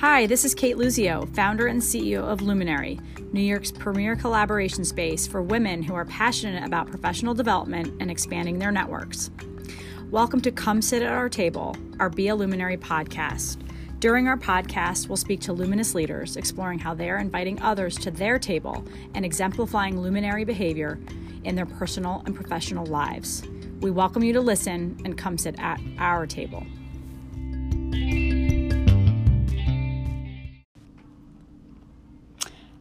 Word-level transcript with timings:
Hi, 0.00 0.26
this 0.26 0.44
is 0.44 0.54
Kate 0.54 0.76
Luzio, 0.76 1.26
founder 1.34 1.68
and 1.68 1.80
CEO 1.80 2.18
of 2.18 2.42
Luminary, 2.42 3.00
New 3.32 3.40
York's 3.40 3.72
premier 3.72 4.14
collaboration 4.14 4.84
space 4.84 5.26
for 5.26 5.40
women 5.40 5.82
who 5.82 5.94
are 5.94 6.04
passionate 6.04 6.64
about 6.64 6.88
professional 6.88 7.32
development 7.32 7.94
and 7.98 8.10
expanding 8.10 8.58
their 8.58 8.70
networks. 8.70 9.30
Welcome 10.10 10.42
to 10.42 10.52
Come 10.52 10.82
Sit 10.82 11.02
at 11.02 11.10
Our 11.10 11.30
Table, 11.30 11.74
our 11.98 12.10
Be 12.10 12.28
a 12.28 12.36
Luminary 12.36 12.76
podcast. 12.76 13.56
During 13.98 14.28
our 14.28 14.36
podcast, 14.36 15.08
we'll 15.08 15.16
speak 15.16 15.40
to 15.40 15.54
luminous 15.54 15.94
leaders, 15.94 16.36
exploring 16.36 16.78
how 16.78 16.92
they 16.92 17.08
are 17.08 17.18
inviting 17.18 17.58
others 17.62 17.96
to 18.00 18.10
their 18.10 18.38
table 18.38 18.84
and 19.14 19.24
exemplifying 19.24 19.98
luminary 19.98 20.44
behavior 20.44 21.00
in 21.44 21.54
their 21.54 21.64
personal 21.64 22.22
and 22.26 22.36
professional 22.36 22.84
lives. 22.84 23.44
We 23.80 23.90
welcome 23.90 24.22
you 24.22 24.34
to 24.34 24.42
listen 24.42 25.00
and 25.06 25.16
come 25.16 25.38
sit 25.38 25.58
at 25.58 25.80
our 25.98 26.26
table. 26.26 26.66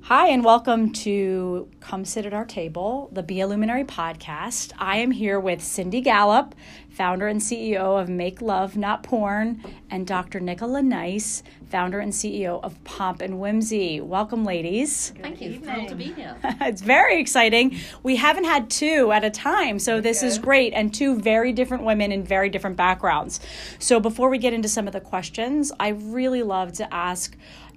Hi, 0.07 0.27
and 0.27 0.45
welcome 0.45 0.93
to 0.93 1.67
Come 1.79 2.05
Sit 2.05 2.27
at 2.27 2.33
Our 2.35 2.45
Table, 2.45 3.09
the 3.11 3.23
Be 3.23 3.41
a 3.41 3.47
Luminary 3.47 3.83
podcast. 3.83 4.71
I 4.77 4.97
am 4.97 5.09
here 5.09 5.39
with 5.39 5.63
Cindy 5.63 5.99
Gallop, 5.99 6.53
founder 6.91 7.27
and 7.27 7.41
CEO 7.41 7.99
of 7.99 8.07
Make 8.07 8.39
Love 8.39 8.77
Not 8.77 9.01
Porn, 9.01 9.63
and 9.89 10.05
Dr. 10.05 10.39
Nicola 10.39 10.83
Nice, 10.83 11.41
founder 11.71 11.99
and 11.99 12.13
CEO 12.13 12.63
of 12.63 12.81
Pomp 12.83 13.19
and 13.19 13.39
Whimsy. 13.39 13.99
Welcome, 13.99 14.45
ladies. 14.45 15.11
Thank 15.19 15.41
you. 15.41 15.59
Thrilled 15.59 15.89
to 15.89 15.95
be 15.95 16.13
here. 16.13 16.37
it's 16.43 16.81
very 16.81 17.19
exciting. 17.19 17.75
We 18.03 18.17
haven't 18.17 18.45
had 18.45 18.69
two 18.69 19.11
at 19.11 19.23
a 19.23 19.31
time, 19.31 19.79
so 19.79 20.01
this 20.01 20.21
is 20.21 20.37
great, 20.37 20.73
and 20.73 20.93
two 20.93 21.19
very 21.19 21.51
different 21.51 21.83
women 21.83 22.11
in 22.11 22.23
very 22.23 22.49
different 22.49 22.77
backgrounds. 22.77 23.39
So 23.79 23.99
before 23.99 24.29
we 24.29 24.37
get 24.37 24.53
into 24.53 24.69
some 24.69 24.85
of 24.85 24.93
the 24.93 25.01
questions, 25.01 25.71
I 25.79 25.89
really 25.89 26.43
love 26.43 26.73
to 26.73 26.93
ask 26.93 27.35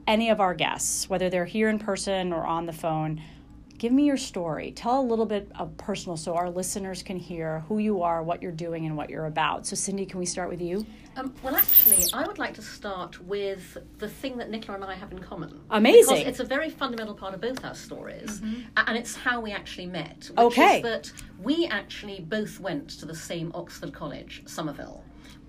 any 0.08 0.30
of 0.30 0.40
our 0.40 0.54
guests, 0.54 1.08
whether 1.08 1.28
they're 1.30 1.44
here 1.44 1.68
in 1.68 1.78
person 1.78 2.32
or 2.32 2.44
on 2.44 2.66
the 2.66 2.72
phone, 2.72 3.22
give 3.76 3.92
me 3.92 4.04
your 4.04 4.16
story. 4.16 4.72
Tell 4.72 5.00
a 5.00 5.02
little 5.02 5.26
bit 5.26 5.52
of 5.56 5.76
personal 5.76 6.16
so 6.16 6.34
our 6.34 6.50
listeners 6.50 7.02
can 7.02 7.18
hear 7.18 7.60
who 7.68 7.78
you 7.78 8.02
are, 8.02 8.22
what 8.22 8.42
you're 8.42 8.50
doing, 8.50 8.86
and 8.86 8.96
what 8.96 9.10
you're 9.10 9.26
about. 9.26 9.66
So, 9.66 9.76
Cindy, 9.76 10.06
can 10.06 10.18
we 10.18 10.26
start 10.26 10.48
with 10.48 10.62
you? 10.62 10.84
Um, 11.16 11.34
well, 11.42 11.54
actually, 11.54 11.98
I 12.12 12.26
would 12.26 12.38
like 12.38 12.54
to 12.54 12.62
start 12.62 13.22
with 13.24 13.76
the 13.98 14.08
thing 14.08 14.38
that 14.38 14.50
Nicola 14.50 14.80
and 14.80 14.84
I 14.86 14.94
have 14.94 15.12
in 15.12 15.18
common. 15.18 15.60
Amazing. 15.70 16.16
Because 16.16 16.28
it's 16.28 16.40
a 16.40 16.44
very 16.44 16.70
fundamental 16.70 17.14
part 17.14 17.34
of 17.34 17.40
both 17.40 17.64
our 17.64 17.74
stories, 17.74 18.40
mm-hmm. 18.40 18.62
and 18.76 18.96
it's 18.96 19.14
how 19.14 19.40
we 19.40 19.52
actually 19.52 19.86
met. 19.86 20.30
Which 20.30 20.38
okay. 20.38 20.76
Is 20.78 20.82
that 20.84 21.12
we 21.42 21.66
actually 21.66 22.20
both 22.20 22.60
went 22.60 22.88
to 22.90 23.06
the 23.06 23.14
same 23.14 23.52
Oxford 23.54 23.92
College, 23.92 24.42
Somerville. 24.46 25.04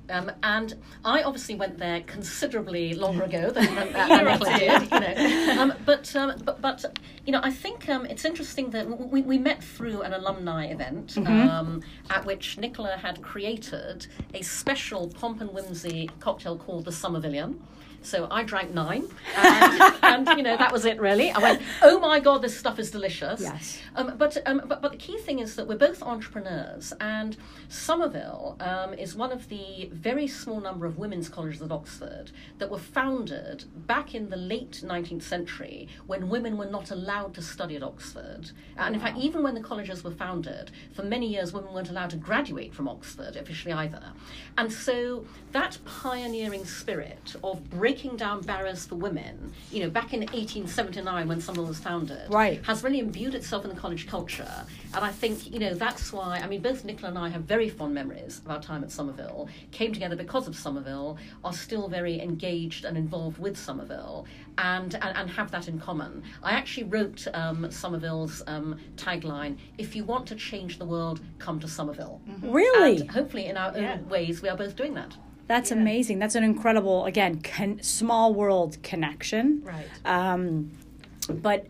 Um, 0.10 0.32
and 0.44 0.76
I 1.06 1.24
obviously 1.24 1.56
went 1.56 1.78
there 1.78 2.02
considerably 2.02 2.94
longer 2.94 3.24
ago 3.24 3.50
than, 3.52 3.76
than, 3.94 3.94
than 3.94 4.40
did. 4.40 4.92
You 4.92 5.00
know. 5.00 5.62
Um, 5.62 5.74
but, 5.86 6.16
um, 6.16 6.34
but, 6.44 6.62
but, 6.62 7.00
you 7.26 7.32
know, 7.32 7.42
I 7.44 7.52
think 7.52 7.88
um, 7.90 8.06
it's 8.06 8.26
interesting 8.26 8.72
that 8.72 8.88
we, 8.88 9.22
we 9.22 9.38
met 9.38 9.64
through 9.64 10.02
an 10.02 10.14
alumni 10.14 10.66
event 10.68 11.16
mm-hmm. 11.16 11.50
Um, 11.50 11.82
at 12.10 12.26
which 12.26 12.58
Nicola 12.58 12.98
had 12.98 13.22
created 13.22 14.08
a 14.34 14.42
special 14.42 15.08
pomp 15.08 15.42
and 15.42 15.52
whimsy 15.52 16.10
cocktail 16.20 16.58
called 16.58 16.86
the 16.86 16.92
Somervillian. 16.92 17.60
So 18.02 18.28
I 18.32 18.44
drank 18.44 18.74
nine, 18.74 19.08
and, 19.36 19.96
and, 20.04 20.38
you 20.38 20.44
know 20.44 20.58
that 20.58 20.72
was 20.72 20.86
it 20.86 21.00
really. 21.00 21.32
I 21.32 21.40
went, 21.40 21.62
oh 21.82 22.00
my 22.00 22.20
god, 22.20 22.42
this 22.42 22.58
stuff 22.58 22.80
is 22.80 22.92
delicious. 22.92 23.42
Yes. 23.42 23.80
Um, 23.96 24.16
but, 24.18 24.38
um, 24.46 24.62
but 24.66 24.82
but 24.82 24.92
the 24.92 24.98
key 24.98 25.18
thing 25.18 25.40
is 25.40 25.56
that 25.56 25.68
we're 25.68 25.78
both 25.78 26.02
entrepreneurs, 26.02 26.94
and 27.00 27.38
Somerville 27.68 28.58
um, 28.60 28.94
is 28.94 29.16
one 29.16 29.32
of 29.32 29.50
the 29.50 29.90
very 29.92 30.28
small 30.28 30.60
number 30.60 30.86
of 30.86 30.98
women's 30.98 31.30
colleges 31.30 31.62
at 31.62 31.72
Oxford 31.72 32.32
that 32.58 32.70
were 32.70 32.80
founded 32.80 33.66
back 33.88 34.16
in 34.16 34.30
the 34.30 34.38
late 34.38 34.82
19th 34.84 35.24
century 35.24 35.88
when 36.08 36.30
women 36.30 36.58
were 36.58 36.66
not 36.66 36.92
allowed 36.92 37.34
to 37.36 37.42
study 37.42 37.76
at 37.76 37.84
Oxford. 37.84 38.52
And 38.78 38.96
in 38.96 39.02
fact, 39.02 39.18
even 39.18 39.44
when 39.44 39.54
the 39.54 39.62
colleges 39.62 40.04
were 40.04 40.12
founded, 40.12 40.72
for 40.94 41.04
many 41.04 41.28
years 41.28 41.54
women 41.54 41.74
weren't 41.74 41.90
allowed 41.90 42.10
to 42.12 42.18
graduate 42.18 42.74
from 42.74 42.88
Oxford 42.88 43.36
officially 43.36 43.74
either. 43.74 44.14
And 44.58 44.72
so 44.72 45.26
that 45.52 45.78
pioneering 45.86 46.66
spirit 46.66 47.36
of 47.44 47.70
breaking 47.90 48.16
down 48.16 48.42
barriers 48.42 48.86
for 48.86 48.96
women, 48.96 49.52
you 49.72 49.82
know, 49.82 49.90
back 49.90 50.14
in 50.14 50.20
1879 50.20 51.28
when 51.28 51.42
Somerville 51.42 51.66
was 51.66 51.80
founded, 51.80 52.30
right. 52.30 52.64
has 52.66 52.84
really 52.84 53.00
imbued 53.00 53.34
itself 53.34 53.64
in 53.64 53.70
the 53.70 53.76
college 53.76 54.06
culture. 54.06 54.66
And 54.94 55.04
I 55.04 55.12
think, 55.12 55.52
you 55.52 55.58
know, 55.58 55.74
that's 55.74 56.14
why, 56.14 56.38
I 56.38 56.48
mean, 56.48 56.62
both 56.62 56.86
Nicola 56.86 57.10
and 57.10 57.18
I 57.18 57.30
have 57.30 57.44
very 57.44 57.68
fond 57.68 57.96
memories 57.96 58.42
of 58.46 58.52
our 58.52 58.62
time 58.62 58.84
at 58.84 58.92
Somerville, 58.92 59.50
came 59.72 59.92
together 59.92 60.16
because 60.16 60.48
of 60.48 60.56
Somerville, 60.56 61.18
are 61.44 61.54
still 61.54 61.88
very 61.88 62.22
engaged 62.22 62.86
and 62.86 62.96
involved 62.96 63.40
with 63.40 63.58
Somerville, 63.58 64.28
and, 64.60 64.94
and, 64.94 65.18
and 65.18 65.30
have 65.32 65.50
that 65.50 65.68
in 65.68 65.80
common. 65.80 66.22
I 66.44 66.52
actually 66.52 66.84
wrote 66.84 67.28
um, 67.34 67.72
Somerville's 67.72 68.44
um, 68.46 68.78
tagline 68.98 69.58
if 69.80 69.96
you 69.96 70.04
want 70.04 70.28
to 70.28 70.36
change 70.36 70.78
the 70.78 70.86
world, 70.86 71.22
come 71.40 71.60
to 71.60 71.68
Somerville. 71.68 72.22
Mm-hmm. 72.30 72.52
Really? 72.52 73.02
And 73.02 73.10
hopefully, 73.10 73.48
in 73.48 73.58
our 73.58 73.76
yeah. 73.76 73.94
own 73.94 74.10
ways, 74.10 74.44
we 74.44 74.50
are 74.50 74.58
both 74.58 74.76
doing 74.76 74.94
that. 74.94 75.16
That's 75.50 75.72
yeah. 75.72 75.78
amazing. 75.78 76.20
That's 76.20 76.36
an 76.36 76.44
incredible, 76.44 77.06
again, 77.06 77.42
con- 77.42 77.82
small 77.82 78.36
world 78.36 78.78
connection. 78.84 79.64
Right. 79.64 79.88
Um, 80.06 80.70
but 81.28 81.66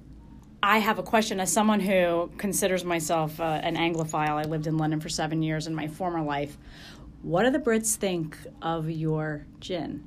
I 0.62 0.80
have 0.80 1.00
a 1.00 1.04
question 1.04 1.40
as 1.40 1.50
someone 1.52 1.80
who 1.80 2.30
considers 2.38 2.84
myself 2.84 3.40
uh, 3.40 3.62
an 3.64 3.78
Anglophile. 3.78 4.32
I 4.32 4.44
lived 4.44 4.68
in 4.68 4.78
London 4.78 5.00
for 5.00 5.08
seven 5.08 5.42
years 5.42 5.66
in 5.66 5.74
my 5.74 5.88
former 5.88 6.22
life. 6.22 6.58
What 7.22 7.44
do 7.44 7.52
the 7.52 7.60
Brits 7.60 7.96
think 7.96 8.38
of 8.62 8.90
your 8.90 9.46
gin? 9.62 10.04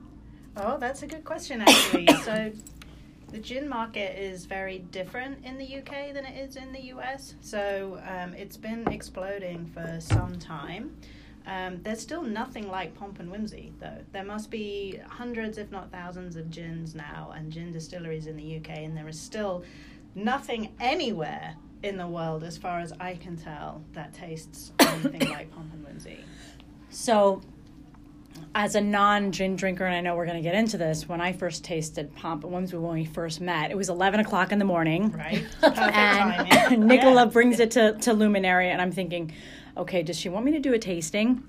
Oh, 0.55 0.77
that's 0.77 1.03
a 1.03 1.07
good 1.07 1.25
question, 1.25 1.63
actually. 1.63 2.07
so, 2.25 2.53
the 3.31 3.39
gin 3.39 3.67
market 3.67 4.23
is 4.23 4.45
very 4.45 4.81
different 4.81 5.43
in 5.47 5.57
the 5.57 5.79
UK 5.79 6.13
than 6.13 6.27
it 6.27 6.47
is 6.47 6.57
in 6.57 6.75
the 6.75 6.83
US. 6.97 7.37
So, 7.41 7.99
um, 8.07 8.35
it's 8.35 8.59
been 8.59 8.87
exploding 8.89 9.65
for 9.73 9.97
some 9.99 10.39
time. 10.39 10.95
Um, 11.47 11.81
there's 11.83 12.01
still 12.01 12.23
nothing 12.23 12.69
like 12.69 12.95
Pomp 12.95 13.19
and 13.21 13.31
Whimsy, 13.31 13.73
though. 13.81 13.99
There 14.13 14.25
must 14.25 14.51
be 14.51 15.01
hundreds, 15.09 15.59
if 15.59 15.71
not 15.71 15.91
thousands, 15.91 16.37
of 16.37 16.51
gins 16.51 16.95
now 16.95 17.33
and 17.37 17.51
gin 17.51 17.73
distilleries 17.73 18.27
in 18.27 18.37
the 18.37 18.57
UK, 18.57 18.71
and 18.79 18.97
there 18.97 19.09
is 19.09 19.19
still 19.19 19.65
nothing 20.15 20.73
anywhere 20.81 21.57
in 21.83 21.97
the 21.97 22.07
world, 22.07 22.45
as 22.45 22.57
far 22.57 22.79
as 22.81 22.93
I 23.01 23.15
can 23.17 23.37
tell, 23.37 23.83
that 23.93 24.15
tastes 24.15 24.73
anything 24.79 25.31
like 25.31 25.51
Pomp 25.51 25.73
and 25.73 25.85
Whimsy. 25.85 26.25
So, 26.91 27.41
as 28.55 28.75
a 28.75 28.81
non 28.81 29.33
gin 29.33 29.57
drinker, 29.57 29.85
and 29.85 29.95
I 29.95 30.01
know 30.01 30.15
we're 30.15 30.27
going 30.27 30.37
to 30.37 30.43
get 30.43 30.55
into 30.55 30.77
this, 30.77 31.09
when 31.09 31.21
I 31.21 31.33
first 31.33 31.65
tasted 31.65 32.15
Pomp 32.15 32.45
and 32.45 32.53
Whimsy 32.53 32.77
when 32.77 32.95
we 32.95 33.05
first 33.05 33.41
met, 33.41 33.71
it 33.71 33.77
was 33.77 33.89
11 33.89 34.21
o'clock 34.21 34.53
in 34.53 34.59
the 34.59 34.65
morning. 34.65 35.13
Right. 35.13 35.45
and 35.63 36.49
time. 36.51 36.87
Nicola 36.87 37.25
yeah. 37.25 37.31
brings 37.31 37.61
it 37.61 37.71
to, 37.73 37.93
to 37.99 38.13
Luminary, 38.13 38.71
and 38.71 38.83
I'm 38.83 38.93
thinking, 38.93 39.33
okay, 39.77 40.03
does 40.03 40.19
she 40.19 40.29
want 40.29 40.45
me 40.45 40.53
to 40.53 40.61
do 40.61 40.75
a 40.75 40.79
tasting? 40.79 41.43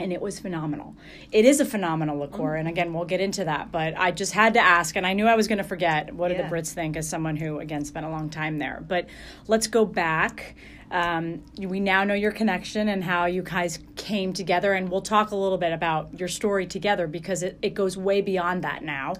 And 0.00 0.12
it 0.12 0.20
was 0.20 0.40
phenomenal. 0.40 0.96
It 1.30 1.44
is 1.44 1.60
a 1.60 1.64
phenomenal 1.64 2.18
liqueur, 2.18 2.42
mm-hmm. 2.42 2.60
and 2.60 2.68
again, 2.68 2.92
we'll 2.92 3.04
get 3.04 3.20
into 3.20 3.44
that. 3.44 3.70
But 3.70 3.96
I 3.96 4.10
just 4.10 4.32
had 4.32 4.54
to 4.54 4.60
ask, 4.60 4.96
and 4.96 5.06
I 5.06 5.12
knew 5.12 5.26
I 5.26 5.36
was 5.36 5.46
going 5.46 5.58
to 5.58 5.64
forget. 5.64 6.12
What 6.12 6.32
yeah. 6.32 6.38
do 6.38 6.42
the 6.42 6.48
Brits 6.48 6.72
think 6.72 6.96
as 6.96 7.08
someone 7.08 7.36
who, 7.36 7.60
again, 7.60 7.84
spent 7.84 8.04
a 8.04 8.08
long 8.08 8.28
time 8.28 8.58
there? 8.58 8.84
But 8.86 9.06
let's 9.46 9.68
go 9.68 9.84
back. 9.84 10.56
Um, 10.94 11.42
we 11.58 11.80
now 11.80 12.04
know 12.04 12.14
your 12.14 12.30
connection 12.30 12.88
and 12.88 13.02
how 13.02 13.26
you 13.26 13.42
guys 13.42 13.80
came 13.96 14.32
together, 14.32 14.74
and 14.74 14.88
we'll 14.88 15.02
talk 15.02 15.32
a 15.32 15.36
little 15.36 15.58
bit 15.58 15.72
about 15.72 16.16
your 16.18 16.28
story 16.28 16.68
together 16.68 17.08
because 17.08 17.42
it, 17.42 17.58
it 17.62 17.74
goes 17.74 17.96
way 17.96 18.20
beyond 18.20 18.62
that 18.62 18.84
now. 18.84 19.14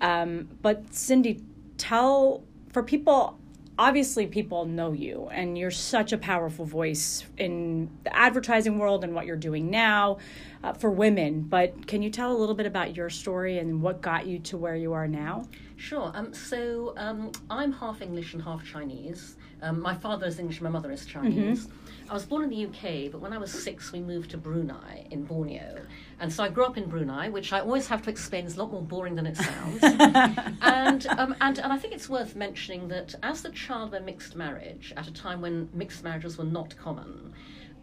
Right. 0.00 0.22
Um, 0.22 0.48
but 0.62 0.94
Cindy, 0.94 1.42
tell 1.76 2.42
for 2.72 2.82
people 2.82 3.38
obviously 3.78 4.26
people 4.26 4.66
know 4.66 4.92
you 4.92 5.26
and 5.32 5.56
you're 5.56 5.70
such 5.70 6.12
a 6.12 6.18
powerful 6.18 6.66
voice 6.66 7.24
in 7.38 7.88
the 8.04 8.14
advertising 8.14 8.78
world 8.78 9.04
and 9.04 9.14
what 9.14 9.24
you're 9.24 9.36
doing 9.36 9.70
now 9.70 10.18
uh, 10.62 10.72
for 10.74 10.90
women 10.90 11.40
but 11.40 11.86
can 11.86 12.02
you 12.02 12.10
tell 12.10 12.30
a 12.30 12.36
little 12.36 12.54
bit 12.54 12.66
about 12.66 12.94
your 12.94 13.08
story 13.08 13.58
and 13.58 13.80
what 13.80 14.02
got 14.02 14.26
you 14.26 14.38
to 14.38 14.58
where 14.58 14.76
you 14.76 14.92
are 14.92 15.08
now 15.08 15.42
sure 15.76 16.12
um, 16.14 16.32
so 16.34 16.92
um, 16.98 17.32
i'm 17.48 17.72
half 17.72 18.02
english 18.02 18.34
and 18.34 18.42
half 18.42 18.62
chinese 18.66 19.36
um, 19.62 19.80
my 19.80 19.94
father 19.94 20.26
is 20.26 20.38
english 20.38 20.60
my 20.60 20.70
mother 20.70 20.90
is 20.90 21.04
chinese 21.06 21.66
mm-hmm. 21.66 21.90
I 22.10 22.14
was 22.14 22.26
born 22.26 22.42
in 22.42 22.50
the 22.50 22.66
UK, 22.66 23.12
but 23.12 23.20
when 23.20 23.32
I 23.32 23.38
was 23.38 23.52
six, 23.52 23.92
we 23.92 24.00
moved 24.00 24.32
to 24.32 24.36
Brunei 24.36 25.06
in 25.12 25.22
Borneo. 25.22 25.86
And 26.18 26.32
so 26.32 26.42
I 26.42 26.48
grew 26.48 26.64
up 26.64 26.76
in 26.76 26.88
Brunei, 26.88 27.28
which 27.28 27.52
I 27.52 27.60
always 27.60 27.86
have 27.86 28.02
to 28.02 28.10
explain 28.10 28.46
is 28.46 28.56
a 28.56 28.58
lot 28.58 28.72
more 28.72 28.82
boring 28.82 29.14
than 29.14 29.26
it 29.26 29.36
sounds. 29.36 29.78
and, 30.60 31.06
um, 31.06 31.36
and, 31.40 31.60
and 31.60 31.72
I 31.72 31.78
think 31.78 31.94
it's 31.94 32.08
worth 32.08 32.34
mentioning 32.34 32.88
that 32.88 33.14
as 33.22 33.42
the 33.42 33.50
child 33.50 33.94
of 33.94 34.02
a 34.02 34.04
mixed 34.04 34.34
marriage, 34.34 34.92
at 34.96 35.06
a 35.06 35.12
time 35.12 35.40
when 35.40 35.68
mixed 35.72 36.02
marriages 36.02 36.36
were 36.36 36.42
not 36.42 36.76
common, 36.76 37.32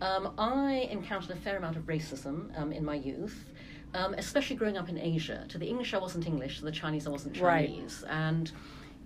um, 0.01 0.33
I 0.37 0.89
encountered 0.91 1.31
a 1.31 1.39
fair 1.39 1.55
amount 1.55 1.77
of 1.77 1.83
racism 1.83 2.49
um, 2.59 2.73
in 2.73 2.83
my 2.83 2.95
youth. 2.95 3.45
Um, 3.93 4.13
especially 4.15 4.57
growing 4.57 4.77
up 4.77 4.89
in 4.89 4.97
Asia. 4.97 5.45
To 5.47 5.57
the 5.57 5.65
English, 5.65 5.93
I 5.93 5.97
wasn't 5.97 6.27
English. 6.27 6.59
To 6.59 6.65
the 6.65 6.71
Chinese, 6.73 7.07
I 7.07 7.09
wasn't 7.09 7.33
Chinese. 7.33 8.03
Right. 8.05 8.13
And 8.13 8.51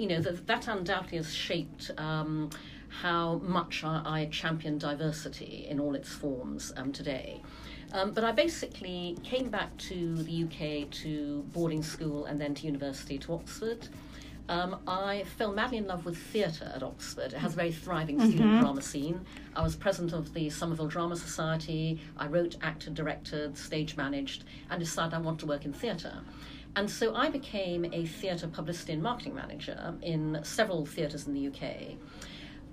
you 0.02 0.08
know 0.08 0.20
that 0.20 0.48
that 0.48 0.68
undoubtedly 0.68 1.18
has 1.18 1.32
shaped 1.32 1.92
um, 2.00 2.50
how 2.90 3.36
much 3.44 3.84
I, 3.84 4.02
I, 4.04 4.26
champion 4.32 4.80
diversity 4.80 5.68
in 5.70 5.80
all 5.80 5.94
its 5.94 6.10
forms 6.10 6.74
um, 6.76 6.92
today. 6.92 7.40
Um, 7.94 8.12
but 8.12 8.24
I 8.24 8.32
basically 8.32 9.16
came 9.24 9.50
back 9.50 9.78
to 9.90 10.16
the 10.24 10.44
UK 10.46 10.90
to 11.04 11.44
boarding 11.54 11.84
school 11.84 12.26
and 12.26 12.42
then 12.42 12.56
to 12.56 12.66
university 12.66 13.20
to 13.20 13.34
Oxford. 13.34 13.90
Um, 14.50 14.80
I 14.88 15.24
fell 15.38 15.54
madly 15.54 15.78
in 15.78 15.86
love 15.86 16.04
with 16.04 16.18
theatre 16.18 16.72
at 16.76 16.82
Oxford. 16.82 17.34
It 17.34 17.38
has 17.38 17.54
a 17.54 17.56
very 17.56 17.72
thriving 17.72 18.20
student 18.20 18.60
drama 18.60 18.82
scene. 18.82 19.24
I 19.56 19.62
was 19.62 19.76
president 19.76 20.14
of 20.14 20.34
the 20.34 20.50
Somerville 20.50 20.88
Drama 20.88 21.16
Society. 21.16 22.02
I 22.18 22.26
wrote, 22.26 22.58
acted, 22.64 22.96
directed, 22.96 23.56
stage 23.56 23.96
managed, 23.96 24.46
and 24.72 24.80
decided 24.80 25.14
I 25.14 25.20
wanted 25.20 25.42
to 25.42 25.46
work 25.46 25.66
in 25.66 25.74
theatre. 25.74 26.18
And 26.76 26.90
so 26.90 27.16
I 27.16 27.30
became 27.30 27.86
a 27.92 28.06
theatre 28.06 28.48
publicity 28.48 28.94
and 28.94 29.04
marketing 29.04 29.36
manager 29.36 29.94
in 30.02 30.40
several 30.44 30.86
theatres 30.86 31.28
in 31.28 31.34
the 31.34 31.48
UK. 31.48 31.98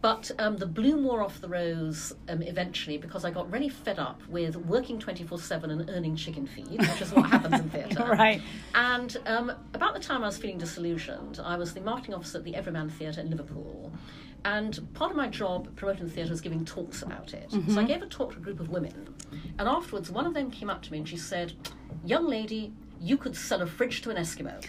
But 0.00 0.31
um, 0.39 0.56
the 0.56 0.67
bloom 0.67 1.03
wore 1.03 1.23
off 1.23 1.41
the 1.41 1.49
rose 1.49 2.12
um, 2.29 2.41
eventually 2.43 2.99
because 2.99 3.25
I 3.25 3.33
got 3.33 3.50
really 3.50 3.69
fed 3.69 3.99
up 3.99 4.23
with 4.29 4.55
working 4.55 5.00
24 5.00 5.39
7 5.39 5.71
and 5.71 5.91
earning 5.91 6.15
chicken 6.15 6.47
feed, 6.47 6.81
which 6.81 7.03
is 7.03 7.12
what 7.12 7.27
happens 7.31 7.61
in 7.61 7.71
theatre. 7.71 8.05
Right. 8.05 8.41
And 8.75 9.17
um, 9.27 9.53
about 9.75 9.95
the 9.95 10.01
time 10.01 10.23
I 10.23 10.27
was 10.27 10.39
feeling 10.39 10.59
disillusioned, 10.59 11.41
I 11.43 11.56
was 11.56 11.75
the 11.75 11.81
marketing 11.81 12.15
officer 12.15 12.39
at 12.39 12.44
the 12.44 12.55
Everyman 12.55 12.91
Theatre 12.91 13.21
in 13.21 13.31
Liverpool. 13.31 13.93
And 14.44 14.79
part 14.94 15.11
of 15.11 15.17
my 15.17 15.27
job 15.27 15.75
promoting 15.75 16.06
the 16.06 16.12
theatre 16.12 16.31
was 16.31 16.41
giving 16.41 16.65
talks 16.65 17.03
about 17.03 17.35
it. 17.35 17.51
So 17.51 17.81
I 17.81 17.85
gave 17.85 18.03
a 18.03 18.06
talk 18.06 18.33
to 18.33 18.39
a 18.39 18.41
group 18.41 18.61
of 18.61 18.69
women. 18.69 19.17
And 19.59 19.69
afterwards, 19.69 20.12
one 20.12 20.27
of 20.27 20.33
them 20.33 20.49
came 20.53 20.71
up 20.71 20.81
to 20.83 20.93
me 20.93 20.99
and 20.99 21.09
she 21.09 21.17
said, 21.17 21.55
Young 22.05 22.29
lady, 22.29 22.73
you 23.00 23.17
could 23.17 23.37
sell 23.37 23.62
a 23.62 23.67
fridge 23.67 24.03
to 24.03 24.11
an 24.11 24.17
Eskimo. 24.17 24.65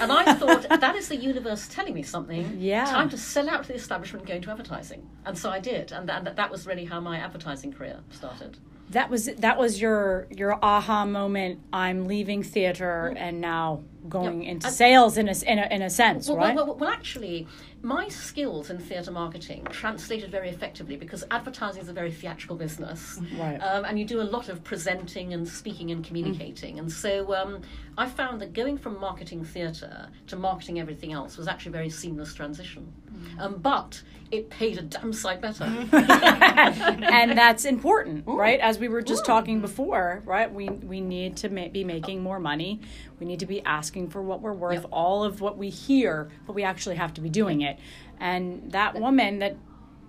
And 0.00 0.10
I 0.10 0.34
thought, 0.34 0.66
that 0.80 0.96
is 0.96 1.08
the 1.08 1.16
universe 1.16 1.68
telling 1.68 1.94
me 1.94 2.02
something. 2.02 2.56
Yeah. 2.58 2.84
Time 2.84 3.10
to 3.10 3.18
sell 3.18 3.48
out 3.48 3.62
to 3.62 3.68
the 3.68 3.74
establishment 3.74 4.22
and 4.22 4.28
go 4.28 4.34
into 4.36 4.50
advertising. 4.50 5.08
And 5.24 5.36
so 5.36 5.50
I 5.50 5.60
did. 5.60 5.92
And 5.92 6.08
that, 6.08 6.36
that 6.36 6.50
was 6.50 6.66
really 6.66 6.84
how 6.84 7.00
my 7.00 7.18
advertising 7.18 7.72
career 7.72 8.00
started. 8.10 8.58
That 8.90 9.08
was 9.08 9.26
that 9.26 9.56
was 9.58 9.80
your 9.80 10.26
your 10.36 10.58
aha 10.64 11.04
moment. 11.06 11.60
I'm 11.72 12.06
leaving 12.06 12.42
theater 12.42 13.14
and 13.16 13.40
now 13.40 13.82
going 14.08 14.42
Yeah. 14.42 14.50
into 14.52 14.66
And- 14.66 14.74
sales 14.74 15.16
in 15.16 15.28
a 15.28 15.34
in 15.46 15.58
a, 15.58 15.66
in 15.70 15.82
a 15.82 15.90
sense, 15.90 16.26
Well, 16.28 16.38
right? 16.38 16.54
well, 16.56 16.66
well, 16.66 16.76
well, 16.76 16.90
actually, 16.90 17.46
my 17.82 18.08
skills 18.08 18.68
in 18.70 18.78
theatre 18.78 19.12
marketing 19.12 19.66
translated 19.70 20.30
very 20.30 20.48
effectively 20.48 20.96
because 20.96 21.22
advertising 21.30 21.82
is 21.82 21.88
a 21.88 21.92
very 21.92 22.10
theatrical 22.10 22.56
business. 22.56 23.20
Right. 23.38 23.58
Um, 23.58 23.84
and 23.84 23.98
you 23.98 24.04
do 24.04 24.20
a 24.20 24.24
lot 24.36 24.48
of 24.48 24.64
presenting 24.64 25.34
and 25.34 25.46
speaking 25.46 25.90
and 25.92 26.02
communicating. 26.04 26.78
And 26.78 26.90
so 26.90 27.32
um, 27.34 27.60
I 27.96 28.08
found 28.08 28.40
that 28.40 28.54
going 28.54 28.76
from 28.78 28.98
marketing 28.98 29.44
theatre 29.44 30.08
to 30.28 30.36
marketing 30.36 30.80
everything 30.80 31.12
else 31.12 31.36
was 31.36 31.46
actually 31.46 31.70
a 31.70 31.72
very 31.72 31.90
seamless 31.90 32.34
transition. 32.34 32.90
Um, 33.38 33.56
but 33.58 34.02
it 34.30 34.48
paid 34.48 34.78
a 34.78 34.82
damn 34.82 35.12
sight 35.12 35.40
better. 35.42 35.64
and 35.92 37.36
that's 37.36 37.64
important, 37.64 38.24
right? 38.26 38.60
As 38.60 38.78
we 38.80 38.88
were 38.88 39.02
just 39.02 39.24
talking 39.24 39.60
before, 39.60 40.22
right? 40.24 40.52
We 40.52 40.68
we 40.68 41.00
need 41.00 41.36
to 41.38 41.48
ma- 41.48 41.68
be 41.68 41.84
making 41.84 42.22
more 42.22 42.40
money. 42.40 42.80
We 43.20 43.26
need 43.26 43.40
to 43.40 43.46
be 43.46 43.62
asking 43.64 44.08
for 44.08 44.22
what 44.22 44.40
we're 44.40 44.54
worth. 44.54 44.82
Yep. 44.82 44.86
All 44.90 45.22
of 45.22 45.40
what 45.40 45.58
we 45.58 45.68
hear, 45.68 46.30
but 46.46 46.54
we 46.54 46.64
actually 46.64 46.96
have 46.96 47.14
to 47.14 47.20
be 47.20 47.28
doing 47.28 47.60
it. 47.60 47.78
And 48.18 48.72
that 48.72 48.94
woman 48.98 49.38
that 49.40 49.56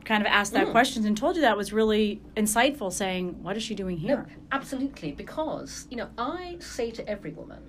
kind 0.05 0.21
of 0.23 0.27
asked 0.27 0.53
that 0.53 0.67
mm. 0.67 0.71
question 0.71 1.05
and 1.05 1.15
told 1.15 1.35
you 1.35 1.43
that 1.43 1.57
was 1.57 1.71
really 1.71 2.21
insightful. 2.35 2.91
Saying, 2.91 3.43
"What 3.43 3.57
is 3.57 3.63
she 3.63 3.75
doing 3.75 3.97
here?" 3.97 4.25
Absolutely, 4.51 5.11
because 5.11 5.87
you 5.91 5.97
know, 5.97 6.09
I 6.17 6.57
say 6.59 6.91
to 6.91 7.07
every 7.07 7.31
woman, 7.31 7.59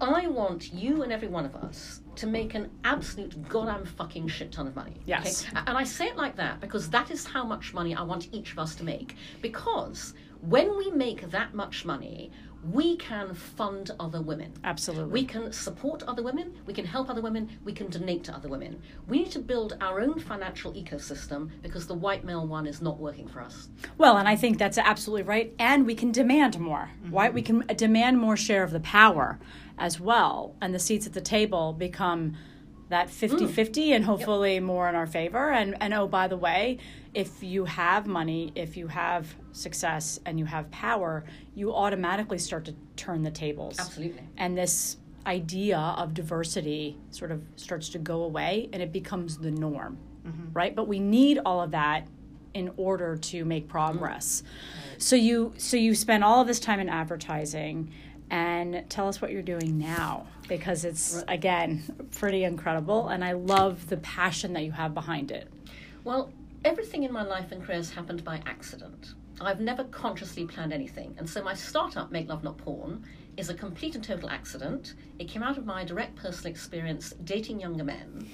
I 0.00 0.26
want 0.26 0.72
you 0.72 1.02
and 1.02 1.12
every 1.12 1.28
one 1.28 1.44
of 1.44 1.54
us 1.54 2.00
to 2.16 2.26
make 2.26 2.54
an 2.54 2.70
absolute 2.84 3.48
goddamn 3.48 3.84
fucking 3.84 4.28
shit 4.28 4.52
ton 4.52 4.66
of 4.66 4.76
money. 4.76 5.00
Yes. 5.06 5.44
A- 5.54 5.68
And 5.68 5.76
I 5.78 5.84
say 5.84 6.06
it 6.06 6.16
like 6.16 6.36
that 6.36 6.60
because 6.60 6.88
that 6.90 7.10
is 7.10 7.24
how 7.26 7.44
much 7.44 7.74
money 7.74 7.94
I 7.94 8.02
want 8.02 8.28
each 8.32 8.52
of 8.52 8.58
us 8.58 8.74
to 8.76 8.84
make. 8.84 9.16
Because 9.42 10.14
when 10.40 10.76
we 10.76 10.90
make 10.90 11.30
that 11.30 11.54
much 11.54 11.84
money, 11.84 12.30
we 12.70 12.96
can 12.96 13.34
fund 13.34 13.90
other 14.00 14.20
women. 14.20 14.52
Absolutely. 14.64 15.12
We 15.12 15.24
can 15.24 15.52
support 15.52 16.02
other 16.04 16.22
women, 16.22 16.54
we 16.66 16.74
can 16.74 16.84
help 16.84 17.10
other 17.10 17.20
women, 17.20 17.50
we 17.64 17.72
can 17.72 17.88
donate 17.88 18.24
to 18.24 18.34
other 18.34 18.48
women. 18.48 18.80
We 19.08 19.18
need 19.18 19.30
to 19.32 19.38
build 19.38 19.76
our 19.80 20.00
own 20.00 20.18
financial 20.18 20.72
ecosystem 20.72 21.50
because 21.62 21.86
the 21.86 21.94
white 21.94 22.24
male 22.24 22.46
one 22.46 22.66
is 22.66 22.80
not 22.80 22.98
working 22.98 23.28
for 23.28 23.40
us. 23.40 23.68
Well, 23.98 24.16
and 24.16 24.28
I 24.28 24.36
think 24.36 24.58
that's 24.58 24.78
absolutely 24.78 25.22
right. 25.22 25.54
And 25.58 25.86
we 25.86 25.94
can 25.94 26.12
demand 26.12 26.58
more, 26.58 26.90
mm-hmm. 27.02 27.14
right? 27.14 27.34
We 27.34 27.42
can 27.42 27.64
demand 27.76 28.18
more 28.18 28.36
share 28.36 28.62
of 28.62 28.70
the 28.70 28.80
power 28.80 29.38
as 29.78 30.00
well. 30.00 30.54
And 30.60 30.74
the 30.74 30.78
seats 30.78 31.06
at 31.06 31.12
the 31.12 31.20
table 31.20 31.72
become 31.72 32.36
that 32.88 33.08
mm. 33.08 33.10
50 33.10 33.46
50 33.46 33.92
and 33.92 34.04
hopefully 34.04 34.60
more 34.60 34.88
in 34.88 34.94
our 34.94 35.06
favor. 35.06 35.50
And, 35.50 35.76
and 35.80 35.94
oh, 35.94 36.06
by 36.06 36.28
the 36.28 36.36
way, 36.36 36.78
if 37.14 37.42
you 37.42 37.64
have 37.64 38.06
money, 38.06 38.52
if 38.54 38.76
you 38.76 38.88
have 38.88 39.34
success, 39.52 40.18
and 40.26 40.38
you 40.38 40.44
have 40.44 40.70
power, 40.70 41.24
you 41.54 41.72
automatically 41.72 42.38
start 42.38 42.64
to 42.66 42.74
turn 42.96 43.22
the 43.22 43.30
tables. 43.30 43.78
Absolutely. 43.78 44.22
And 44.36 44.58
this 44.58 44.98
idea 45.26 45.78
of 45.78 46.12
diversity 46.12 46.98
sort 47.10 47.30
of 47.30 47.42
starts 47.56 47.88
to 47.90 47.98
go 47.98 48.24
away 48.24 48.68
and 48.72 48.82
it 48.82 48.92
becomes 48.92 49.38
the 49.38 49.50
norm, 49.50 49.96
mm-hmm. 50.26 50.52
right? 50.52 50.74
But 50.74 50.86
we 50.86 50.98
need 50.98 51.38
all 51.44 51.62
of 51.62 51.70
that 51.70 52.06
in 52.52 52.70
order 52.76 53.16
to 53.16 53.44
make 53.44 53.68
progress. 53.68 54.42
Mm. 54.42 55.02
So 55.02 55.16
you 55.16 55.54
so 55.56 55.76
you 55.76 55.94
spend 55.94 56.22
all 56.22 56.40
of 56.40 56.46
this 56.46 56.60
time 56.60 56.78
in 56.78 56.88
advertising 56.88 57.90
and 58.30 58.84
tell 58.88 59.08
us 59.08 59.20
what 59.20 59.30
you're 59.30 59.42
doing 59.42 59.78
now 59.78 60.26
because 60.48 60.84
it's 60.84 61.22
again 61.28 61.82
pretty 62.12 62.44
incredible 62.44 63.08
and 63.08 63.24
I 63.24 63.32
love 63.32 63.88
the 63.88 63.96
passion 63.98 64.52
that 64.54 64.62
you 64.64 64.72
have 64.72 64.94
behind 64.94 65.30
it. 65.30 65.48
Well, 66.04 66.32
everything 66.64 67.02
in 67.04 67.12
my 67.12 67.22
life 67.22 67.52
and 67.52 67.62
career 67.62 67.76
has 67.76 67.90
happened 67.90 68.24
by 68.24 68.40
accident. 68.46 69.14
I've 69.40 69.60
never 69.60 69.84
consciously 69.84 70.46
planned 70.46 70.72
anything. 70.72 71.14
And 71.18 71.28
so 71.28 71.42
my 71.42 71.54
startup, 71.54 72.12
Make 72.12 72.28
Love 72.28 72.44
Not 72.44 72.56
Porn, 72.56 73.04
is 73.36 73.50
a 73.50 73.54
complete 73.54 73.94
and 73.94 74.04
total 74.04 74.30
accident. 74.30 74.94
It 75.18 75.28
came 75.28 75.42
out 75.42 75.58
of 75.58 75.66
my 75.66 75.84
direct 75.84 76.14
personal 76.16 76.52
experience 76.52 77.12
dating 77.24 77.60
younger 77.60 77.84
men 77.84 78.28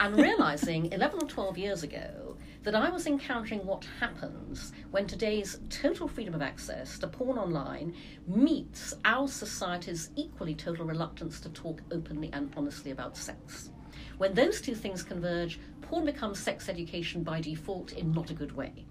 and 0.00 0.16
realizing 0.16 0.86
11 0.92 1.22
or 1.22 1.28
12 1.28 1.58
years 1.58 1.82
ago 1.82 2.25
that 2.66 2.74
I 2.74 2.90
was 2.90 3.06
encountering 3.06 3.64
what 3.64 3.86
happens 4.00 4.72
when 4.90 5.06
today's 5.06 5.60
total 5.70 6.08
freedom 6.08 6.34
of 6.34 6.42
access 6.42 6.98
to 6.98 7.06
porn 7.06 7.38
online 7.38 7.94
meets 8.26 8.92
our 9.04 9.28
society's 9.28 10.10
equally 10.16 10.52
total 10.52 10.84
reluctance 10.84 11.38
to 11.42 11.48
talk 11.50 11.80
openly 11.92 12.28
and 12.32 12.52
honestly 12.56 12.90
about 12.90 13.16
sex. 13.16 13.70
When 14.18 14.34
those 14.34 14.60
two 14.60 14.74
things 14.74 15.04
converge, 15.04 15.60
porn 15.80 16.06
becomes 16.06 16.40
sex 16.40 16.68
education 16.68 17.22
by 17.22 17.40
default 17.40 17.92
in 17.92 18.10
not 18.10 18.30
a 18.30 18.34
good 18.34 18.56
way. 18.56 18.84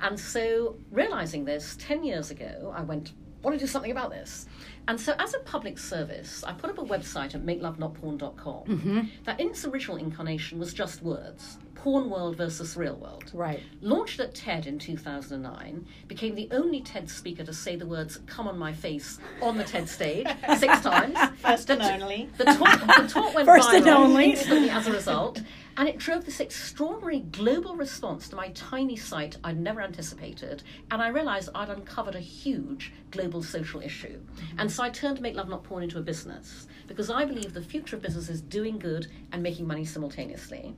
And 0.00 0.18
so, 0.18 0.74
realizing 0.90 1.44
this 1.44 1.76
10 1.78 2.02
years 2.02 2.32
ago, 2.32 2.74
I 2.76 2.82
went, 2.82 3.12
want 3.44 3.54
to 3.54 3.64
do 3.64 3.68
something 3.68 3.92
about 3.92 4.10
this. 4.10 4.48
And 4.88 5.00
so, 5.00 5.14
as 5.20 5.32
a 5.34 5.38
public 5.38 5.78
service, 5.78 6.42
I 6.42 6.54
put 6.54 6.70
up 6.70 6.78
a 6.78 6.82
website 6.82 7.36
at 7.36 7.46
makelovenotporn.com 7.46 8.64
mm-hmm. 8.64 9.00
that 9.26 9.38
in 9.38 9.50
its 9.50 9.64
original 9.64 9.96
incarnation 9.96 10.58
was 10.58 10.74
just 10.74 11.02
words 11.02 11.58
porn 11.82 12.08
world 12.08 12.36
versus 12.36 12.76
real 12.76 12.94
world. 12.94 13.28
Right. 13.34 13.60
Launched 13.80 14.20
at 14.20 14.36
TED 14.36 14.68
in 14.68 14.78
2009, 14.78 15.84
became 16.06 16.36
the 16.36 16.48
only 16.52 16.80
TED 16.80 17.10
speaker 17.10 17.42
to 17.42 17.52
say 17.52 17.74
the 17.74 17.86
words 17.86 18.20
"come 18.26 18.46
on 18.46 18.56
my 18.56 18.72
face" 18.72 19.18
on 19.40 19.58
the 19.58 19.64
TED 19.64 19.88
stage 19.88 20.28
six 20.58 20.80
times. 20.80 21.18
First 21.40 21.70
and 21.70 21.82
only. 21.82 22.30
The 22.38 22.44
talk, 22.44 22.80
the 22.80 23.08
talk 23.08 23.34
went 23.34 23.46
First 23.48 23.70
viral 23.70 23.76
and 23.78 23.88
only. 23.88 24.30
instantly 24.30 24.70
as 24.70 24.86
a 24.86 24.92
result, 24.92 25.42
and 25.76 25.88
it 25.88 25.98
drove 25.98 26.24
this 26.24 26.38
extraordinary 26.38 27.18
global 27.20 27.74
response 27.74 28.28
to 28.28 28.36
my 28.36 28.50
tiny 28.50 28.94
site 28.94 29.38
I'd 29.42 29.58
never 29.58 29.80
anticipated. 29.80 30.62
And 30.92 31.02
I 31.02 31.08
realised 31.08 31.48
I'd 31.52 31.68
uncovered 31.68 32.14
a 32.14 32.20
huge 32.20 32.92
global 33.10 33.42
social 33.42 33.80
issue. 33.80 34.20
And 34.58 34.70
so 34.70 34.84
I 34.84 34.90
turned 34.90 35.16
to 35.16 35.22
Make 35.22 35.34
Love 35.34 35.48
Not 35.48 35.64
Porn 35.64 35.82
into 35.82 35.98
a 35.98 36.02
business 36.02 36.68
because 36.86 37.10
I 37.10 37.24
believe 37.24 37.54
the 37.54 37.62
future 37.62 37.96
of 37.96 38.02
business 38.02 38.28
is 38.28 38.40
doing 38.42 38.78
good 38.78 39.06
and 39.32 39.42
making 39.42 39.66
money 39.66 39.84
simultaneously. 39.84 40.74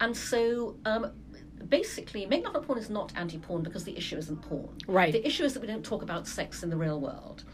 And 0.00 0.16
so. 0.16 0.76
Um, 0.84 1.12
Basically, 1.68 2.26
Make 2.26 2.44
Love 2.44 2.54
Not 2.54 2.66
Porn 2.66 2.78
is 2.78 2.90
not 2.90 3.12
anti 3.16 3.38
porn 3.38 3.62
because 3.62 3.82
the 3.82 3.96
issue 3.96 4.16
isn't 4.16 4.42
porn. 4.42 4.68
Right. 4.86 5.10
The 5.10 5.26
issue 5.26 5.42
is 5.42 5.54
that 5.54 5.60
we 5.60 5.66
don't 5.66 5.84
talk 5.84 6.02
about 6.02 6.28
sex 6.28 6.62
in 6.62 6.70
the 6.70 6.76
real 6.76 7.00
world. 7.00 7.44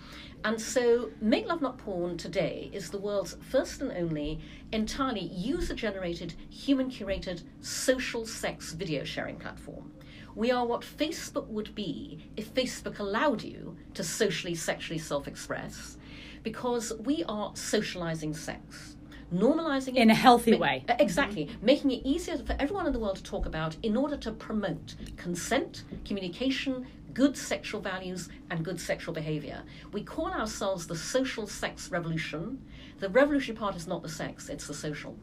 And 0.45 0.61
so, 0.61 1.11
Make 1.21 1.47
Love 1.47 1.63
Not 1.63 1.79
Porn 1.79 2.17
today 2.17 2.69
is 2.73 2.91
the 2.91 2.99
world's 2.99 3.37
first 3.41 3.81
and 3.81 3.93
only 3.93 4.41
entirely 4.73 5.21
user 5.23 5.75
generated, 5.75 6.35
human 6.51 6.91
curated 6.91 7.45
social 7.61 8.27
sex 8.27 8.73
video 8.73 9.05
sharing 9.05 9.37
platform. 9.37 9.93
We 10.35 10.51
are 10.51 10.67
what 10.67 10.83
Facebook 10.83 11.47
would 11.47 11.75
be 11.75 12.19
if 12.37 12.53
Facebook 12.53 12.99
allowed 12.99 13.43
you 13.43 13.77
to 13.95 14.03
socially, 14.03 14.57
sexually 14.57 14.99
self 14.99 15.29
express, 15.29 15.97
because 16.43 16.93
we 16.99 17.23
are 17.29 17.55
socializing 17.55 18.35
sex. 18.35 18.92
Normalizing 19.33 19.89
it 19.89 19.97
In 19.97 20.11
a 20.11 20.15
healthy 20.15 20.53
Ma- 20.53 20.59
way. 20.59 20.85
uh, 20.89 20.95
Exactly. 20.99 21.49
Making 21.63 21.93
it 21.93 22.03
easier 22.05 22.37
for 22.39 22.55
everyone 22.59 22.87
in 22.87 22.93
the 22.93 22.99
world 22.99 23.17
to 23.17 23.23
talk 23.23 23.47
about 23.47 23.77
in 23.83 23.97
order 23.97 24.17
to 24.19 24.33
promote 24.33 24.95
consent, 25.17 25.85
communication, 26.05 26.87
good 27.15 27.37
sexual 27.37 27.81
values, 27.81 28.29
and 28.51 28.65
good 28.65 28.81
sexual 28.81 29.15
behavior. 29.15 29.63
We 29.93 30.03
call 30.03 30.31
ourselves 30.33 30.87
the 30.87 30.97
social 30.97 31.47
sex 31.47 31.91
revolution. 31.91 32.63
The 33.01 33.09
revolutionary 33.09 33.59
part 33.59 33.77
is 33.77 33.87
not 33.87 34.03
the 34.03 34.09
sex, 34.09 34.49
it's 34.49 34.67
the 34.67 34.75
social. 34.75 35.17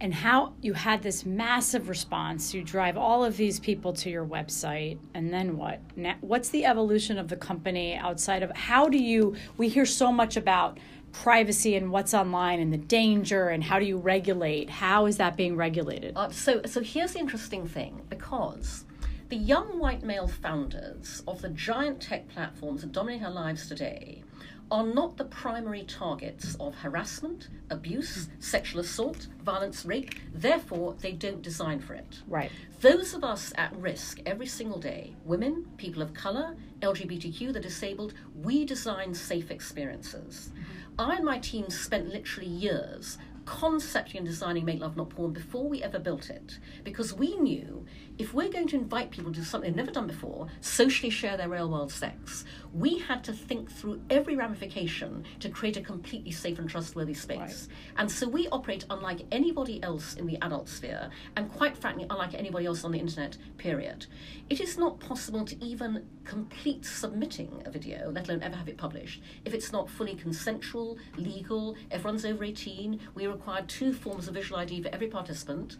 and 0.00 0.12
how 0.12 0.52
you 0.60 0.72
had 0.72 1.00
this 1.02 1.24
massive 1.24 1.88
response. 1.88 2.52
You 2.52 2.64
drive 2.64 2.96
all 2.96 3.24
of 3.24 3.36
these 3.36 3.60
people 3.60 3.92
to 3.92 4.10
your 4.10 4.24
website, 4.26 4.98
and 5.14 5.32
then 5.32 5.56
what? 5.56 5.78
Now, 5.94 6.16
what's 6.20 6.48
the 6.48 6.64
evolution 6.64 7.16
of 7.16 7.28
the 7.28 7.36
company 7.36 7.94
outside 7.94 8.42
of 8.42 8.50
how 8.56 8.88
do 8.88 8.98
you? 8.98 9.36
We 9.56 9.68
hear 9.68 9.86
so 9.86 10.10
much 10.10 10.36
about 10.36 10.78
privacy 11.14 11.76
and 11.76 11.90
what's 11.90 12.12
online 12.12 12.60
and 12.60 12.72
the 12.72 12.78
danger 12.78 13.48
and 13.48 13.62
how 13.64 13.78
do 13.78 13.86
you 13.86 13.96
regulate? 13.96 14.68
How 14.68 15.06
is 15.06 15.16
that 15.18 15.36
being 15.36 15.56
regulated? 15.56 16.12
Uh, 16.16 16.28
so, 16.30 16.60
so 16.66 16.80
here's 16.82 17.12
the 17.12 17.20
interesting 17.20 17.66
thing 17.66 18.02
because 18.10 18.84
the 19.28 19.36
young 19.36 19.78
white 19.78 20.02
male 20.02 20.28
founders 20.28 21.22
of 21.26 21.40
the 21.40 21.48
giant 21.50 22.00
tech 22.00 22.28
platforms 22.28 22.82
that 22.82 22.92
dominate 22.92 23.22
our 23.22 23.30
lives 23.30 23.68
today 23.68 24.22
are 24.70 24.84
not 24.84 25.16
the 25.16 25.24
primary 25.24 25.84
targets 25.84 26.56
of 26.56 26.74
harassment, 26.74 27.48
abuse, 27.70 28.28
sexual 28.40 28.80
assault, 28.80 29.28
violence, 29.42 29.84
rape. 29.84 30.14
Therefore, 30.32 30.94
they 31.00 31.12
don't 31.12 31.42
design 31.42 31.80
for 31.80 31.94
it. 31.94 32.22
Right. 32.26 32.50
Those 32.80 33.14
of 33.14 33.24
us 33.24 33.52
at 33.56 33.74
risk 33.76 34.20
every 34.26 34.46
single 34.46 34.78
day 34.78 35.14
women, 35.24 35.66
people 35.76 36.02
of 36.02 36.12
colour, 36.12 36.56
LGBTQ, 36.80 37.52
the 37.52 37.60
disabled 37.60 38.14
we 38.42 38.64
design 38.64 39.14
safe 39.14 39.50
experiences. 39.50 40.50
I 40.98 41.16
and 41.16 41.24
my 41.24 41.38
team 41.38 41.70
spent 41.70 42.08
literally 42.08 42.48
years 42.48 43.18
concepting 43.46 44.18
and 44.18 44.26
designing 44.26 44.64
Make 44.64 44.80
Love 44.80 44.96
Not 44.96 45.10
Porn 45.10 45.32
before 45.32 45.68
we 45.68 45.82
ever 45.82 45.98
built 45.98 46.30
it 46.30 46.58
because 46.84 47.12
we 47.12 47.36
knew 47.36 47.84
if 48.18 48.32
we're 48.32 48.50
going 48.50 48.68
to 48.68 48.76
invite 48.76 49.10
people 49.10 49.32
to 49.32 49.40
do 49.40 49.44
something 49.44 49.70
they've 49.70 49.76
never 49.76 49.90
done 49.90 50.06
before, 50.06 50.48
socially 50.60 51.10
share 51.10 51.36
their 51.36 51.48
real 51.48 51.68
world 51.68 51.90
sex, 51.90 52.44
we 52.72 52.98
had 52.98 53.24
to 53.24 53.32
think 53.32 53.70
through 53.70 54.00
every 54.08 54.36
ramification 54.36 55.24
to 55.40 55.48
create 55.48 55.76
a 55.76 55.80
completely 55.80 56.30
safe 56.30 56.58
and 56.58 56.68
trustworthy 56.68 57.14
space. 57.14 57.38
Right. 57.38 57.68
And 57.96 58.10
so 58.10 58.28
we 58.28 58.48
operate 58.48 58.84
unlike 58.90 59.22
anybody 59.32 59.82
else 59.82 60.14
in 60.14 60.26
the 60.26 60.38
adult 60.42 60.68
sphere, 60.68 61.10
and 61.36 61.50
quite 61.50 61.76
frankly, 61.76 62.06
unlike 62.08 62.34
anybody 62.34 62.66
else 62.66 62.84
on 62.84 62.92
the 62.92 62.98
internet, 62.98 63.36
period. 63.58 64.06
It 64.48 64.60
is 64.60 64.78
not 64.78 65.00
possible 65.00 65.44
to 65.44 65.64
even 65.64 66.06
complete 66.24 66.84
submitting 66.84 67.62
a 67.64 67.70
video, 67.70 68.10
let 68.10 68.28
alone 68.28 68.42
ever 68.42 68.56
have 68.56 68.68
it 68.68 68.76
published, 68.76 69.22
if 69.44 69.54
it's 69.54 69.72
not 69.72 69.90
fully 69.90 70.14
consensual, 70.14 70.98
legal, 71.16 71.76
everyone's 71.90 72.24
over 72.24 72.44
18. 72.44 73.00
We 73.14 73.26
require 73.26 73.62
two 73.62 73.92
forms 73.92 74.28
of 74.28 74.34
visual 74.34 74.60
ID 74.60 74.82
for 74.82 74.88
every 74.90 75.08
participant 75.08 75.76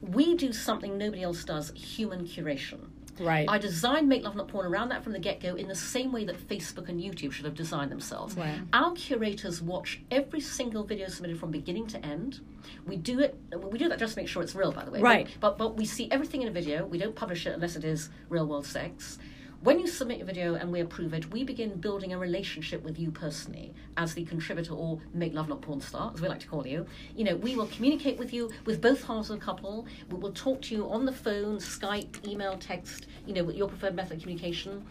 we 0.00 0.34
do 0.36 0.52
something 0.52 0.96
nobody 0.96 1.22
else 1.22 1.44
does 1.44 1.70
human 1.72 2.24
curation. 2.24 2.88
Right. 3.20 3.46
I 3.48 3.58
designed 3.58 4.08
Make 4.08 4.24
Love 4.24 4.34
Not 4.34 4.48
Porn 4.48 4.64
around 4.66 4.88
that 4.88 5.04
from 5.04 5.12
the 5.12 5.18
get 5.18 5.40
go 5.40 5.54
in 5.54 5.68
the 5.68 5.74
same 5.74 6.10
way 6.10 6.24
that 6.24 6.36
Facebook 6.48 6.88
and 6.88 6.98
YouTube 6.98 7.32
should 7.32 7.44
have 7.44 7.54
designed 7.54 7.90
themselves. 7.90 8.34
Right. 8.34 8.58
Our 8.72 8.92
curators 8.92 9.60
watch 9.60 10.00
every 10.10 10.40
single 10.40 10.84
video 10.84 11.08
submitted 11.08 11.38
from 11.38 11.50
beginning 11.50 11.86
to 11.88 12.04
end. 12.04 12.40
We 12.86 12.96
do 12.96 13.20
it. 13.20 13.38
We 13.54 13.78
do 13.78 13.88
that 13.90 13.98
just 13.98 14.14
to 14.14 14.20
make 14.20 14.28
sure 14.28 14.42
it's 14.42 14.54
real, 14.54 14.72
by 14.72 14.84
the 14.84 14.90
way. 14.90 15.00
Right. 15.00 15.28
But, 15.38 15.58
but, 15.58 15.70
but 15.70 15.76
we 15.76 15.84
see 15.84 16.10
everything 16.10 16.42
in 16.42 16.48
a 16.48 16.50
video. 16.50 16.86
We 16.86 16.98
don't 16.98 17.14
publish 17.14 17.46
it 17.46 17.54
unless 17.54 17.76
it 17.76 17.84
is 17.84 18.08
real 18.30 18.46
world 18.46 18.66
sex. 18.66 19.18
When 19.62 19.78
you 19.78 19.88
submit 19.88 20.16
your 20.16 20.26
video 20.26 20.54
and 20.54 20.72
we 20.72 20.80
approve 20.80 21.12
it, 21.12 21.30
we 21.30 21.44
begin 21.44 21.78
building 21.80 22.14
a 22.14 22.18
relationship 22.18 22.82
with 22.82 22.98
you 22.98 23.10
personally 23.10 23.74
as 23.98 24.14
the 24.14 24.24
contributor 24.24 24.72
or 24.72 24.98
make 25.12 25.34
love 25.34 25.50
not 25.50 25.60
porn 25.60 25.82
star, 25.82 26.10
as 26.14 26.22
we 26.22 26.28
like 26.28 26.40
to 26.40 26.46
call 26.46 26.66
you. 26.66 26.86
You 27.14 27.24
know, 27.24 27.36
we 27.36 27.56
will 27.56 27.66
communicate 27.66 28.18
with 28.18 28.32
you 28.32 28.50
with 28.64 28.80
both 28.80 29.04
halves 29.04 29.28
of 29.28 29.38
the 29.38 29.44
couple. 29.44 29.86
We 30.10 30.16
will 30.16 30.32
talk 30.32 30.62
to 30.62 30.74
you 30.74 30.88
on 30.88 31.04
the 31.04 31.12
phone, 31.12 31.58
Skype, 31.58 32.26
email, 32.26 32.56
text, 32.56 33.06
you 33.26 33.34
know, 33.34 33.50
your 33.50 33.68
preferred 33.68 33.94
method 33.94 34.16
of 34.16 34.22
communication. 34.22 34.86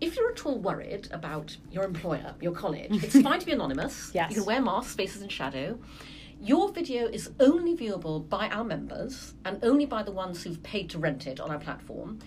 If 0.00 0.16
you're 0.16 0.30
at 0.30 0.46
all 0.46 0.58
worried 0.58 1.06
about 1.10 1.54
your 1.70 1.84
employer, 1.84 2.34
your 2.40 2.52
college, 2.52 3.04
it's 3.04 3.20
fine 3.20 3.40
to 3.40 3.44
be 3.44 3.52
anonymous. 3.52 4.10
Yes. 4.14 4.30
You 4.30 4.36
can 4.36 4.46
wear 4.46 4.62
masks, 4.62 4.94
faces 4.94 5.20
in 5.20 5.28
shadow. 5.28 5.78
Your 6.40 6.72
video 6.72 7.06
is 7.06 7.30
only 7.40 7.76
viewable 7.76 8.26
by 8.28 8.48
our 8.48 8.64
members 8.64 9.34
and 9.44 9.62
only 9.62 9.86
by 9.86 10.02
the 10.02 10.12
ones 10.12 10.42
who've 10.42 10.62
paid 10.62 10.90
to 10.90 10.98
rent 10.98 11.26
it 11.26 11.40
on 11.40 11.50
our 11.50 11.58
platform. 11.58 12.18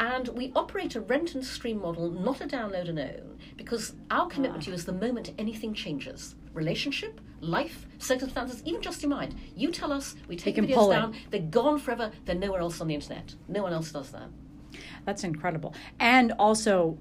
And 0.00 0.28
we 0.28 0.52
operate 0.54 0.94
a 0.94 1.00
rent 1.00 1.34
and 1.34 1.44
stream 1.44 1.80
model, 1.80 2.10
not 2.10 2.40
a 2.40 2.46
download 2.46 2.88
and 2.88 2.98
own, 2.98 3.38
because 3.56 3.94
our 4.10 4.28
commitment 4.28 4.64
to 4.64 4.70
you 4.70 4.74
is 4.74 4.84
the 4.84 4.92
moment 4.92 5.32
anything 5.38 5.74
changes 5.74 6.34
relationship, 6.54 7.20
life, 7.40 7.86
circumstances, 7.98 8.62
even 8.64 8.82
just 8.82 9.02
your 9.02 9.10
mind. 9.10 9.34
You 9.54 9.70
tell 9.70 9.92
us, 9.92 10.16
we 10.26 10.34
take 10.34 10.56
the 10.56 10.62
videos 10.62 10.90
down, 10.90 11.14
it. 11.14 11.20
they're 11.30 11.40
gone 11.40 11.78
forever, 11.78 12.10
they're 12.24 12.34
nowhere 12.34 12.60
else 12.60 12.80
on 12.80 12.88
the 12.88 12.94
internet. 12.94 13.34
No 13.46 13.62
one 13.62 13.72
else 13.72 13.92
does 13.92 14.10
that. 14.10 14.28
That's 15.04 15.24
incredible. 15.24 15.74
And 16.00 16.32
also, 16.32 16.98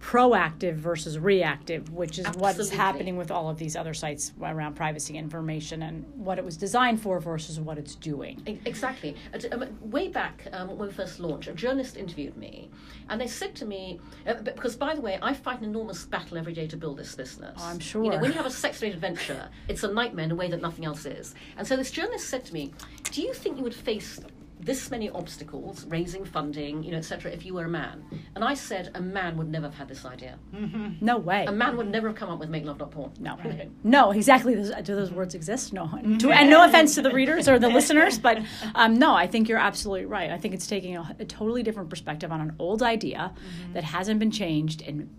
proactive 0.00 0.74
versus 0.74 1.18
reactive, 1.18 1.92
which 1.92 2.18
is 2.18 2.26
what 2.36 2.58
is 2.58 2.70
happening 2.70 3.16
with 3.16 3.30
all 3.30 3.48
of 3.50 3.58
these 3.58 3.76
other 3.76 3.94
sites 3.94 4.32
around 4.40 4.74
privacy 4.74 5.16
information 5.16 5.82
and 5.82 6.04
what 6.14 6.38
it 6.38 6.44
was 6.44 6.56
designed 6.56 7.00
for 7.00 7.18
versus 7.18 7.58
what 7.58 7.78
it's 7.78 7.94
doing. 7.94 8.40
Exactly. 8.64 9.16
Um, 9.52 9.66
way 9.90 10.08
back 10.08 10.46
um, 10.52 10.68
when 10.76 10.88
we 10.88 10.94
first 10.94 11.18
launched, 11.18 11.48
a 11.48 11.52
journalist 11.52 11.96
interviewed 11.96 12.36
me, 12.36 12.70
and 13.08 13.20
they 13.20 13.26
said 13.26 13.54
to 13.56 13.64
me, 13.64 14.00
uh, 14.26 14.34
because 14.34 14.76
by 14.76 14.94
the 14.94 15.00
way, 15.00 15.18
I 15.20 15.34
fight 15.34 15.58
an 15.58 15.64
enormous 15.64 16.04
battle 16.04 16.38
every 16.38 16.52
day 16.52 16.66
to 16.68 16.76
build 16.76 16.96
this 16.98 17.14
business. 17.14 17.60
I'm 17.60 17.80
sure. 17.80 18.04
You 18.04 18.10
know, 18.10 18.18
when 18.18 18.30
you 18.30 18.36
have 18.36 18.46
a 18.46 18.50
sex-related 18.50 19.00
venture, 19.00 19.48
it's 19.68 19.82
a 19.82 19.92
nightmare 19.92 20.26
in 20.26 20.30
a 20.30 20.36
way 20.36 20.48
that 20.48 20.60
nothing 20.60 20.84
else 20.84 21.06
is. 21.06 21.34
And 21.56 21.66
so 21.66 21.76
this 21.76 21.90
journalist 21.90 22.28
said 22.28 22.44
to 22.46 22.52
me, 22.52 22.72
"Do 23.04 23.22
you 23.22 23.32
think 23.34 23.56
you 23.56 23.64
would 23.64 23.74
face 23.74 24.20
this 24.58 24.90
many 24.90 25.10
obstacles, 25.10 25.84
raising 25.86 26.24
funding, 26.24 26.82
you 26.82 26.90
know, 26.90 26.98
etc. 26.98 27.30
If 27.30 27.44
you 27.44 27.54
were 27.54 27.64
a 27.64 27.68
man, 27.68 28.04
and 28.34 28.42
I 28.42 28.54
said 28.54 28.90
a 28.94 29.00
man 29.00 29.36
would 29.36 29.48
never 29.48 29.66
have 29.66 29.74
had 29.74 29.88
this 29.88 30.04
idea. 30.04 30.38
Mm-hmm. 30.54 31.04
No 31.04 31.18
way. 31.18 31.44
A 31.44 31.52
man 31.52 31.76
would 31.76 31.88
never 31.88 32.08
have 32.08 32.16
come 32.16 32.30
up 32.30 32.38
with 32.38 32.48
make 32.48 32.64
love 32.64 32.78
not 32.78 32.90
porn. 32.90 33.12
No, 33.20 33.36
right. 33.36 33.70
no, 33.84 34.12
exactly. 34.12 34.54
do 34.54 34.94
those 34.94 35.12
words 35.12 35.34
exist? 35.34 35.72
No. 35.72 35.86
To, 36.18 36.30
and 36.30 36.50
no 36.50 36.64
offense 36.64 36.94
to 36.94 37.02
the 37.02 37.12
readers 37.12 37.48
or 37.48 37.58
the 37.58 37.68
listeners, 37.68 38.18
but 38.18 38.38
um, 38.74 38.98
no, 38.98 39.14
I 39.14 39.26
think 39.26 39.48
you're 39.48 39.58
absolutely 39.58 40.06
right. 40.06 40.30
I 40.30 40.38
think 40.38 40.54
it's 40.54 40.66
taking 40.66 40.96
a, 40.96 41.16
a 41.18 41.24
totally 41.24 41.62
different 41.62 41.90
perspective 41.90 42.32
on 42.32 42.40
an 42.40 42.56
old 42.58 42.82
idea 42.82 43.34
mm-hmm. 43.34 43.72
that 43.74 43.84
hasn't 43.84 44.18
been 44.18 44.30
changed 44.30 44.80
in 44.80 45.10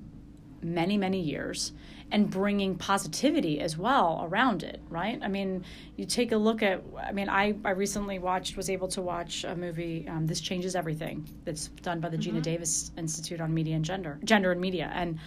many, 0.61 0.97
many 0.97 1.21
years 1.21 1.73
and 2.11 2.29
bringing 2.29 2.75
positivity 2.75 3.59
as 3.59 3.77
well 3.77 4.25
around 4.29 4.63
it, 4.63 4.81
right? 4.89 5.19
I 5.21 5.27
mean, 5.27 5.65
you 5.97 6.05
take 6.05 6.31
a 6.31 6.37
look 6.37 6.63
at, 6.63 6.81
I 6.97 7.11
mean, 7.11 7.27
I, 7.27 7.55
I 7.65 7.71
recently 7.71 8.17
watched, 8.17 8.55
was 8.55 8.69
able 8.69 8.87
to 8.89 9.01
watch 9.01 9.43
a 9.43 9.55
movie, 9.55 10.07
um, 10.07 10.25
This 10.25 10.39
Changes 10.39 10.75
Everything, 10.75 11.27
that's 11.43 11.67
done 11.67 11.99
by 11.99 12.09
the 12.09 12.17
mm-hmm. 12.17 12.37
Geena 12.37 12.41
Davis 12.41 12.91
Institute 12.97 13.41
on 13.41 13.53
Media 13.53 13.75
and 13.75 13.83
Gender, 13.83 14.19
Gender 14.23 14.51
and 14.51 14.61
Media. 14.61 14.89
And 14.93 15.19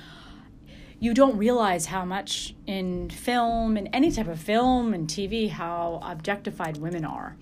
you 1.00 1.12
don't 1.12 1.36
realize 1.36 1.86
how 1.86 2.04
much 2.04 2.54
in 2.66 3.10
film, 3.10 3.76
in 3.76 3.88
any 3.88 4.10
type 4.10 4.28
of 4.28 4.40
film 4.40 4.94
and 4.94 5.06
TV, 5.06 5.50
how 5.50 6.00
objectified 6.02 6.78
women 6.78 7.04
are. 7.04 7.36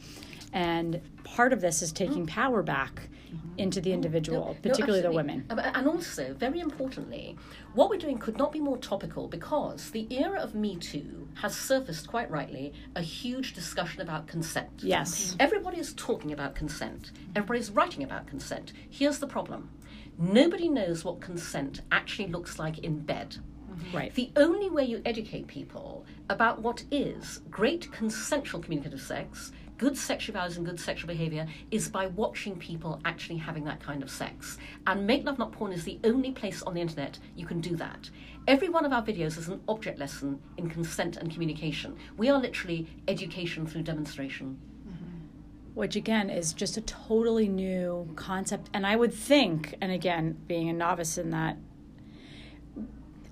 And 0.52 1.00
part 1.22 1.52
of 1.52 1.60
this 1.60 1.82
is 1.82 1.92
taking 1.92 2.24
mm. 2.24 2.30
power 2.30 2.62
back 2.62 3.08
Mm-hmm. 3.28 3.58
into 3.58 3.80
the 3.80 3.90
oh. 3.90 3.94
individual, 3.94 4.46
no, 4.46 4.70
particularly 4.70 5.02
no, 5.02 5.10
the 5.10 5.14
women. 5.14 5.44
And 5.50 5.86
also, 5.86 6.34
very 6.34 6.60
importantly, 6.60 7.36
what 7.74 7.90
we're 7.90 7.98
doing 7.98 8.18
could 8.18 8.38
not 8.38 8.52
be 8.52 8.60
more 8.60 8.78
topical 8.78 9.28
because 9.28 9.90
the 9.90 10.06
era 10.10 10.38
of 10.40 10.54
Me 10.54 10.76
Too 10.76 11.28
has 11.34 11.56
surfaced, 11.56 12.08
quite 12.08 12.30
rightly, 12.30 12.72
a 12.96 13.02
huge 13.02 13.52
discussion 13.54 14.00
about 14.00 14.26
consent. 14.26 14.70
Yes. 14.78 15.36
Everybody 15.38 15.78
is 15.78 15.92
talking 15.94 16.32
about 16.32 16.54
consent, 16.54 17.12
everybody's 17.36 17.70
writing 17.70 18.02
about 18.02 18.26
consent. 18.26 18.72
Here's 18.88 19.18
the 19.18 19.26
problem 19.26 19.70
nobody 20.18 20.68
knows 20.68 21.04
what 21.04 21.20
consent 21.20 21.82
actually 21.92 22.28
looks 22.28 22.58
like 22.58 22.78
in 22.78 22.98
bed. 22.98 23.36
Mm-hmm. 23.70 23.96
Right. 23.96 24.14
The 24.14 24.30
only 24.36 24.70
way 24.70 24.84
you 24.84 25.00
educate 25.04 25.46
people 25.46 26.04
about 26.30 26.62
what 26.62 26.82
is 26.90 27.40
great 27.50 27.92
consensual 27.92 28.60
communicative 28.60 29.00
sex 29.00 29.52
good 29.78 29.96
sexual 29.96 30.34
values 30.34 30.56
and 30.56 30.66
good 30.66 30.78
sexual 30.78 31.06
behavior 31.06 31.46
is 31.70 31.88
by 31.88 32.08
watching 32.08 32.56
people 32.56 33.00
actually 33.04 33.38
having 33.38 33.64
that 33.64 33.80
kind 33.80 34.02
of 34.02 34.10
sex. 34.10 34.58
And 34.86 35.06
Make 35.06 35.24
Love 35.24 35.38
Not 35.38 35.52
Porn 35.52 35.72
is 35.72 35.84
the 35.84 35.98
only 36.04 36.32
place 36.32 36.62
on 36.62 36.74
the 36.74 36.80
internet 36.80 37.18
you 37.36 37.46
can 37.46 37.60
do 37.60 37.76
that. 37.76 38.10
Every 38.46 38.68
one 38.68 38.84
of 38.84 38.92
our 38.92 39.02
videos 39.02 39.38
is 39.38 39.48
an 39.48 39.60
object 39.68 39.98
lesson 39.98 40.40
in 40.56 40.68
consent 40.68 41.16
and 41.16 41.30
communication. 41.30 41.96
We 42.16 42.28
are 42.28 42.40
literally 42.40 42.88
education 43.06 43.66
through 43.66 43.82
demonstration. 43.82 44.58
Mm-hmm. 44.86 45.74
Which 45.74 45.96
again 45.96 46.28
is 46.28 46.52
just 46.52 46.76
a 46.76 46.80
totally 46.80 47.48
new 47.48 48.10
concept. 48.16 48.70
And 48.74 48.86
I 48.86 48.96
would 48.96 49.14
think, 49.14 49.76
and 49.80 49.92
again, 49.92 50.38
being 50.46 50.68
a 50.68 50.72
novice 50.72 51.18
in 51.18 51.30
that 51.30 51.56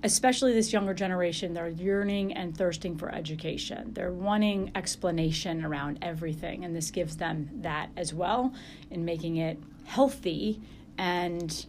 especially 0.06 0.52
this 0.52 0.72
younger 0.72 0.94
generation, 0.94 1.52
they're 1.52 1.68
yearning 1.68 2.32
and 2.32 2.56
thirsting 2.56 2.96
for 2.96 3.12
education. 3.12 3.92
They're 3.92 4.12
wanting 4.12 4.70
explanation 4.76 5.64
around 5.64 5.98
everything, 6.00 6.64
and 6.64 6.74
this 6.74 6.92
gives 6.92 7.16
them 7.16 7.50
that 7.62 7.90
as 7.96 8.14
well 8.14 8.54
in 8.90 9.04
making 9.04 9.36
it 9.36 9.58
healthy 9.84 10.60
and, 10.96 11.66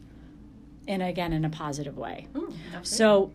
and 0.87 1.01
again, 1.01 1.33
in 1.33 1.45
a 1.45 1.49
positive 1.49 1.97
way. 1.97 2.27
Mm, 2.33 2.53
so, 2.83 3.31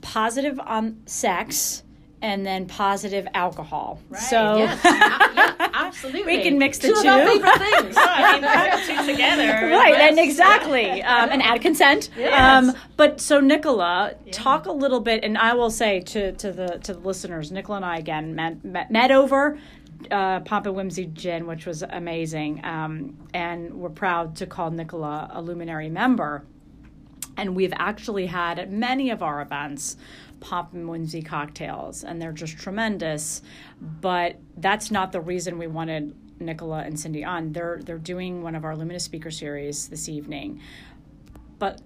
positive 0.00 0.60
on 0.60 1.02
sex 1.06 1.82
and 2.22 2.46
then 2.46 2.66
positive 2.66 3.26
alcohol. 3.34 4.00
Right. 4.08 4.22
So 4.22 4.58
yes. 4.58 4.80
yeah, 4.84 5.70
absolutely. 5.86 6.36
we 6.36 6.42
can 6.42 6.58
mix 6.58 6.78
the 6.78 6.88
two. 6.88 6.94
two. 6.94 7.00
Of 7.00 7.06
our 7.06 7.26
favorite 7.26 7.58
things. 7.58 7.94
I 7.98 8.40
mean, 8.40 8.86
put 8.86 8.86
two 8.86 9.12
together. 9.12 9.66
Right, 9.76 9.94
and 9.94 10.18
exactly, 10.18 11.02
um, 11.02 11.30
and 11.30 11.42
add 11.42 11.60
consent. 11.60 12.10
Yes. 12.16 12.32
Um, 12.38 12.74
but 12.96 13.20
so 13.20 13.40
Nicola, 13.40 14.14
yeah. 14.24 14.32
talk 14.32 14.66
a 14.66 14.72
little 14.72 15.00
bit, 15.00 15.22
and 15.24 15.36
I 15.36 15.54
will 15.54 15.70
say 15.70 16.00
to 16.00 16.32
to 16.32 16.52
the 16.52 16.78
to 16.84 16.94
the 16.94 17.00
listeners, 17.00 17.52
Nicola 17.52 17.76
and 17.76 17.84
I 17.84 17.98
again 17.98 18.34
met, 18.34 18.64
met, 18.64 18.90
met 18.90 19.10
over 19.10 19.58
uh, 20.10 20.40
Pomp 20.40 20.66
and 20.66 20.74
Whimsy 20.74 21.06
gin, 21.06 21.46
which 21.46 21.66
was 21.66 21.82
amazing, 21.82 22.64
um, 22.64 23.16
and 23.34 23.74
we're 23.74 23.90
proud 23.90 24.36
to 24.36 24.46
call 24.46 24.70
Nicola 24.70 25.30
a 25.32 25.42
luminary 25.42 25.88
member. 25.88 26.44
And 27.38 27.54
we've 27.54 27.72
actually 27.76 28.26
had 28.26 28.58
at 28.58 28.70
many 28.70 29.10
of 29.10 29.22
our 29.22 29.42
events 29.42 29.96
Pomp 30.40 30.72
and 30.72 30.88
Whimsy 30.88 31.22
cocktails, 31.22 32.04
and 32.04 32.20
they're 32.20 32.32
just 32.32 32.58
tremendous. 32.58 33.42
But 33.80 34.36
that's 34.56 34.90
not 34.90 35.12
the 35.12 35.20
reason 35.20 35.58
we 35.58 35.66
wanted 35.66 36.14
Nicola 36.40 36.80
and 36.80 36.98
Cindy 36.98 37.24
on. 37.24 37.52
They're 37.52 37.80
they're 37.82 37.98
doing 37.98 38.42
one 38.42 38.54
of 38.54 38.64
our 38.64 38.76
Luminous 38.76 39.04
speaker 39.04 39.30
series 39.30 39.88
this 39.88 40.08
evening. 40.08 40.60
But 41.58 41.80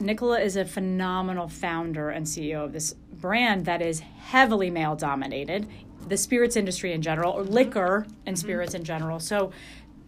Nicola 0.00 0.40
is 0.40 0.56
a 0.56 0.64
phenomenal 0.64 1.48
founder 1.48 2.10
and 2.10 2.26
CEO 2.26 2.64
of 2.64 2.72
this 2.72 2.94
brand 3.12 3.64
that 3.64 3.82
is 3.82 4.00
heavily 4.00 4.70
male 4.70 4.94
dominated, 4.94 5.66
the 6.06 6.16
spirits 6.16 6.56
industry 6.56 6.92
in 6.92 7.02
general, 7.02 7.32
or 7.32 7.42
liquor 7.42 8.06
and 8.24 8.38
spirits 8.38 8.74
in 8.74 8.84
general. 8.84 9.18
So 9.18 9.50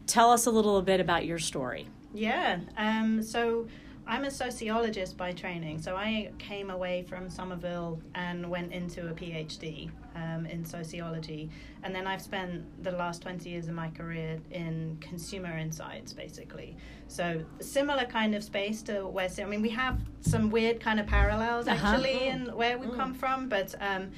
tell 0.06 0.30
us 0.30 0.46
a 0.46 0.50
little 0.50 0.80
bit 0.82 1.00
about 1.00 1.24
your 1.24 1.38
story. 1.38 1.88
Yeah. 2.14 2.60
Um, 2.76 3.22
so 3.22 3.66
I'm 4.10 4.24
a 4.24 4.30
sociologist 4.30 5.16
by 5.16 5.30
training. 5.30 5.80
So 5.80 5.94
I 5.94 6.32
came 6.38 6.70
away 6.70 7.04
from 7.08 7.30
Somerville 7.30 8.00
and 8.16 8.50
went 8.50 8.72
into 8.72 9.08
a 9.08 9.12
PhD 9.12 9.88
um, 10.16 10.46
in 10.46 10.64
sociology. 10.64 11.48
And 11.84 11.94
then 11.94 12.08
I've 12.08 12.20
spent 12.20 12.64
the 12.82 12.90
last 12.90 13.22
20 13.22 13.48
years 13.48 13.68
of 13.68 13.74
my 13.74 13.88
career 13.90 14.40
in 14.50 14.98
consumer 15.00 15.56
insights, 15.56 16.12
basically. 16.12 16.76
So 17.06 17.44
similar 17.60 18.04
kind 18.04 18.34
of 18.34 18.42
space 18.42 18.82
to 18.82 19.06
where, 19.06 19.28
I 19.38 19.44
mean, 19.44 19.62
we 19.62 19.70
have 19.70 20.00
some 20.22 20.50
weird 20.50 20.80
kind 20.80 20.98
of 20.98 21.06
parallels 21.06 21.68
Uh-huh. 21.68 21.86
actually 21.86 22.26
in 22.26 22.46
where 22.56 22.78
we 22.78 22.88
come 22.88 23.14
from, 23.14 23.48
but. 23.48 23.76
Um, 23.80 24.10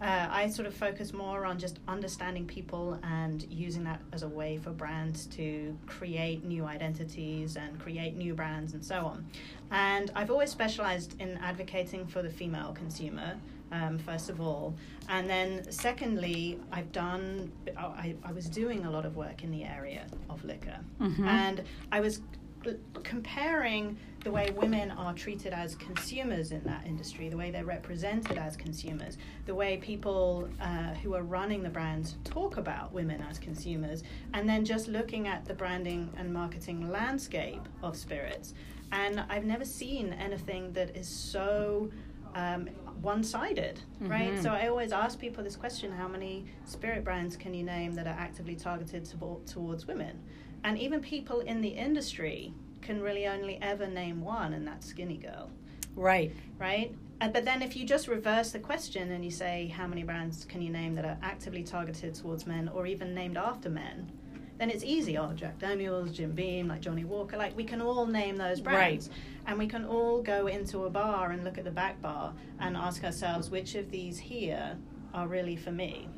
uh, 0.00 0.28
I 0.30 0.48
sort 0.48 0.66
of 0.66 0.74
focus 0.74 1.12
more 1.12 1.44
on 1.44 1.58
just 1.58 1.80
understanding 1.88 2.46
people 2.46 2.98
and 3.02 3.46
using 3.50 3.84
that 3.84 4.00
as 4.12 4.22
a 4.22 4.28
way 4.28 4.56
for 4.56 4.70
brands 4.70 5.26
to 5.26 5.76
create 5.86 6.44
new 6.44 6.64
identities 6.64 7.56
and 7.56 7.78
create 7.80 8.16
new 8.16 8.34
brands 8.34 8.74
and 8.74 8.84
so 8.84 9.06
on. 9.06 9.26
And 9.70 10.10
I've 10.14 10.30
always 10.30 10.50
specialized 10.50 11.20
in 11.20 11.36
advocating 11.38 12.06
for 12.06 12.22
the 12.22 12.30
female 12.30 12.72
consumer. 12.72 13.36
Um, 13.70 13.98
first 13.98 14.30
of 14.30 14.40
all, 14.40 14.74
and 15.10 15.28
then 15.28 15.70
secondly, 15.70 16.58
I've 16.72 16.90
done. 16.90 17.52
I, 17.76 18.14
I 18.24 18.32
was 18.32 18.48
doing 18.48 18.86
a 18.86 18.90
lot 18.90 19.04
of 19.04 19.14
work 19.14 19.44
in 19.44 19.50
the 19.50 19.62
area 19.62 20.06
of 20.30 20.42
liquor, 20.42 20.78
and 21.28 21.62
I 21.92 22.00
was 22.00 22.22
comparing 23.02 23.98
the 24.28 24.34
way 24.34 24.50
women 24.58 24.90
are 24.90 25.14
treated 25.14 25.54
as 25.54 25.74
consumers 25.76 26.52
in 26.52 26.62
that 26.64 26.84
industry, 26.84 27.30
the 27.30 27.36
way 27.36 27.50
they're 27.50 27.64
represented 27.64 28.36
as 28.36 28.58
consumers, 28.58 29.16
the 29.46 29.54
way 29.54 29.78
people 29.78 30.50
uh, 30.60 30.92
who 31.02 31.14
are 31.14 31.22
running 31.22 31.62
the 31.62 31.70
brands 31.70 32.16
talk 32.24 32.58
about 32.58 32.92
women 32.92 33.24
as 33.30 33.38
consumers, 33.38 34.02
and 34.34 34.46
then 34.46 34.66
just 34.66 34.86
looking 34.86 35.28
at 35.28 35.46
the 35.46 35.54
branding 35.54 36.12
and 36.18 36.30
marketing 36.30 36.90
landscape 36.90 37.66
of 37.82 37.96
spirits. 37.96 38.52
And 38.92 39.24
I've 39.30 39.46
never 39.46 39.64
seen 39.64 40.12
anything 40.12 40.74
that 40.74 40.94
is 40.94 41.08
so 41.08 41.90
um, 42.34 42.66
one 43.00 43.24
sided, 43.24 43.80
right? 43.98 44.38
So 44.42 44.50
I 44.50 44.68
always 44.68 44.92
ask 44.92 45.18
people 45.18 45.42
this 45.42 45.56
question 45.56 45.90
how 45.90 46.06
many 46.06 46.44
spirit 46.66 47.02
brands 47.02 47.34
can 47.34 47.54
you 47.54 47.64
name 47.64 47.94
that 47.94 48.06
are 48.06 48.18
actively 48.18 48.56
targeted 48.56 49.06
to, 49.06 49.40
towards 49.46 49.86
women? 49.86 50.20
And 50.64 50.78
even 50.78 51.00
people 51.00 51.40
in 51.40 51.62
the 51.62 51.68
industry 51.68 52.52
can 52.88 53.02
really 53.02 53.26
only 53.26 53.58
ever 53.60 53.86
name 53.86 54.22
one, 54.22 54.54
and 54.54 54.66
that's 54.66 54.86
Skinny 54.86 55.18
Girl, 55.18 55.50
Right. 55.94 56.32
right? 56.58 56.90
Uh, 57.20 57.28
but 57.28 57.44
then 57.44 57.60
if 57.60 57.76
you 57.76 57.84
just 57.84 58.08
reverse 58.08 58.50
the 58.50 58.58
question 58.58 59.10
and 59.10 59.22
you 59.22 59.30
say, 59.30 59.66
how 59.66 59.86
many 59.86 60.04
brands 60.04 60.46
can 60.46 60.62
you 60.62 60.70
name 60.70 60.94
that 60.94 61.04
are 61.04 61.18
actively 61.22 61.62
targeted 61.62 62.14
towards 62.14 62.46
men 62.46 62.66
or 62.70 62.86
even 62.86 63.14
named 63.14 63.36
after 63.36 63.68
men? 63.68 64.10
Then 64.56 64.70
it's 64.70 64.82
easy. 64.82 65.18
Oh, 65.18 65.32
Jack 65.34 65.58
Daniels, 65.58 66.12
Jim 66.12 66.32
Beam, 66.32 66.68
like 66.68 66.80
Johnnie 66.80 67.04
Walker. 67.04 67.36
Like 67.36 67.54
we 67.54 67.62
can 67.62 67.82
all 67.82 68.06
name 68.06 68.36
those 68.36 68.58
brands, 68.58 69.10
and 69.46 69.58
we 69.58 69.66
can 69.66 69.84
all 69.84 70.22
go 70.22 70.46
into 70.46 70.84
a 70.84 70.90
bar 70.90 71.32
and 71.32 71.44
look 71.44 71.58
at 71.58 71.64
the 71.64 71.70
back 71.70 72.00
bar 72.00 72.32
and 72.58 72.74
ask 72.74 73.04
ourselves 73.04 73.50
which 73.50 73.74
of 73.74 73.90
these 73.90 74.18
here 74.18 74.78
are 75.12 75.28
really 75.28 75.56
for 75.56 75.72
me. 75.72 76.08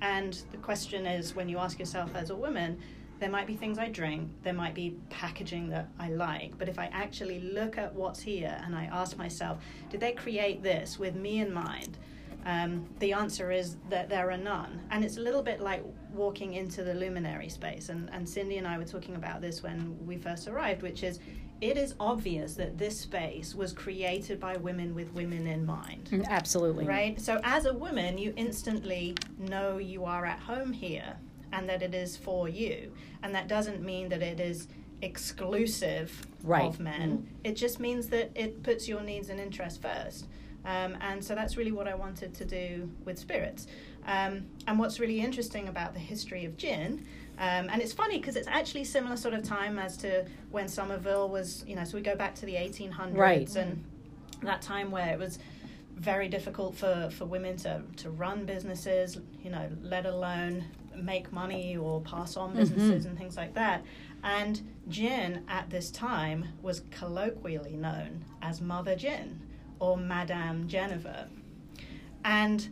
And 0.00 0.40
the 0.52 0.58
question 0.58 1.04
is, 1.04 1.34
when 1.34 1.48
you 1.48 1.58
ask 1.58 1.80
yourself 1.80 2.14
as 2.14 2.30
a 2.30 2.36
woman, 2.36 2.78
there 3.22 3.30
might 3.30 3.46
be 3.46 3.54
things 3.54 3.78
I 3.78 3.88
drink, 3.88 4.28
there 4.42 4.52
might 4.52 4.74
be 4.74 4.96
packaging 5.08 5.68
that 5.68 5.88
I 5.96 6.10
like, 6.10 6.58
but 6.58 6.68
if 6.68 6.76
I 6.76 6.86
actually 6.86 7.38
look 7.38 7.78
at 7.78 7.94
what's 7.94 8.20
here 8.20 8.60
and 8.64 8.74
I 8.74 8.86
ask 8.86 9.16
myself, 9.16 9.62
did 9.90 10.00
they 10.00 10.10
create 10.10 10.60
this 10.60 10.98
with 10.98 11.14
me 11.14 11.38
in 11.38 11.52
mind? 11.52 11.98
Um, 12.44 12.84
the 12.98 13.12
answer 13.12 13.52
is 13.52 13.76
that 13.90 14.08
there 14.08 14.28
are 14.32 14.36
none. 14.36 14.82
And 14.90 15.04
it's 15.04 15.18
a 15.18 15.20
little 15.20 15.44
bit 15.44 15.60
like 15.60 15.84
walking 16.12 16.54
into 16.54 16.82
the 16.82 16.94
luminary 16.94 17.48
space. 17.48 17.90
And, 17.90 18.10
and 18.10 18.28
Cindy 18.28 18.58
and 18.58 18.66
I 18.66 18.76
were 18.76 18.84
talking 18.84 19.14
about 19.14 19.40
this 19.40 19.62
when 19.62 19.96
we 20.04 20.16
first 20.16 20.48
arrived, 20.48 20.82
which 20.82 21.04
is 21.04 21.20
it 21.60 21.76
is 21.76 21.94
obvious 22.00 22.54
that 22.54 22.76
this 22.76 22.98
space 22.98 23.54
was 23.54 23.72
created 23.72 24.40
by 24.40 24.56
women 24.56 24.96
with 24.96 25.14
women 25.14 25.46
in 25.46 25.64
mind. 25.64 26.08
Mm, 26.10 26.26
Absolutely. 26.26 26.86
Right? 26.86 27.20
So, 27.20 27.40
as 27.44 27.66
a 27.66 27.72
woman, 27.72 28.18
you 28.18 28.34
instantly 28.36 29.14
know 29.38 29.78
you 29.78 30.04
are 30.04 30.26
at 30.26 30.40
home 30.40 30.72
here 30.72 31.14
and 31.52 31.68
that 31.68 31.82
it 31.82 31.94
is 31.94 32.16
for 32.16 32.48
you. 32.48 32.92
And 33.22 33.34
that 33.34 33.46
doesn't 33.48 33.82
mean 33.82 34.08
that 34.08 34.22
it 34.22 34.40
is 34.40 34.68
exclusive 35.02 36.26
Right. 36.42 36.64
of 36.66 36.80
men, 36.80 37.28
it 37.44 37.54
just 37.54 37.78
means 37.78 38.08
that 38.08 38.30
it 38.34 38.62
puts 38.64 38.88
your 38.88 39.00
needs 39.02 39.28
and 39.28 39.38
interests 39.38 39.78
first. 39.78 40.26
Um, 40.64 40.96
and 41.00 41.22
so 41.24 41.34
that's 41.34 41.56
really 41.56 41.72
what 41.72 41.86
I 41.88 41.94
wanted 41.94 42.34
to 42.34 42.44
do 42.44 42.90
with 43.04 43.18
spirits. 43.18 43.66
Um, 44.06 44.46
and 44.66 44.78
what's 44.78 44.98
really 44.98 45.20
interesting 45.20 45.68
about 45.68 45.92
the 45.94 46.00
history 46.00 46.44
of 46.44 46.56
gin, 46.56 47.04
um, 47.38 47.68
and 47.70 47.80
it's 47.80 47.92
funny 47.92 48.18
because 48.18 48.36
it's 48.36 48.48
actually 48.48 48.84
similar 48.84 49.16
sort 49.16 49.34
of 49.34 49.42
time 49.44 49.78
as 49.78 49.96
to 49.98 50.24
when 50.50 50.68
Somerville 50.68 51.28
was, 51.28 51.64
you 51.66 51.74
know, 51.76 51.84
so 51.84 51.96
we 51.96 52.02
go 52.02 52.14
back 52.16 52.34
to 52.36 52.46
the 52.46 52.54
1800s 52.54 53.16
Right. 53.16 53.56
and 53.56 53.84
that 54.42 54.62
time 54.62 54.90
where 54.90 55.12
it 55.12 55.18
was 55.18 55.38
very 55.96 56.28
difficult 56.28 56.74
for, 56.76 57.08
for 57.12 57.24
women 57.24 57.56
to, 57.58 57.82
to 57.98 58.10
run 58.10 58.44
businesses, 58.44 59.18
you 59.44 59.50
know, 59.50 59.68
let 59.82 60.06
alone 60.06 60.64
make 60.96 61.32
money 61.32 61.76
or 61.76 62.00
pass 62.00 62.36
on 62.36 62.50
mm-hmm. 62.50 62.58
businesses 62.58 63.06
and 63.06 63.16
things 63.18 63.36
like 63.36 63.54
that. 63.54 63.84
And 64.24 64.60
gin 64.88 65.44
at 65.48 65.70
this 65.70 65.90
time 65.90 66.46
was 66.62 66.82
colloquially 66.90 67.76
known 67.76 68.24
as 68.40 68.60
Mother 68.60 68.94
Gin 68.94 69.40
or 69.78 69.96
Madame 69.96 70.68
Jennifer. 70.68 71.26
And 72.24 72.68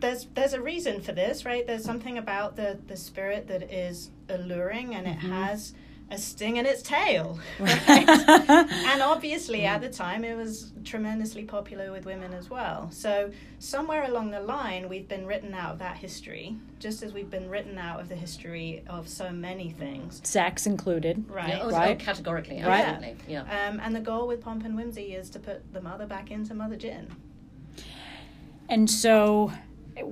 there's 0.00 0.26
there's 0.34 0.52
a 0.52 0.60
reason 0.60 1.00
for 1.00 1.12
this, 1.12 1.44
right? 1.44 1.66
There's 1.66 1.84
something 1.84 2.18
about 2.18 2.56
the, 2.56 2.78
the 2.86 2.96
spirit 2.96 3.46
that 3.48 3.72
is 3.72 4.10
alluring 4.28 4.94
and 4.94 5.06
it 5.06 5.18
mm-hmm. 5.18 5.32
has 5.32 5.74
a 6.12 6.18
sting 6.18 6.56
in 6.56 6.66
its 6.66 6.82
tail. 6.82 7.38
Right? 7.58 8.08
and 8.08 9.02
obviously 9.02 9.64
at 9.64 9.80
the 9.80 9.88
time 9.88 10.24
it 10.24 10.36
was 10.36 10.72
tremendously 10.84 11.44
popular 11.44 11.90
with 11.92 12.04
women 12.04 12.32
as 12.34 12.50
well. 12.50 12.90
So 12.90 13.30
somewhere 13.58 14.04
along 14.04 14.30
the 14.30 14.40
line 14.40 14.88
we've 14.88 15.08
been 15.08 15.26
written 15.26 15.54
out 15.54 15.72
of 15.72 15.78
that 15.78 15.96
history, 15.96 16.56
just 16.78 17.02
as 17.02 17.12
we've 17.12 17.30
been 17.30 17.48
written 17.48 17.78
out 17.78 18.00
of 18.00 18.08
the 18.08 18.16
history 18.16 18.82
of 18.88 19.08
so 19.08 19.30
many 19.30 19.70
things. 19.70 20.20
Sex 20.24 20.66
included. 20.66 21.24
Right. 21.28 21.48
Yeah, 21.48 21.60
oh, 21.62 21.68
oh, 21.68 21.70
Right. 21.70 21.98
categorically, 21.98 22.62
Right. 22.62 22.84
absolutely. 22.84 23.32
Yeah. 23.32 23.42
Um, 23.68 23.80
and 23.80 23.94
the 23.96 24.00
goal 24.00 24.26
with 24.26 24.40
Pomp 24.42 24.64
and 24.64 24.76
Whimsy 24.76 25.14
is 25.14 25.30
to 25.30 25.38
put 25.38 25.72
the 25.72 25.80
mother 25.80 26.06
back 26.06 26.30
into 26.30 26.54
Mother 26.54 26.76
Gin. 26.76 27.08
And 28.68 28.90
so, 28.90 29.52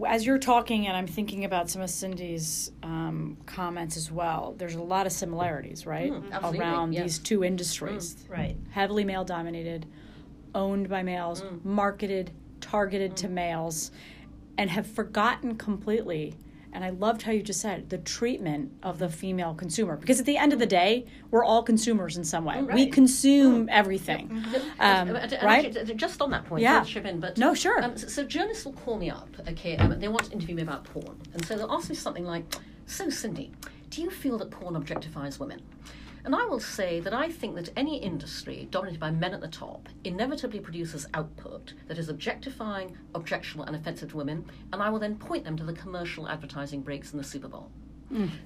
as 0.06 0.26
you're 0.26 0.38
talking, 0.38 0.86
and 0.86 0.96
I'm 0.96 1.06
thinking 1.06 1.44
about 1.44 1.70
some 1.70 1.82
of 1.82 1.90
Cindy's 1.90 2.70
um, 2.82 3.36
comments 3.46 3.96
as 3.96 4.10
well, 4.10 4.54
there's 4.58 4.74
a 4.74 4.82
lot 4.82 5.06
of 5.06 5.12
similarities, 5.12 5.86
right? 5.86 6.12
Mm, 6.12 6.58
Around 6.58 6.92
yeah. 6.92 7.02
these 7.02 7.18
two 7.18 7.44
industries 7.44 8.16
Right. 8.28 8.56
heavily 8.70 9.04
male 9.04 9.24
dominated, 9.24 9.86
owned 10.54 10.88
by 10.88 11.02
males, 11.02 11.42
marketed, 11.64 12.30
targeted 12.60 13.16
to 13.18 13.28
males, 13.28 13.90
and 14.58 14.70
have 14.70 14.86
forgotten 14.86 15.56
completely. 15.56 16.36
And 16.72 16.84
I 16.84 16.90
loved 16.90 17.22
how 17.22 17.32
you 17.32 17.42
just 17.42 17.60
said 17.60 17.90
the 17.90 17.98
treatment 17.98 18.72
of 18.82 18.98
the 18.98 19.08
female 19.08 19.54
consumer. 19.54 19.96
Because 19.96 20.20
at 20.20 20.26
the 20.26 20.36
end 20.36 20.52
of 20.52 20.58
the 20.58 20.66
day, 20.66 21.04
we're 21.30 21.44
all 21.44 21.62
consumers 21.62 22.16
in 22.16 22.24
some 22.24 22.44
way. 22.44 22.62
We 22.62 22.68
Right. 22.84 22.92
consume 22.92 23.68
everything. 23.70 24.30
Um, 24.78 25.10
Uh, 25.10 25.14
uh, 25.14 25.16
uh, 25.16 25.38
right? 25.42 25.64
actually, 25.76 25.94
just 25.94 26.22
on 26.22 26.30
that 26.30 26.44
point, 26.44 26.62
yeah. 26.62 26.84
chip 26.84 27.04
in, 27.06 27.18
but 27.18 27.36
No, 27.38 27.54
sure. 27.54 27.82
Um, 27.82 27.96
so, 27.96 28.06
so 28.06 28.24
journalists 28.24 28.64
will 28.64 28.72
call 28.74 28.96
me 28.98 29.10
up. 29.10 29.28
Okay, 29.48 29.76
um, 29.78 29.98
they 29.98 30.08
want 30.08 30.24
to 30.26 30.32
interview 30.32 30.54
me 30.54 30.62
about 30.62 30.84
porn, 30.84 31.16
and 31.34 31.44
so 31.44 31.56
they'll 31.56 31.70
ask 31.72 31.88
me 31.88 31.96
something 31.96 32.24
like, 32.24 32.44
"So, 32.86 33.10
Cindy, 33.10 33.50
do 33.90 34.02
you 34.02 34.10
feel 34.10 34.38
that 34.38 34.50
porn 34.50 34.74
objectifies 34.74 35.38
women?" 35.40 35.60
And 36.24 36.34
I 36.34 36.44
will 36.44 36.60
say 36.60 37.00
that 37.00 37.14
I 37.14 37.30
think 37.30 37.54
that 37.56 37.70
any 37.76 37.96
industry 37.96 38.68
dominated 38.70 39.00
by 39.00 39.10
men 39.10 39.32
at 39.32 39.40
the 39.40 39.48
top 39.48 39.88
inevitably 40.04 40.60
produces 40.60 41.06
output 41.14 41.72
that 41.88 41.98
is 41.98 42.08
objectifying, 42.08 42.96
objectionable, 43.14 43.64
and 43.64 43.74
offensive 43.74 44.10
to 44.10 44.18
women, 44.18 44.44
and 44.72 44.82
I 44.82 44.90
will 44.90 44.98
then 44.98 45.16
point 45.16 45.44
them 45.44 45.56
to 45.56 45.64
the 45.64 45.72
commercial 45.72 46.28
advertising 46.28 46.82
breaks 46.82 47.12
in 47.12 47.18
the 47.18 47.24
Super 47.24 47.48
Bowl. 47.48 47.70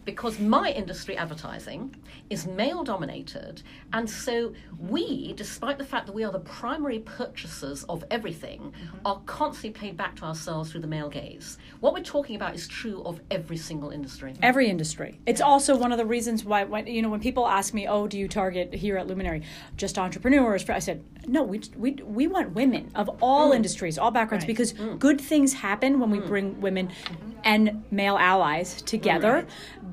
Because 0.05 0.38
my 0.38 0.70
industry 0.70 1.16
advertising 1.16 1.94
is 2.31 2.46
male 2.46 2.85
dominated 2.85 3.62
and 3.92 4.09
so 4.09 4.53
we 4.79 5.33
despite 5.35 5.79
the 5.79 5.85
fact 5.85 6.07
that 6.07 6.12
we 6.12 6.24
are 6.24 6.33
the 6.33 6.40
primary 6.40 6.98
purchasers 7.00 7.85
of 7.85 8.05
everything 8.11 8.61
mm-hmm. 8.61 8.98
are 9.05 9.20
constantly 9.27 9.70
played 9.70 9.96
back 9.96 10.16
to 10.16 10.24
ourselves 10.24 10.70
through 10.70 10.81
the 10.81 10.87
male 10.87 11.09
gaze. 11.09 11.59
What 11.81 11.94
we're 11.94 12.03
talking 12.03 12.37
about 12.37 12.55
is 12.55 12.68
true 12.68 13.03
of 13.05 13.20
every 13.31 13.57
single 13.57 13.90
industry. 13.90 14.33
Mm-hmm. 14.33 14.44
Every 14.44 14.68
industry. 14.68 15.20
It's 15.27 15.40
also 15.40 15.77
one 15.77 15.92
of 15.92 15.98
the 15.98 16.07
reasons 16.07 16.44
why 16.44 16.64
when, 16.64 16.87
you 16.87 17.03
know 17.03 17.09
when 17.09 17.20
people 17.20 17.46
ask 17.46 17.74
me 17.74 17.87
oh 17.87 18.07
do 18.07 18.18
you 18.18 18.29
target 18.29 18.74
here 18.74 18.96
at 18.96 19.07
luminary? 19.07 19.42
Just 19.77 19.98
entrepreneurs 19.98 20.68
i 20.68 20.79
said 20.79 21.05
no 21.27 21.43
we 21.43 21.61
we, 21.77 21.93
we 22.05 22.27
want 22.27 22.53
women 22.55 22.91
of 22.95 23.09
all 23.21 23.51
mm. 23.51 23.57
industries 23.57 23.99
all 23.99 24.11
backgrounds 24.11 24.45
Right. 24.45 24.49
because 24.49 24.73
mm. 24.75 24.99
good 24.99 25.21
things 25.21 25.53
happen 25.55 26.01
when 26.01 26.11
we 26.11 26.19
mm. 26.19 26.27
bring 26.27 26.61
women 26.61 26.89
mm-hmm. 26.89 27.31
and 27.45 27.85
male 27.91 28.17
allies 28.17 28.83
together 28.83 29.47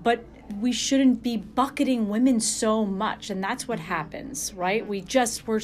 but 0.04 0.26
we 0.60 0.72
shouldn't 0.72 1.24
be 1.24 1.38
bucketing 1.38 2.10
women 2.10 2.40
so 2.40 2.86
much 2.86 3.30
and 3.30 3.44
that's 3.44 3.68
what 3.68 3.80
mm-hmm. 3.80 3.88
happens 3.88 4.54
right? 4.54 4.86
We 4.86 5.02
just 5.02 5.48
we're 5.48 5.62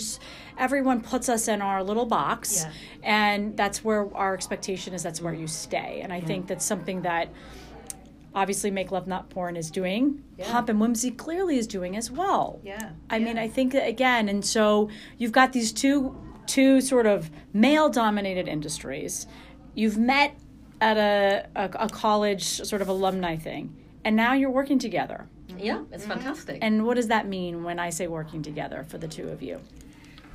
everyone 0.57 1.01
puts 1.01 1.29
us 1.29 1.47
in 1.47 1.61
our 1.61 1.83
little 1.83 2.05
box 2.05 2.63
Yeah. 2.63 2.71
and 3.03 3.57
that's 3.57 3.83
where 3.83 4.13
our 4.15 4.33
expectation 4.33 4.93
is 4.93 5.03
that's 5.03 5.21
where 5.21 5.33
you 5.33 5.41
mm-hmm. 5.41 5.47
stay 5.47 5.99
and 6.03 6.11
i 6.13 6.19
think 6.19 6.47
that's 6.47 6.65
something 6.65 7.01
that 7.03 7.29
obviously 8.33 8.71
make 8.71 8.91
love 8.91 9.07
not 9.07 9.29
porn 9.29 9.55
is 9.55 9.71
doing. 9.71 10.23
Yeah. 10.37 10.51
pomp 10.51 10.69
and 10.69 10.79
whimsy 10.79 11.11
clearly 11.11 11.57
is 11.57 11.67
doing 11.67 11.97
as 11.97 12.11
well. 12.11 12.59
Yeah. 12.63 12.91
i 13.09 13.17
mean 13.19 13.37
i 13.37 13.47
think 13.47 13.73
that 13.73 13.87
again 13.87 14.29
and 14.29 14.45
so 14.45 14.89
you've 15.17 15.31
got 15.31 15.53
these 15.53 15.71
two 15.71 16.15
two 16.45 16.79
sort 16.81 17.05
of 17.05 17.29
male 17.53 17.89
dominated 17.89 18.47
industries. 18.47 19.27
You've 19.75 19.97
met 19.97 20.37
at 20.79 20.97
a, 20.97 21.47
a, 21.55 21.85
a 21.85 21.89
college 21.89 22.43
sort 22.43 22.81
of 22.81 22.87
alumni 22.87 23.35
thing 23.35 23.75
and 24.05 24.15
now 24.15 24.33
you're 24.33 24.51
working 24.51 24.79
together. 24.79 25.27
Mm-hmm. 25.47 25.59
Yeah 25.59 25.83
it's 25.91 26.03
mm-hmm. 26.03 26.13
fantastic. 26.13 26.59
And 26.61 26.85
what 26.85 26.95
does 26.95 27.07
that 27.07 27.27
mean 27.27 27.63
when 27.63 27.79
i 27.79 27.89
say 27.89 28.07
working 28.07 28.41
together 28.41 28.85
for 28.87 28.97
the 28.97 29.07
two 29.07 29.29
of 29.29 29.41
you? 29.41 29.59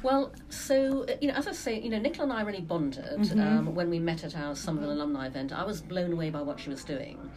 Well, 0.03 0.33
so 0.49 1.07
you 1.21 1.29
know, 1.29 1.35
as 1.35 1.47
I 1.47 1.53
say, 1.53 1.81
you 1.81 1.91
know, 1.91 1.99
Nicola 1.99 2.25
and 2.25 2.33
I 2.33 2.43
really 2.43 2.61
bonded 2.61 3.05
mm-hmm. 3.05 3.41
um, 3.41 3.75
when 3.75 3.89
we 3.89 3.99
met 3.99 4.25
at 4.25 4.37
our 4.37 4.55
Somerville 4.57 4.93
alumni 4.93 5.27
event. 5.29 5.53
I 5.53 5.65
was 5.65 5.81
blown 5.81 6.13
away 6.13 6.31
by 6.31 6.43
what 6.43 6.59
she 6.59 6.71
was 6.71 6.83
doing, 6.83 7.31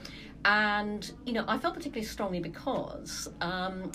and 0.46 1.12
you 1.26 1.34
know, 1.34 1.44
I 1.48 1.58
felt 1.58 1.74
particularly 1.74 2.08
strongly 2.08 2.40
because. 2.40 3.28
Um, 3.42 3.92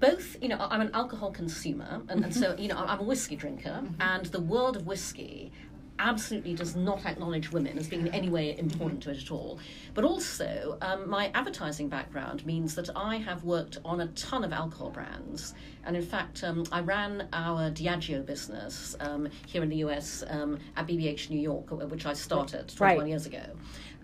both, 0.00 0.36
you 0.42 0.48
know, 0.48 0.56
I'm 0.58 0.80
an 0.80 0.90
alcohol 0.94 1.30
consumer, 1.30 2.02
and, 2.08 2.24
and 2.24 2.34
so, 2.34 2.56
you 2.58 2.66
know, 2.66 2.76
I'm 2.76 2.98
a 2.98 3.04
whiskey 3.04 3.36
drinker, 3.36 3.84
and 4.00 4.26
the 4.26 4.40
world 4.40 4.74
of 4.74 4.84
whiskey 4.84 5.52
absolutely 6.00 6.54
does 6.54 6.74
not 6.74 7.06
acknowledge 7.06 7.52
women 7.52 7.78
as 7.78 7.86
being 7.86 8.08
in 8.08 8.12
any 8.12 8.28
way 8.28 8.58
important 8.58 9.00
to 9.04 9.10
it 9.10 9.22
at 9.22 9.30
all. 9.30 9.60
But 9.94 10.02
also, 10.02 10.76
um, 10.82 11.08
my 11.08 11.30
advertising 11.34 11.88
background 11.88 12.44
means 12.44 12.74
that 12.74 12.90
I 12.96 13.18
have 13.18 13.44
worked 13.44 13.78
on 13.84 14.00
a 14.00 14.08
ton 14.08 14.42
of 14.42 14.52
alcohol 14.52 14.90
brands. 14.90 15.54
And 15.84 15.96
in 15.96 16.02
fact, 16.02 16.42
um, 16.42 16.64
I 16.72 16.80
ran 16.80 17.28
our 17.32 17.70
Diageo 17.70 18.26
business 18.26 18.96
um, 18.98 19.28
here 19.46 19.62
in 19.62 19.68
the 19.68 19.76
US 19.76 20.24
um, 20.28 20.58
at 20.76 20.88
BBH 20.88 21.30
New 21.30 21.40
York, 21.40 21.70
which 21.70 22.06
I 22.06 22.12
started 22.14 22.68
21 22.74 22.98
Right. 22.98 23.08
years 23.08 23.26
ago. 23.26 23.44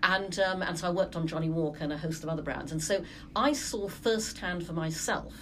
And, 0.03 0.39
um, 0.39 0.61
and 0.61 0.77
so 0.77 0.87
I 0.87 0.91
worked 0.91 1.15
on 1.15 1.27
Johnnie 1.27 1.49
Walker 1.49 1.83
and 1.83 1.93
a 1.93 1.97
host 1.97 2.23
of 2.23 2.29
other 2.29 2.41
brands. 2.41 2.71
And 2.71 2.81
so 2.81 3.03
I 3.35 3.53
saw 3.53 3.87
firsthand 3.87 4.65
for 4.65 4.73
myself 4.73 5.33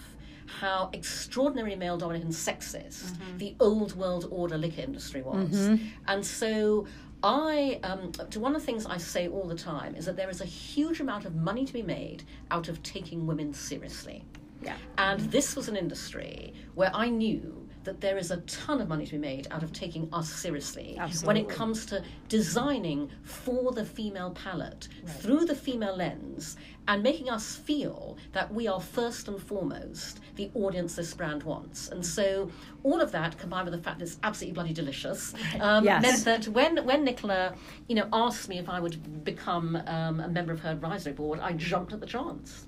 how 0.62 0.90
extraordinary 0.94 1.76
male 1.76 1.98
dominated 1.98 2.26
and 2.26 2.34
sexist 2.34 3.18
the 3.38 3.54
old 3.60 3.96
world 3.98 4.28
order 4.32 4.58
liquor 4.58 4.82
industry 4.82 5.22
was. 5.22 5.68
And 6.08 6.26
so 6.26 6.88
I, 7.24 7.80
um, 7.84 8.12
to 8.12 8.40
one 8.40 8.56
of 8.56 8.62
the 8.62 8.66
things 8.66 8.86
I 8.86 8.98
say 8.98 9.28
all 9.28 9.44
the 9.48 9.56
time 9.56 9.96
is 9.96 10.06
that 10.06 10.16
there 10.16 10.30
is 10.30 10.40
a 10.40 10.46
huge 10.46 11.00
amount 11.02 11.26
of 11.26 11.36
money 11.36 11.66
to 11.66 11.74
be 11.74 11.82
made 11.82 12.24
out 12.52 12.70
of 12.70 12.82
taking 12.84 13.28
women 13.28 13.54
seriously. 13.54 14.24
yeah 14.64 14.78
And 14.98 15.20
this 15.32 15.56
was 15.56 15.68
an 15.68 15.76
industry 15.76 16.54
where 16.76 16.92
I 16.94 17.10
knew 17.10 17.67
that 17.88 18.02
there 18.02 18.18
is 18.18 18.32
a 18.32 18.38
ton 18.42 18.82
of 18.82 18.88
money 18.88 19.06
to 19.06 19.14
be 19.14 19.18
made 19.18 19.48
out 19.50 19.64
of 19.64 19.72
taking 19.74 20.08
us 20.14 20.30
seriously 20.32 21.00
when 21.24 21.38
it 21.38 21.48
comes 21.50 21.86
to 21.88 22.04
designing 22.30 23.10
for 23.24 23.72
the 23.72 23.84
female 23.86 24.32
palate 24.32 24.88
through 25.06 25.46
the 25.46 25.56
female 25.56 25.96
lens 25.96 26.58
and 26.90 27.02
making 27.04 27.30
us 27.30 27.56
feel 27.56 28.18
that 28.34 28.54
we 28.54 28.68
are 28.68 28.80
first 28.80 29.28
and 29.28 29.42
foremost 29.42 30.20
the 30.36 30.50
audience 30.54 30.96
this 30.96 31.14
brand 31.14 31.44
wants. 31.44 31.90
And 31.90 32.06
so 32.06 32.50
all 32.84 33.02
of 33.02 33.12
that 33.12 33.38
combined 33.38 33.66
with 33.70 33.74
the 33.78 33.84
fact 33.84 34.00
that 34.00 34.06
it's 34.06 34.18
absolutely 34.24 34.54
bloody 34.54 34.74
delicious 34.74 35.34
um, 35.60 35.84
Yes. 35.84 36.02
meant 36.02 36.26
that 36.26 36.48
when, 36.54 36.86
when 36.86 37.04
Nicola 37.04 37.56
you 37.88 37.96
know, 37.96 38.08
asked 38.14 38.48
me 38.50 38.58
if 38.60 38.70
I 38.70 38.80
would 38.80 39.24
become 39.24 39.76
um, 39.88 40.20
a 40.20 40.28
member 40.28 40.54
of 40.54 40.60
her 40.62 40.72
advisory 40.72 41.14
board, 41.14 41.40
I 41.40 41.54
jumped 41.54 41.94
at 41.94 42.00
the 42.00 42.06
chance. 42.06 42.67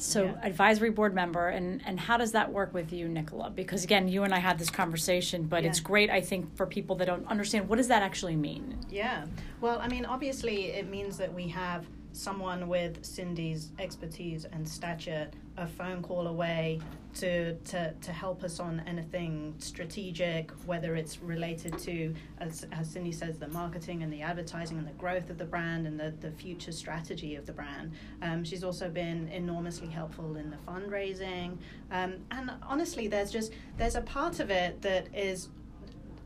So 0.00 0.26
Yeah. 0.26 0.34
advisory 0.44 0.90
board 0.90 1.12
member, 1.12 1.48
and 1.48 1.82
and 1.84 1.98
how 1.98 2.16
does 2.16 2.30
that 2.32 2.52
work 2.52 2.72
with 2.72 2.92
you, 2.92 3.08
Nicola? 3.08 3.50
Because 3.50 3.82
again, 3.82 4.06
you 4.06 4.22
and 4.22 4.32
I 4.32 4.38
had 4.38 4.56
this 4.58 4.70
conversation, 4.70 5.42
but 5.44 5.64
it's 5.64 5.80
great, 5.80 6.08
I 6.08 6.20
think, 6.20 6.56
for 6.56 6.66
people 6.66 6.94
that 6.96 7.06
don't 7.06 7.26
understand 7.26 7.68
what 7.68 7.76
does 7.76 7.88
that 7.88 8.02
actually 8.02 8.36
mean. 8.36 8.78
Yeah. 8.88 9.26
Well, 9.60 9.80
I 9.80 9.88
mean, 9.88 10.04
obviously, 10.04 10.66
it 10.66 10.88
means 10.88 11.16
that 11.18 11.34
we 11.34 11.48
have 11.48 11.84
someone 12.12 12.68
with 12.68 13.04
Cindy's 13.04 13.72
expertise 13.78 14.44
and 14.44 14.68
stature 14.68 15.28
a 15.62 15.66
phone 15.66 16.02
call 16.02 16.26
away 16.26 16.80
to, 17.14 17.54
to, 17.54 17.92
to 18.00 18.12
help 18.12 18.44
us 18.44 18.60
on 18.60 18.82
anything 18.86 19.54
strategic, 19.58 20.50
whether 20.66 20.94
it's 20.94 21.20
related 21.20 21.76
to, 21.78 22.14
as, 22.38 22.66
as 22.72 22.90
Cindy 22.90 23.12
says, 23.12 23.38
the 23.38 23.48
marketing 23.48 24.02
and 24.02 24.12
the 24.12 24.22
advertising 24.22 24.78
and 24.78 24.86
the 24.86 24.92
growth 24.92 25.30
of 25.30 25.38
the 25.38 25.44
brand 25.44 25.86
and 25.86 25.98
the, 25.98 26.14
the 26.20 26.30
future 26.30 26.72
strategy 26.72 27.34
of 27.34 27.46
the 27.46 27.52
brand. 27.52 27.92
Um, 28.22 28.44
she's 28.44 28.62
also 28.62 28.88
been 28.88 29.28
enormously 29.28 29.88
helpful 29.88 30.36
in 30.36 30.50
the 30.50 30.58
fundraising. 30.66 31.58
Um, 31.90 32.16
and 32.30 32.50
honestly, 32.62 33.08
there's 33.08 33.30
just, 33.30 33.52
there's 33.78 33.96
a 33.96 34.02
part 34.02 34.40
of 34.40 34.50
it 34.50 34.80
that 34.82 35.08
is 35.14 35.48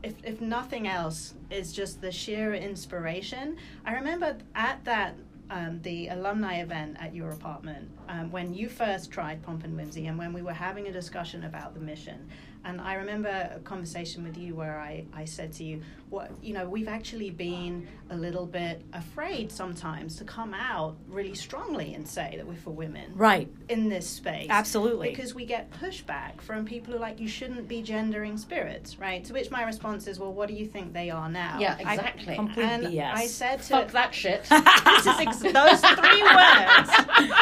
if, 0.03 0.15
if 0.23 0.41
nothing 0.41 0.87
else, 0.87 1.33
is 1.49 1.71
just 1.71 2.01
the 2.01 2.11
sheer 2.11 2.53
inspiration. 2.53 3.55
I 3.85 3.93
remember 3.93 4.37
at 4.53 4.83
that 4.83 5.15
um, 5.53 5.79
the 5.83 6.07
alumni 6.07 6.61
event 6.61 6.97
at 6.99 7.13
your 7.13 7.29
apartment 7.29 7.91
um, 8.09 8.31
when 8.31 8.55
you 8.55 8.67
first 8.67 9.11
tried 9.11 9.43
Pomp 9.43 9.63
and 9.63 9.77
Whimsy 9.77 10.07
and 10.07 10.17
when 10.17 10.33
we 10.33 10.41
were 10.41 10.51
having 10.53 10.87
a 10.87 10.91
discussion 10.91 11.43
about 11.43 11.75
the 11.75 11.79
mission. 11.79 12.27
And 12.65 12.79
I 12.79 12.95
remember 12.95 13.29
a 13.55 13.59
conversation 13.59 14.23
with 14.23 14.37
you 14.37 14.55
where 14.55 14.79
I, 14.79 15.05
I 15.13 15.25
said 15.25 15.51
to 15.53 15.63
you, 15.63 15.81
what 16.09 16.31
you 16.41 16.53
know, 16.53 16.69
we've 16.69 16.87
actually 16.87 17.29
been 17.31 17.87
a 18.09 18.15
little 18.15 18.45
bit 18.45 18.81
afraid 18.93 19.51
sometimes 19.51 20.15
to 20.17 20.23
come 20.23 20.53
out 20.53 20.95
really 21.09 21.33
strongly 21.33 21.93
and 21.95 22.07
say 22.07 22.35
that 22.37 22.45
we're 22.47 22.55
for 22.55 22.69
women 22.71 23.11
Right. 23.15 23.49
in 23.67 23.89
this 23.89 24.07
space. 24.07 24.47
Absolutely. 24.49 25.09
Because 25.09 25.33
we 25.33 25.45
get 25.45 25.71
pushback 25.71 26.39
from 26.39 26.65
people 26.65 26.91
who 26.93 26.97
are 26.99 27.01
like, 27.01 27.19
you 27.19 27.27
shouldn't 27.27 27.67
be 27.67 27.81
gendering 27.81 28.37
spirits, 28.37 28.99
right? 28.99 29.23
To 29.25 29.33
which 29.33 29.49
my 29.51 29.63
response 29.63 30.07
is, 30.07 30.19
well, 30.19 30.31
what 30.31 30.47
do 30.47 30.53
you 30.53 30.65
think 30.67 30.93
they 30.93 31.09
are 31.09 31.29
now? 31.29 31.57
Yeah, 31.59 31.75
I- 31.83 31.93
exactly. 31.95 32.35
complete 32.35 32.63
And 32.65 32.83
BS. 32.85 33.13
I 33.13 33.25
said 33.27 33.57
to 33.63 33.67
Fuck 33.69 33.91
that 33.91 34.13
shit. 34.13 34.43
this 34.49 35.05
is 35.05 35.19
ex- 35.19 35.39
those 35.39 35.81
three 35.81 36.23
words. 36.23 36.89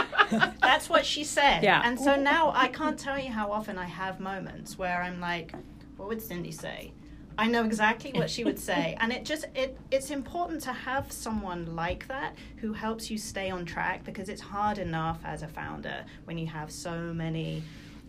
That's 0.62 0.90
what 0.90 1.06
she 1.06 1.24
said. 1.24 1.64
Yeah. 1.64 1.82
And 1.84 2.00
so 2.00 2.16
now 2.16 2.52
I 2.56 2.68
can't 2.68 2.98
tell 2.98 3.20
you 3.20 3.32
how 3.32 3.52
often 3.52 3.78
I 3.78 3.86
have 3.86 4.20
moments 4.20 4.78
where 4.78 5.02
I'm 5.02 5.20
like, 5.20 5.54
what 5.98 6.10
would 6.10 6.22
Cindy 6.22 6.52
say? 6.52 6.94
I 7.38 7.48
know 7.48 7.64
exactly 7.64 8.12
what 8.12 8.30
she 8.30 8.44
would 8.44 8.60
say, 8.60 8.96
and 9.00 9.12
it 9.12 9.26
just 9.26 9.46
it 9.56 9.78
it's 9.90 10.12
important 10.12 10.62
to 10.64 10.74
have 10.74 11.12
someone 11.12 11.76
like 11.76 12.08
that 12.08 12.36
who 12.58 12.74
helps 12.74 13.10
you 13.10 13.18
stay 13.18 13.50
on 13.50 13.66
track 13.66 14.04
because 14.04 14.30
it's 14.30 14.42
hard 14.42 14.78
enough 14.78 15.20
as 15.24 15.42
a 15.42 15.48
founder 15.48 16.06
when 16.26 16.38
you 16.38 16.48
have 16.48 16.72
so 16.72 17.14
many 17.14 17.64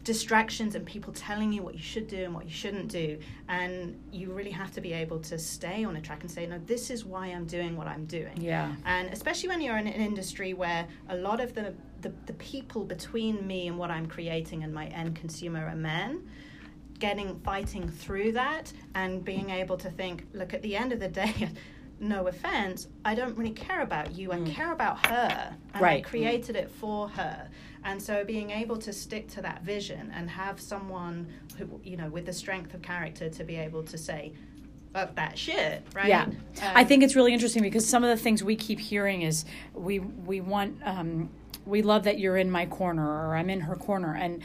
distractions 0.04 0.74
and 0.74 0.84
people 0.84 1.12
telling 1.12 1.52
you 1.52 1.62
what 1.62 1.74
you 1.74 1.80
should 1.80 2.08
do 2.08 2.24
and 2.24 2.34
what 2.34 2.44
you 2.44 2.50
shouldn't 2.50 2.88
do 2.88 3.18
and 3.48 3.96
you 4.10 4.32
really 4.32 4.50
have 4.50 4.72
to 4.72 4.80
be 4.80 4.92
able 4.92 5.20
to 5.20 5.38
stay 5.38 5.84
on 5.84 5.94
a 5.96 6.00
track 6.00 6.22
and 6.22 6.30
say 6.30 6.44
no 6.46 6.58
this 6.66 6.90
is 6.90 7.04
why 7.04 7.26
I'm 7.28 7.44
doing 7.46 7.76
what 7.76 7.86
I'm 7.86 8.04
doing 8.06 8.36
Yeah. 8.40 8.74
and 8.84 9.08
especially 9.10 9.48
when 9.50 9.60
you're 9.60 9.76
in 9.78 9.86
an 9.86 9.92
industry 9.92 10.54
where 10.54 10.86
a 11.08 11.16
lot 11.16 11.40
of 11.40 11.54
the, 11.54 11.72
the, 12.00 12.12
the 12.26 12.32
people 12.34 12.84
between 12.84 13.46
me 13.46 13.68
and 13.68 13.78
what 13.78 13.90
I'm 13.90 14.06
creating 14.06 14.64
and 14.64 14.74
my 14.74 14.86
end 14.86 15.14
consumer 15.14 15.66
are 15.68 15.76
men, 15.76 16.28
getting 16.98 17.38
fighting 17.40 17.88
through 17.88 18.32
that 18.32 18.72
and 18.94 19.24
being 19.24 19.50
able 19.50 19.76
to 19.76 19.90
think, 19.90 20.26
look, 20.32 20.52
at 20.54 20.62
the 20.62 20.76
end 20.76 20.92
of 20.92 21.00
the 21.00 21.08
day, 21.08 21.48
no 22.00 22.26
offense, 22.26 22.88
I 23.04 23.14
don't 23.14 23.36
really 23.38 23.52
care 23.52 23.82
about 23.82 24.12
you. 24.12 24.32
I 24.32 24.38
mm. 24.38 24.50
care 24.52 24.72
about 24.72 25.06
her. 25.06 25.56
And 25.74 25.76
I 25.76 25.80
Right. 25.80 26.04
created 26.04 26.56
it 26.56 26.68
for 26.70 27.08
her. 27.10 27.48
And 27.84 28.00
so 28.00 28.24
being 28.24 28.50
able 28.50 28.76
to 28.78 28.92
stick 28.92 29.28
to 29.32 29.42
that 29.42 29.62
vision 29.62 30.12
and 30.14 30.30
have 30.30 30.60
someone 30.60 31.26
who, 31.58 31.80
you 31.82 31.96
know, 31.96 32.08
with 32.08 32.26
the 32.26 32.32
strength 32.32 32.74
of 32.74 32.82
character 32.82 33.28
to 33.28 33.44
be 33.44 33.56
able 33.56 33.82
to 33.84 33.98
say, 33.98 34.32
fuck 34.92 35.14
that 35.16 35.38
shit, 35.38 35.82
right? 35.94 36.08
Yeah, 36.08 36.24
Um, 36.24 36.36
I 36.62 36.84
think 36.84 37.02
it's 37.02 37.16
really 37.16 37.32
interesting 37.32 37.62
because 37.62 37.86
some 37.88 38.04
of 38.04 38.10
the 38.10 38.22
things 38.22 38.44
we 38.44 38.56
keep 38.56 38.78
hearing 38.78 39.22
is 39.22 39.44
we 39.74 39.98
we 40.00 40.40
want 40.40 40.76
um, 40.84 41.30
we 41.64 41.82
love 41.82 42.04
that 42.04 42.18
you're 42.18 42.36
in 42.36 42.50
my 42.50 42.66
corner 42.66 43.06
or 43.08 43.34
I'm 43.36 43.48
in 43.50 43.60
her 43.60 43.74
corner, 43.76 44.14
and 44.14 44.42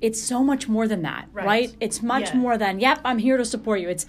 it's 0.00 0.20
so 0.22 0.42
much 0.44 0.68
more 0.68 0.86
than 0.86 1.02
that, 1.02 1.28
right? 1.32 1.46
Right. 1.46 1.76
It's 1.80 2.02
much 2.02 2.30
Yeah. 2.30 2.36
more 2.36 2.58
than 2.58 2.78
yep, 2.80 3.00
I'm 3.04 3.18
here 3.18 3.36
to 3.36 3.44
support 3.44 3.80
you. 3.80 3.88
It's 3.88 4.06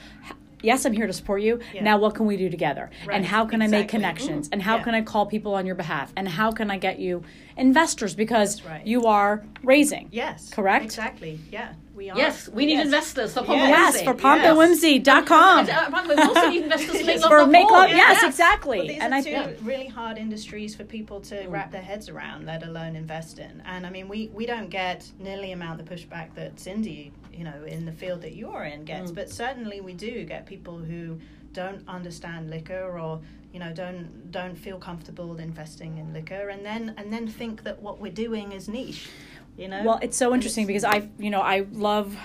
yes, 0.62 0.86
I'm 0.86 0.94
here 0.94 1.08
to 1.08 1.14
support 1.14 1.42
you. 1.42 1.60
Yeah. 1.74 1.84
Now, 1.84 1.98
what 1.98 2.16
can 2.16 2.26
we 2.26 2.38
do 2.38 2.50
together? 2.50 2.90
Right, 3.06 3.16
And 3.16 3.26
how 3.26 3.46
can 3.46 3.62
I 3.62 3.68
make 3.68 3.86
exactly. 3.86 3.98
connections? 4.00 4.50
And 4.52 4.62
how 4.62 4.78
Yeah. 4.78 4.84
can 4.84 4.96
I 4.96 5.02
call 5.02 5.26
people 5.26 5.56
on 5.56 5.66
your 5.66 5.76
behalf? 5.76 6.12
And 6.16 6.28
how 6.28 6.52
can 6.52 6.72
I 6.72 6.78
get 6.78 7.00
you 7.00 7.24
investors 7.58 8.16
because 8.16 8.64
right. 8.64 8.86
you 8.86 9.06
are 9.06 9.44
raising? 9.64 10.08
Yes. 10.12 10.50
Correct? 10.50 10.86
Exactly. 10.86 11.40
Yeah. 11.52 11.74
We 12.02 12.10
are. 12.10 12.18
Yes, 12.18 12.50
we 12.50 12.66
need 12.66 12.78
yes. 12.78 12.86
investors 12.86 13.32
for 13.32 13.44
Pomp 13.44 13.60
Yes. 13.60 13.70
Yes, 13.70 13.94
Whimsy. 13.94 14.06
for 14.06 14.16
Yes. 14.16 15.06
pompandwhimsy.com. 15.06 15.60
And, 15.60 15.70
uh, 15.70 15.90
by 15.92 16.02
the 16.02 16.10
way, 16.10 16.16
we 16.16 16.22
also 16.24 16.50
need 16.50 16.64
investors 16.64 16.98
to 16.98 17.06
make 17.06 17.22
love 17.22 17.30
For 17.30 17.46
make 17.46 17.70
love, 17.70 17.90
yes, 17.92 18.20
Yes. 18.22 18.24
exactly. 18.24 18.78
Well, 18.80 18.88
these 18.88 18.98
and 19.02 19.14
are 19.14 19.18
I 19.18 19.22
two 19.22 19.30
think 19.30 19.58
really 19.62 19.86
hard 19.86 20.18
industries 20.18 20.74
for 20.74 20.84
people 20.84 21.22
to 21.22 21.46
wrap 21.48 21.72
their 21.72 21.84
heads 21.84 22.10
around, 22.10 22.48
let 22.48 22.64
alone 22.64 22.96
invest 22.96 23.38
in. 23.38 23.62
And 23.68 23.86
I 23.86 23.92
mean, 23.92 24.08
we, 24.08 24.32
we 24.34 24.48
don't 24.48 24.72
get 24.72 25.12
nearly 25.20 25.44
the 25.44 25.52
amount 25.52 25.80
of 25.80 25.86
pushback 25.88 26.34
that 26.34 26.60
Cindy, 26.60 27.12
you 27.32 27.44
know, 27.44 27.66
in 27.68 27.86
the 27.86 27.92
field 27.92 28.24
that 28.24 28.36
you're 28.36 28.64
in 28.64 28.84
gets, 28.84 29.12
but 29.12 29.30
certainly 29.30 29.80
we 29.80 29.94
do 29.94 30.26
get 30.26 30.48
people 30.48 30.80
who 30.80 31.20
don't 31.54 31.88
understand 31.88 32.50
liquor 32.50 32.98
or 33.00 33.22
you 33.54 33.60
know 33.60 33.74
don't 33.74 34.32
don't 34.32 34.56
feel 34.56 34.78
comfortable 34.78 35.38
investing 35.38 35.98
in 35.98 36.14
liquor 36.14 36.48
and 36.48 36.66
then 36.66 36.94
and 36.98 37.12
then 37.12 37.28
think 37.28 37.64
that 37.64 37.82
what 37.82 38.00
we're 38.00 38.10
doing 38.10 38.54
is 38.54 38.70
niche 38.70 39.10
you 39.58 39.68
know 39.68 39.84
Well, 39.84 40.00
it's 40.02 40.18
so 40.18 40.34
interesting 40.34 40.66
because 40.66 40.84
I, 40.84 41.10
you 41.18 41.30
know, 41.30 41.42
I 41.42 41.66
love, 41.72 42.16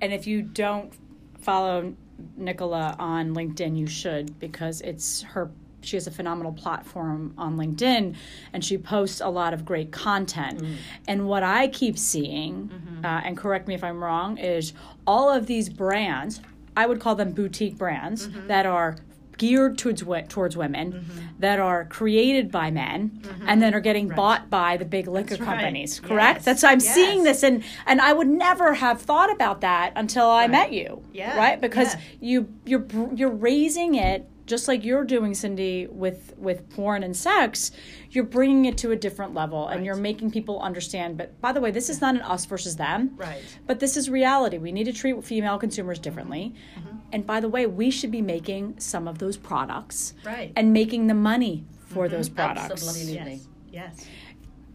and 0.00 0.12
if 0.12 0.26
you 0.26 0.42
don't 0.42 0.92
follow 1.40 1.94
Nicola 2.36 2.96
on 2.98 3.34
LinkedIn, 3.34 3.76
you 3.76 3.86
should 3.86 4.38
because 4.38 4.80
it's 4.80 5.22
her. 5.22 5.50
She 5.82 5.96
has 5.96 6.06
a 6.06 6.10
phenomenal 6.10 6.52
platform 6.52 7.34
on 7.36 7.58
LinkedIn, 7.58 8.16
and 8.54 8.64
she 8.64 8.78
posts 8.78 9.20
a 9.20 9.28
lot 9.28 9.52
of 9.52 9.66
great 9.66 9.92
content. 9.92 10.62
Mm. 10.62 10.76
And 11.06 11.28
what 11.28 11.42
I 11.42 11.68
keep 11.68 11.98
seeing, 11.98 12.68
mm-hmm. 12.68 13.04
uh, 13.04 13.20
and 13.22 13.36
correct 13.36 13.68
me 13.68 13.74
if 13.74 13.84
I'm 13.84 14.02
wrong, 14.02 14.38
is 14.38 14.72
all 15.06 15.30
of 15.30 15.46
these 15.46 15.68
brands. 15.68 16.40
I 16.76 16.86
would 16.86 17.00
call 17.00 17.14
them 17.14 17.32
boutique 17.32 17.76
brands 17.76 18.28
mm-hmm. 18.28 18.48
that 18.48 18.64
are 18.66 18.96
geared 19.38 19.78
towards 19.78 20.02
towards 20.28 20.56
women, 20.56 21.04
that 21.38 21.58
are 21.58 21.84
created 21.86 22.50
by 22.50 22.70
men, 22.70 23.22
and 23.46 23.62
then 23.62 23.74
are 23.74 23.80
getting 23.80 24.08
bought 24.08 24.50
by 24.50 24.76
the 24.76 24.84
big 24.84 25.06
liquor 25.08 25.36
right. 25.36 25.44
companies. 25.44 26.00
Correct? 26.00 26.38
Yes. 26.38 26.44
That's 26.44 26.64
I'm 26.64 26.80
Yes. 26.80 26.94
seeing 26.94 27.24
this, 27.24 27.42
and 27.42 27.62
and 27.86 28.00
I 28.00 28.12
would 28.12 28.28
never 28.28 28.74
have 28.74 29.00
thought 29.00 29.30
about 29.32 29.60
that 29.62 29.92
until 29.96 30.28
I 30.28 30.46
met 30.46 30.72
you. 30.72 31.02
Yeah. 31.12 31.36
Right? 31.36 31.60
Because 31.60 31.94
Yeah. 31.94 32.00
you 32.20 32.48
you're 32.64 32.86
you're 33.14 33.30
raising 33.30 33.94
it 33.94 34.28
just 34.46 34.68
like 34.68 34.84
you're 34.84 35.04
doing, 35.04 35.34
Cindy, 35.34 35.86
with 35.86 36.34
with 36.36 36.68
porn 36.70 37.02
and 37.02 37.16
sex. 37.16 37.70
You're 38.10 38.24
bringing 38.24 38.66
it 38.66 38.76
to 38.78 38.90
a 38.90 38.96
different 38.96 39.34
level, 39.34 39.66
and 39.68 39.84
you're 39.84 39.96
making 39.96 40.30
people 40.30 40.60
understand. 40.60 41.16
But 41.16 41.40
by 41.40 41.52
the 41.52 41.60
way, 41.60 41.70
this 41.70 41.88
is 41.88 42.00
not 42.00 42.14
an 42.14 42.20
us 42.20 42.44
versus 42.44 42.76
them. 42.76 43.12
Right. 43.16 43.42
But 43.66 43.80
this 43.80 43.96
is 43.96 44.10
reality. 44.10 44.58
We 44.58 44.70
need 44.70 44.84
to 44.84 44.92
treat 44.92 45.24
female 45.24 45.58
consumers 45.58 45.98
differently. 45.98 46.54
Mm-hmm. 46.78 46.93
And 47.14 47.24
by 47.24 47.38
the 47.38 47.48
way, 47.48 47.64
we 47.66 47.90
should 47.90 48.10
be 48.10 48.20
making 48.22 48.80
some 48.80 49.06
of 49.06 49.18
those 49.18 49.36
products 49.36 50.14
Right. 50.24 50.52
and 50.56 50.72
making 50.72 51.06
the 51.06 51.14
money 51.14 51.64
Mm-hmm. 51.64 51.94
for 51.94 52.08
those 52.08 52.28
products. 52.28 52.72
Absolutely. 52.72 53.14
yes 53.14 53.46
yes 53.70 54.06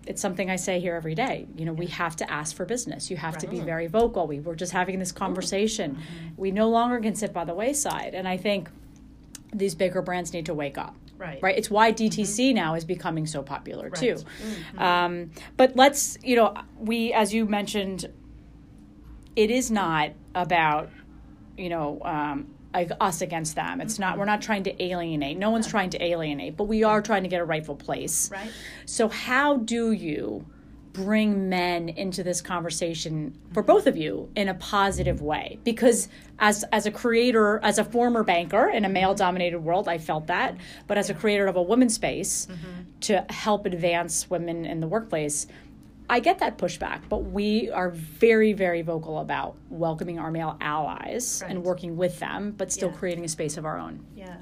It's 0.08 0.22
something 0.22 0.50
I 0.50 0.56
say 0.56 0.80
here 0.80 0.96
every 0.96 1.16
day. 1.16 1.48
You 1.58 1.66
know, 1.66 1.74
we 1.74 1.88
have 1.88 2.16
to 2.16 2.32
ask 2.32 2.56
for 2.56 2.66
business. 2.66 3.12
You 3.12 3.18
have 3.18 3.38
to 3.40 3.48
be 3.48 3.60
very 3.60 3.88
vocal. 3.88 4.26
We 4.26 4.40
were 4.40 4.56
just 4.56 4.72
having 4.72 4.98
this 5.00 5.12
conversation. 5.12 5.96
Mm-hmm. 5.96 6.42
We 6.44 6.52
no 6.52 6.70
longer 6.70 7.00
can 7.02 7.14
sit 7.14 7.34
by 7.34 7.44
the 7.44 7.54
wayside. 7.54 8.14
And 8.16 8.26
I 8.26 8.38
think 8.38 8.70
these 9.54 9.76
bigger 9.76 10.02
brands 10.02 10.32
need 10.34 10.46
to 10.46 10.54
wake 10.54 10.78
up. 10.78 10.96
Right. 11.18 11.40
Right. 11.44 11.58
It's 11.58 11.70
why 11.70 11.92
DTC 11.92 12.54
now 12.56 12.76
is 12.76 12.86
becoming 12.86 13.26
so 13.28 13.44
popular 13.44 13.90
too. 13.90 14.16
Mm-hmm. 14.16 14.80
Um, 14.80 15.32
but 15.58 15.76
let's, 15.76 16.18
you 16.24 16.38
know, 16.38 16.54
we, 16.78 17.12
as 17.12 17.34
you 17.34 17.46
mentioned, 17.46 18.06
it 19.36 19.52
is 19.52 19.70
not 19.70 20.12
about, 20.34 20.90
you 21.60 21.70
know, 21.70 22.02
um, 22.04 22.48
like 22.74 22.92
us 23.02 23.22
against 23.22 23.56
them. 23.56 23.82
It's 23.82 24.00
not. 24.00 24.18
We're 24.18 24.26
not 24.26 24.42
trying 24.42 24.64
to 24.64 24.84
alienate. 24.84 25.38
No 25.38 25.50
one's 25.50 25.68
trying 25.68 25.90
to 25.92 26.04
alienate, 26.04 26.56
but 26.56 26.66
we 26.66 26.84
are 26.84 27.02
trying 27.02 27.24
to 27.24 27.30
get 27.30 27.42
a 27.42 27.46
rightful 27.46 27.76
place. 27.76 28.30
right 28.32 28.52
So 28.86 29.10
how 29.10 29.58
do 29.58 29.92
you 29.92 30.46
bring 30.94 31.50
men 31.50 31.88
into 31.90 32.24
this 32.24 32.42
conversation 32.42 33.38
for 33.54 33.62
both 33.64 33.86
of 33.88 33.96
you 33.96 34.30
in 34.36 34.50
a 34.50 34.54
positive 34.56 35.22
way? 35.22 35.60
Because 35.64 36.10
as 36.40 36.64
as 36.72 36.86
a 36.86 36.92
creator, 36.92 37.60
as 37.64 37.80
a 37.80 37.84
former 37.84 38.24
banker 38.24 38.70
in 38.70 38.86
a 38.86 38.90
male 38.90 39.16
dominated 39.16 39.60
world, 39.60 39.88
I 39.88 39.98
felt 39.98 40.28
that. 40.28 40.56
But 40.88 40.98
as 40.98 41.10
a 41.10 41.14
creator 41.14 41.48
of 41.48 41.56
a 41.56 41.62
women's 41.62 41.96
space 41.96 42.48
to 43.02 43.26
help 43.30 43.66
advance 43.66 44.30
women 44.30 44.66
in 44.66 44.80
the 44.80 44.88
workplace, 44.88 45.48
I 46.10 46.20
get 46.20 46.40
that 46.40 46.58
pushback, 46.58 47.02
but 47.08 47.20
we 47.20 47.70
are 47.70 47.92
very, 47.92 48.52
very 48.54 48.82
vocal 48.82 49.20
about 49.20 49.56
welcoming 49.70 50.18
our 50.18 50.32
male 50.32 50.58
allies 50.60 51.44
and 51.48 51.64
working 51.64 51.98
with 51.98 52.18
them, 52.20 52.56
but 52.58 52.72
still 52.72 52.90
Yeah. 52.90 52.96
creating 52.96 53.26
a 53.26 53.28
space 53.28 53.58
of 53.58 53.66
our 53.66 53.78
own. 53.78 54.04
Yeah. 54.16 54.38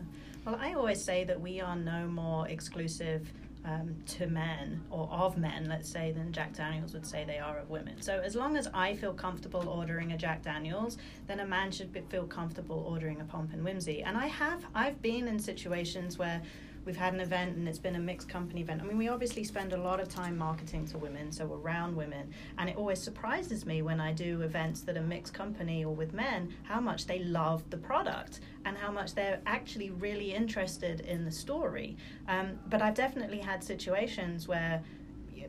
Well, 0.45 0.57
I 0.61 0.73
always 0.75 1.03
say 1.03 1.25
that 1.25 1.41
we 1.41 1.59
are 1.59 1.75
no 1.75 2.07
more 2.07 2.47
exclusive 2.47 3.33
um, 3.65 3.97
to 4.05 4.27
men 4.27 4.81
or 4.89 5.09
of 5.11 5.37
men, 5.37 5.65
let's 5.67 5.89
say, 5.89 6.13
than 6.13 6.31
Jack 6.31 6.53
Daniels 6.53 6.93
would 6.93 7.05
say 7.05 7.25
they 7.25 7.37
are 7.39 7.57
of 7.57 7.69
women. 7.69 8.01
So 8.01 8.21
as 8.21 8.33
long 8.33 8.55
as 8.55 8.69
I 8.73 8.93
feel 8.95 9.13
comfortable 9.13 9.67
ordering 9.67 10.13
a 10.13 10.17
Jack 10.17 10.41
Daniels, 10.41 10.97
then 11.27 11.41
a 11.41 11.45
man 11.45 11.71
should 11.71 11.91
be, 11.91 11.99
feel 12.07 12.25
comfortable 12.27 12.85
ordering 12.89 13.19
a 13.19 13.25
Pomp 13.25 13.51
and 13.51 13.65
Whimsy. 13.65 14.03
And 14.03 14.15
I 14.15 14.27
have, 14.27 14.65
I've 14.73 15.01
been 15.01 15.27
in 15.27 15.37
situations 15.37 16.17
where 16.17 16.41
we've 16.87 16.95
had 16.95 17.13
an 17.13 17.19
event 17.19 17.57
and 17.57 17.67
it's 17.67 17.77
been 17.77 17.97
a 17.97 17.99
mixed 17.99 18.29
company 18.29 18.61
event. 18.61 18.81
I 18.81 18.85
mean, 18.85 18.97
we 18.97 19.09
obviously 19.09 19.43
spend 19.43 19.73
a 19.73 19.77
lot 19.77 19.99
of 19.99 20.07
time 20.07 20.37
marketing 20.37 20.87
to 20.87 20.97
women, 20.97 21.33
so 21.33 21.45
around 21.53 21.97
women, 21.97 22.31
and 22.57 22.69
it 22.69 22.77
always 22.77 22.99
surprises 22.99 23.65
me 23.65 23.81
when 23.81 23.99
I 23.99 24.13
do 24.13 24.41
events 24.41 24.81
that 24.83 24.95
are 24.95 25.01
mixed 25.01 25.33
company 25.33 25.83
or 25.83 25.93
with 25.93 26.13
men 26.13 26.55
how 26.63 26.79
much 26.79 27.05
they 27.05 27.19
love 27.19 27.69
the 27.69 27.77
product 27.77 28.39
and 28.63 28.77
how 28.77 28.89
much 28.89 29.13
they're 29.13 29.41
actually 29.45 29.89
really 29.91 30.33
interested 30.33 31.01
in 31.01 31.25
the 31.25 31.31
story. 31.31 31.97
Um, 32.29 32.57
but 32.69 32.81
I've 32.81 32.95
definitely 32.95 33.39
had 33.39 33.61
situations 33.61 34.47
where 34.47 34.81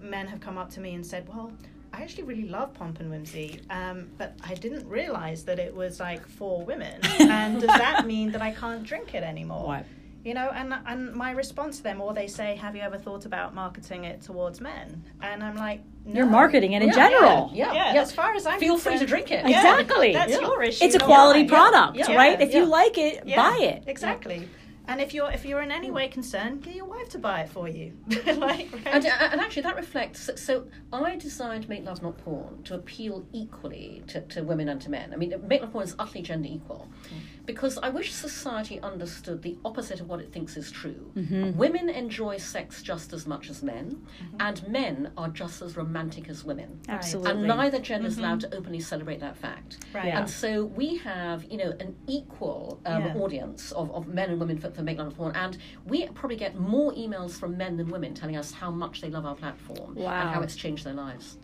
men 0.01 0.27
have 0.27 0.41
come 0.41 0.59
up 0.59 0.71
to 0.71 0.81
me 0.81 0.95
and 0.95 1.07
said, 1.07 1.27
"Well." 1.29 1.53
I 1.91 2.03
actually 2.03 2.25
really 2.25 2.47
love 2.47 2.75
Pomp 2.75 3.01
and 3.01 3.11
Whimsy, 3.11 3.63
um, 3.71 4.11
but 4.19 4.35
I 4.45 4.53
didn't 4.53 4.87
realize 4.87 5.45
that 5.45 5.59
it 5.59 5.75
was 5.75 5.99
like 5.99 6.29
for 6.29 6.63
women. 6.63 7.01
and 7.19 7.63
does 7.63 7.79
that 7.79 8.07
mean 8.07 8.31
that 8.33 8.43
I 8.43 8.51
can't 8.51 8.85
drink 8.85 9.15
it 9.15 9.23
anymore? 9.25 9.67
What? 9.67 9.87
You 10.25 10.35
know, 10.35 10.51
and 10.53 10.75
and 10.87 11.15
my 11.15 11.31
response 11.31 11.79
to 11.79 11.83
them, 11.83 12.01
or 12.01 12.13
they 12.13 12.27
say, 12.27 12.57
"Have 12.57 12.75
you 12.75 12.83
ever 12.83 12.99
thought 12.99 13.25
about 13.25 13.55
marketing 13.55 14.05
it 14.05 14.21
towards 14.21 14.61
men?" 14.61 15.05
And 15.23 15.43
I'm 15.43 15.57
like, 15.57 15.83
no. 16.09 16.15
You're 16.15 16.27
marketing 16.27 16.73
it 16.73 16.81
in 16.83 16.89
Yeah, 16.89 16.95
general. 16.95 17.51
Yeah. 17.53 17.73
Yeah, 17.73 17.95
yeah. 17.95 18.01
as 18.01 18.13
far 18.13 18.35
as 18.35 18.47
I'm 18.47 18.59
Feel 18.59 18.79
free 18.79 18.99
to 18.99 19.07
drink 19.07 19.31
it. 19.31 19.47
Yeah, 19.47 19.59
Exactly. 19.59 20.13
That's 20.15 20.33
Yeah. 20.33 20.41
your 20.41 20.63
issue. 20.63 20.85
It's 20.85 20.95
a 20.95 20.99
quality 20.99 21.41
mine. 21.41 21.49
product, 21.49 21.97
Yeah. 21.99 22.17
right? 22.17 22.41
If 22.41 22.55
you 22.55 22.65
like 22.65 22.97
it, 22.97 23.25
Yeah, 23.27 23.37
buy 23.37 23.59
it. 23.59 23.85
Exactly. 23.87 24.49
And 24.87 25.03
if 25.03 25.13
you're 25.13 25.31
if 25.31 25.45
you're 25.45 25.61
in 25.61 25.71
any 25.71 25.89
hmm. 25.89 25.95
way 25.95 26.09
concerned, 26.09 26.63
get 26.63 26.75
your 26.75 26.87
wife 26.87 27.11
to 27.11 27.19
buy 27.19 27.41
it 27.41 27.51
for 27.51 27.69
you. 27.69 27.93
like, 28.09 28.41
right? 28.41 28.69
And, 28.87 29.05
uh, 29.05 29.29
and 29.33 29.39
actually, 29.39 29.63
that 29.63 29.77
reflects. 29.77 30.31
So, 30.37 30.65
I 30.91 31.17
designed 31.17 31.69
Make 31.69 31.85
Love 31.85 32.03
Not 32.03 32.17
Porn 32.25 32.63
to 32.65 32.75
appeal 32.75 33.27
equally 33.35 34.03
to, 34.07 34.23
to 34.23 34.43
women 34.43 34.71
and 34.71 34.81
to 34.81 34.91
men. 34.91 35.13
I 35.13 35.17
mean, 35.17 35.35
Make 35.47 35.61
Love 35.61 35.73
Porn 35.73 35.85
is 35.85 35.95
utterly 35.99 36.23
gender 36.23 36.49
equal. 36.51 36.89
Hmm. 37.11 37.19
Because 37.49 37.79
I 37.79 37.89
wish 37.89 38.13
society 38.13 38.79
understood 38.81 39.41
the 39.41 39.57
opposite 39.65 40.01
of 40.01 40.07
what 40.11 40.21
it 40.21 40.31
thinks 40.35 40.59
is 40.59 40.71
true. 40.71 41.11
Mm-hmm. 41.17 41.57
Women 41.57 41.89
enjoy 41.89 42.37
sex 42.37 42.83
just 42.83 43.15
as 43.15 43.27
much 43.27 43.49
as 43.49 43.63
men, 43.63 43.87
mm-hmm. 44.23 44.37
and 44.39 44.69
men 44.69 45.13
are 45.17 45.31
just 45.31 45.63
as 45.63 45.75
romantic 45.75 46.29
as 46.29 46.45
women. 46.45 46.79
Absolutely. 46.91 47.31
And 47.31 47.49
neither 47.49 47.79
gender 47.79 48.07
is 48.07 48.19
allowed 48.19 48.41
mm-hmm. 48.41 48.51
to 48.51 48.57
openly 48.59 48.81
celebrate 48.81 49.21
that 49.21 49.35
fact. 49.35 49.79
Right. 49.95 50.09
Yeah. 50.09 50.19
And 50.19 50.29
so 50.29 50.67
we 50.67 50.99
have, 50.99 51.43
you 51.45 51.57
know, 51.57 51.73
an 51.81 51.97
equal 52.07 52.83
um, 52.85 53.03
Yeah. 53.03 53.15
audience 53.15 53.73
of, 53.73 53.91
of 53.93 54.09
men 54.09 54.29
and 54.29 54.39
women 54.39 54.59
for, 54.59 54.71
for 54.71 54.83
Make 54.83 54.99
Love 54.99 55.07
Not 55.07 55.17
Porn, 55.17 55.35
and 55.35 55.57
we 55.87 56.07
probably 56.09 56.37
get 56.37 56.61
more 56.61 56.93
emails 56.93 57.33
from 57.41 57.57
men 57.57 57.79
than 57.79 57.89
women 57.89 58.13
telling 58.13 58.37
us 58.37 58.53
how 58.53 58.71
much 58.71 59.01
they 59.01 59.09
love 59.09 59.25
our 59.25 59.35
platform 59.35 59.95
Wow. 59.95 60.21
and 60.21 60.29
how 60.35 60.43
it's 60.43 60.55
changed 60.55 60.85
their 60.85 60.93
lives. 60.93 61.39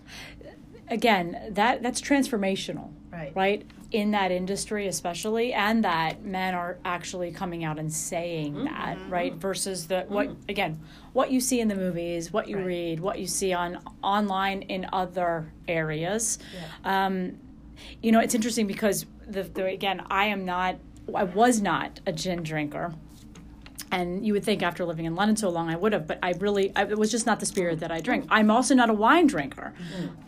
Again, 0.88 1.48
that 1.52 1.82
that's 1.82 2.02
transformational, 2.02 2.92
Right. 3.10 3.32
right? 3.34 3.64
In 3.94 4.10
that 4.10 4.32
industry, 4.32 4.88
especially, 4.88 5.52
and 5.52 5.84
that 5.84 6.24
men 6.24 6.52
are 6.54 6.78
actually 6.84 7.30
coming 7.30 7.62
out 7.62 7.78
and 7.78 7.92
saying 7.92 8.64
that, 8.64 8.98
right? 9.08 9.32
Versus 9.34 9.86
the 9.86 10.04
what 10.08 10.30
again, 10.48 10.80
what 11.12 11.30
you 11.30 11.40
see 11.40 11.60
in 11.60 11.68
the 11.68 11.76
movies, 11.76 12.32
what 12.32 12.48
you 12.48 12.56
Right. 12.56 12.66
read, 12.66 13.00
what 13.00 13.20
you 13.20 13.28
see 13.28 13.52
on 13.52 13.78
online 14.02 14.62
in 14.62 14.86
other 14.92 15.52
areas. 15.68 16.40
Um, 16.84 17.38
you 18.02 18.10
know, 18.10 18.18
it's 18.18 18.34
interesting 18.34 18.66
because 18.66 19.06
the, 19.28 19.44
the 19.44 19.66
again, 19.66 20.02
I 20.10 20.24
am 20.26 20.44
not, 20.44 20.74
I 21.14 21.22
was 21.22 21.62
not 21.62 22.00
a 22.04 22.12
gin 22.12 22.42
drinker. 22.42 22.94
And 23.94 24.26
you 24.26 24.32
would 24.32 24.44
think 24.44 24.60
after 24.62 24.84
living 24.84 25.04
in 25.04 25.14
London 25.14 25.36
so 25.36 25.48
long, 25.50 25.70
I 25.70 25.76
would 25.76 25.92
have, 25.92 26.08
but 26.08 26.18
I 26.20 26.32
really, 26.32 26.72
I, 26.74 26.82
it 26.82 26.98
was 26.98 27.12
just 27.12 27.26
not 27.26 27.38
the 27.38 27.46
spirit 27.46 27.78
that 27.78 27.92
I 27.92 28.00
drink. 28.00 28.26
I'm 28.28 28.50
also 28.50 28.74
not 28.74 28.90
a 28.90 28.92
wine 28.92 29.28
drinker. 29.28 29.72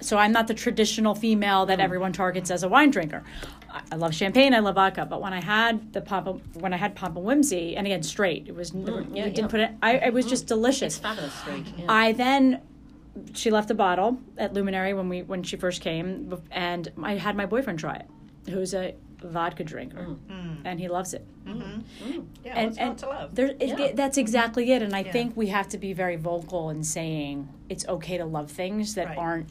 So 0.00 0.18
I'm 0.18 0.30
not 0.30 0.46
the 0.46 0.54
traditional 0.54 1.16
female 1.16 1.66
that 1.66 1.80
everyone 1.80 2.12
targets 2.12 2.52
as 2.52 2.62
a 2.62 2.68
wine 2.68 2.90
drinker. 2.90 3.24
I, 3.68 3.82
I 3.90 3.96
love 3.96 4.14
champagne, 4.14 4.54
I 4.54 4.60
love 4.60 4.76
vodka, 4.76 5.04
but 5.04 5.20
when 5.20 5.32
I 5.32 5.40
had 5.40 5.92
the 5.92 6.00
pop, 6.00 6.40
when 6.54 6.72
I 6.72 6.76
had 6.76 6.94
Papa 6.94 7.18
Whimsy, 7.18 7.76
and 7.76 7.86
again, 7.88 8.04
straight, 8.04 8.46
it 8.46 8.54
was, 8.54 8.70
mm, 8.70 8.86
yeah, 8.86 9.24
we 9.24 9.30
didn't 9.30 9.38
yeah. 9.38 9.46
put 9.48 9.60
it, 9.60 9.70
I, 9.82 9.94
it 9.96 10.12
was 10.12 10.26
mm. 10.26 10.30
just 10.30 10.46
delicious. 10.46 10.94
It's 10.94 11.02
fabulous, 11.02 11.34
straight. 11.34 11.66
Yeah. 11.76 11.86
I 11.88 12.12
then 12.12 12.62
she 13.34 13.50
left 13.50 13.70
a 13.70 13.74
bottle 13.74 14.18
at 14.38 14.52
Luminary 14.52 14.94
when 14.94 15.08
we 15.08 15.22
when 15.22 15.42
she 15.42 15.56
first 15.56 15.80
came, 15.80 16.40
and 16.50 16.92
I 17.02 17.14
had 17.14 17.36
my 17.36 17.46
boyfriend 17.46 17.78
try 17.78 17.96
it, 17.96 18.06
who's 18.50 18.74
a 18.74 18.94
vodka 19.26 19.64
drinker, 19.64 20.16
Mm. 20.28 20.58
and 20.64 20.80
he 20.80 20.88
loves 20.88 21.14
it. 21.14 21.24
hmm 21.44 21.52
Mm. 21.60 22.26
Yeah, 22.44 22.54
and 22.58 22.66
what's 22.66 22.78
not 22.78 22.98
to 22.98 23.06
love? 23.08 23.34
there, 23.34 23.48
it, 23.60 23.78
Yeah. 23.78 23.92
that's 23.94 24.18
exactly 24.18 24.72
it. 24.72 24.82
And 24.82 24.94
I 24.94 25.00
Yeah. 25.00 25.12
think 25.12 25.36
we 25.36 25.48
have 25.48 25.68
to 25.70 25.78
be 25.78 25.92
very 25.92 26.16
vocal 26.16 26.70
in 26.70 26.82
saying 26.82 27.48
it's 27.68 27.86
okay 27.88 28.16
to 28.18 28.24
love 28.24 28.50
things 28.50 28.94
that 28.94 29.08
Right. 29.08 29.18
aren't, 29.18 29.48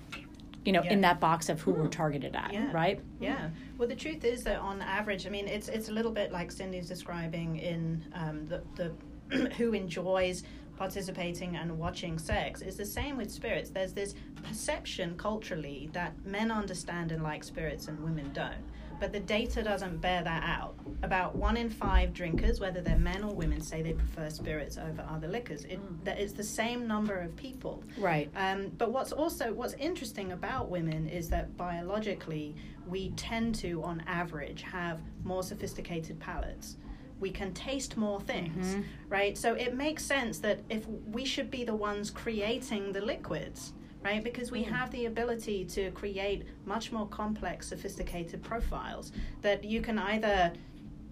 you 0.66 0.72
know, 0.72 0.84
Yeah. 0.84 0.94
in 0.94 1.02
that 1.02 1.20
box 1.20 1.50
of 1.50 1.62
who 1.62 1.72
we're 1.74 1.88
Mm. 1.88 1.92
targeted 1.92 2.36
at, 2.36 2.54
Yeah. 2.54 2.72
right? 2.72 3.00
Yeah. 3.20 3.50
Well, 3.78 3.88
the 3.88 3.96
truth 3.96 4.24
is 4.26 4.44
that 4.46 4.60
on 4.60 4.82
average, 4.82 5.26
I 5.28 5.30
mean, 5.30 5.48
it's 5.48 5.68
it's 5.70 5.90
a 5.90 5.92
little 5.94 6.12
bit 6.12 6.32
like 6.32 6.52
Cindy's 6.52 6.88
describing 6.88 7.58
in 7.58 8.04
um, 8.14 8.48
the 8.48 8.62
the 8.76 8.92
who 9.58 9.74
enjoys 9.74 10.44
participating 10.78 11.56
and 11.56 11.80
watching 11.80 12.20
sex. 12.20 12.62
It's 12.62 12.76
the 12.76 12.86
same 12.86 13.16
with 13.18 13.32
spirits. 13.32 13.70
There's 13.70 13.94
this 13.94 14.14
perception 14.44 15.16
culturally 15.18 15.90
that 15.94 16.14
men 16.26 16.52
understand 16.52 17.12
and 17.14 17.24
like 17.24 17.44
spirits 17.46 17.88
and 17.88 17.98
women 18.04 18.30
don't. 18.34 18.64
But 19.00 19.12
the 19.12 19.20
data 19.20 19.62
doesn't 19.62 19.98
bear 19.98 20.24
that 20.24 20.44
out. 20.44 20.76
About 21.04 21.36
one 21.36 21.58
in 21.58 21.70
five 21.70 22.14
drinkers, 22.14 22.60
whether 22.60 22.82
they're 22.82 22.98
men 22.98 23.24
or 23.24 23.34
women, 23.34 23.60
say 23.62 23.82
they 23.82 23.94
prefer 23.94 24.30
spirits 24.30 24.78
over 24.78 25.06
other 25.10 25.28
liquors. 25.28 25.66
It, 25.66 25.80
Mm. 25.80 26.04
that 26.06 26.20
it's 26.20 26.34
the 26.34 26.44
same 26.44 26.88
number 26.88 27.16
of 27.20 27.36
people. 27.36 27.84
Right. 27.98 28.30
Um, 28.36 28.70
but 28.78 28.92
what's 28.92 29.12
also 29.12 29.54
what's 29.54 29.74
interesting 29.74 30.32
about 30.32 30.70
women 30.70 31.08
is 31.08 31.30
that 31.30 31.56
biologically 31.58 32.56
we 32.88 33.10
tend 33.12 33.56
to, 33.56 33.84
on 33.84 34.02
average, 34.08 34.62
have 34.64 35.02
more 35.24 35.44
sophisticated 35.44 36.20
palates. 36.20 36.78
We 37.20 37.32
can 37.32 37.54
taste 37.54 37.98
more 37.98 38.22
things, 38.22 38.76
Mhm. 38.76 38.84
right? 39.10 39.38
So 39.38 39.54
it 39.56 39.76
makes 39.76 40.04
sense 40.04 40.40
that 40.40 40.60
if 40.70 40.86
we 40.88 41.26
should 41.26 41.50
be 41.50 41.64
the 41.64 41.76
ones 41.76 42.12
creating 42.12 42.92
the 42.92 43.02
liquids, 43.02 43.74
right? 44.06 44.24
Because 44.24 44.52
we 44.52 44.64
Mm. 44.64 44.68
have 44.72 44.92
the 44.92 45.06
ability 45.08 45.66
to 45.66 45.92
create 45.92 46.44
much 46.66 46.92
more 46.92 47.08
complex, 47.08 47.68
sophisticated 47.68 48.42
profiles 48.44 49.12
that 49.42 49.64
you 49.64 49.82
can 49.82 49.98
either 49.98 50.54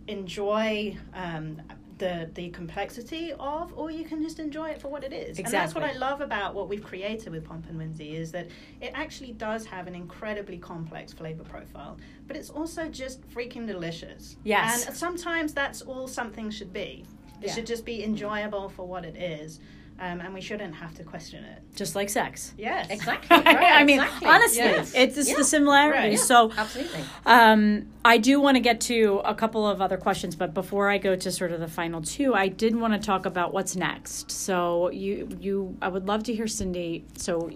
enjoy 0.07 0.95
um, 1.13 1.61
the 1.97 2.29
the 2.33 2.49
complexity 2.49 3.31
of, 3.39 3.71
or 3.77 3.89
you 3.91 4.03
can 4.03 4.21
just 4.21 4.39
enjoy 4.39 4.67
it 4.69 4.79
for 4.81 4.89
what 4.89 5.03
it 5.03 5.13
is. 5.13 5.39
Exactly. 5.39 5.43
And 5.43 5.53
that's 5.53 5.75
what 5.75 5.83
I 5.83 5.93
love 5.93 6.21
about 6.21 6.53
what 6.53 6.67
we've 6.67 6.83
created 6.83 7.31
with 7.31 7.43
Pomp 7.45 7.67
and 7.69 7.77
Whimsy 7.77 8.15
is 8.15 8.31
that 8.31 8.47
it 8.81 8.91
actually 8.93 9.33
does 9.33 9.65
have 9.65 9.87
an 9.87 9.95
incredibly 9.95 10.57
complex 10.57 11.13
flavor 11.13 11.43
profile, 11.43 11.97
but 12.27 12.35
it's 12.35 12.49
also 12.49 12.89
just 12.89 13.21
freaking 13.29 13.65
delicious. 13.65 14.37
Yes. 14.43 14.85
and 14.87 14.95
sometimes 14.95 15.53
that's 15.53 15.81
all 15.81 16.07
something 16.07 16.49
should 16.51 16.73
be. 16.73 17.05
It 17.41 17.47
Yeah. 17.47 17.53
should 17.55 17.67
just 17.67 17.85
be 17.85 18.03
enjoyable 18.03 18.69
for 18.69 18.85
what 18.87 19.05
it 19.05 19.15
is, 19.15 19.59
um, 19.99 20.19
and 20.21 20.33
we 20.33 20.41
shouldn't 20.41 20.75
have 20.75 20.93
to 20.95 21.03
question 21.03 21.43
it. 21.43 21.61
Just 21.75 21.95
like 21.95 22.09
sex. 22.09 22.53
Yes, 22.57 22.87
Exactly. 22.89 23.37
Right, 23.37 23.47
I 23.73 23.83
mean, 23.83 23.99
exactly. 23.99 24.27
honestly, 24.27 24.57
Yes. 24.63 24.93
it's 24.95 25.15
just 25.15 25.29
Yeah. 25.29 25.37
the 25.37 25.43
similarities. 25.43 26.19
Right. 26.19 26.27
So, 26.27 26.51
Absolutely. 26.57 27.01
Um, 27.25 27.87
I 28.03 28.17
do 28.17 28.39
want 28.41 28.55
to 28.55 28.61
get 28.61 28.81
to 28.81 29.21
a 29.23 29.33
couple 29.35 29.67
of 29.67 29.81
other 29.81 29.97
questions, 29.97 30.35
but 30.35 30.53
before 30.53 30.89
I 30.89 30.97
go 30.97 31.15
to 31.15 31.31
sort 31.31 31.51
of 31.51 31.59
the 31.59 31.67
final 31.67 32.01
two, 32.01 32.33
I 32.33 32.47
did 32.47 32.75
want 32.75 32.93
to 32.93 32.99
talk 32.99 33.25
about 33.25 33.53
what's 33.53 33.75
next. 33.75 34.29
So 34.31 34.89
you, 34.89 35.29
you, 35.39 35.77
I 35.81 35.87
would 35.89 36.07
love 36.07 36.23
to 36.23 36.33
hear 36.33 36.47
Cindy. 36.47 37.05
So 37.17 37.49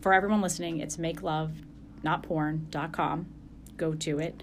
for 0.00 0.12
everyone 0.14 0.40
listening, 0.40 0.78
it's 0.80 0.96
make 0.98 1.22
love, 1.22 1.52
not 2.02 2.22
porn.com. 2.22 3.26
Go 3.76 3.94
to 3.94 4.18
it. 4.20 4.42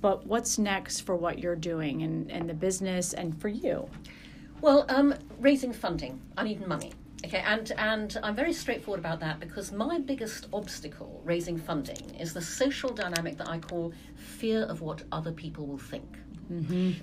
But 0.00 0.26
what's 0.26 0.58
next 0.58 1.00
for 1.00 1.16
what 1.16 1.38
you're 1.38 1.56
doing 1.56 2.02
and, 2.02 2.30
and 2.30 2.48
the 2.48 2.54
business 2.54 3.12
and 3.14 3.40
for 3.40 3.48
you? 3.48 3.88
Well, 4.60 4.86
um, 4.88 5.14
raising 5.38 5.72
funding. 5.72 6.20
I 6.36 6.44
need 6.44 6.66
money. 6.66 6.92
Okay, 7.24 7.42
and 7.44 7.72
and 7.76 8.16
I'm 8.22 8.34
very 8.34 8.52
straightforward 8.52 9.00
about 9.00 9.20
that 9.20 9.40
because 9.40 9.72
my 9.72 9.98
biggest 9.98 10.46
obstacle 10.52 11.20
raising 11.24 11.58
funding 11.58 12.14
is 12.18 12.32
the 12.32 12.40
social 12.40 12.90
dynamic 12.90 13.36
that 13.38 13.48
I 13.48 13.58
call 13.58 13.92
fear 14.14 14.62
of 14.62 14.80
what 14.80 15.02
other 15.12 15.32
people 15.32 15.66
will 15.66 15.78
think. 15.78 16.18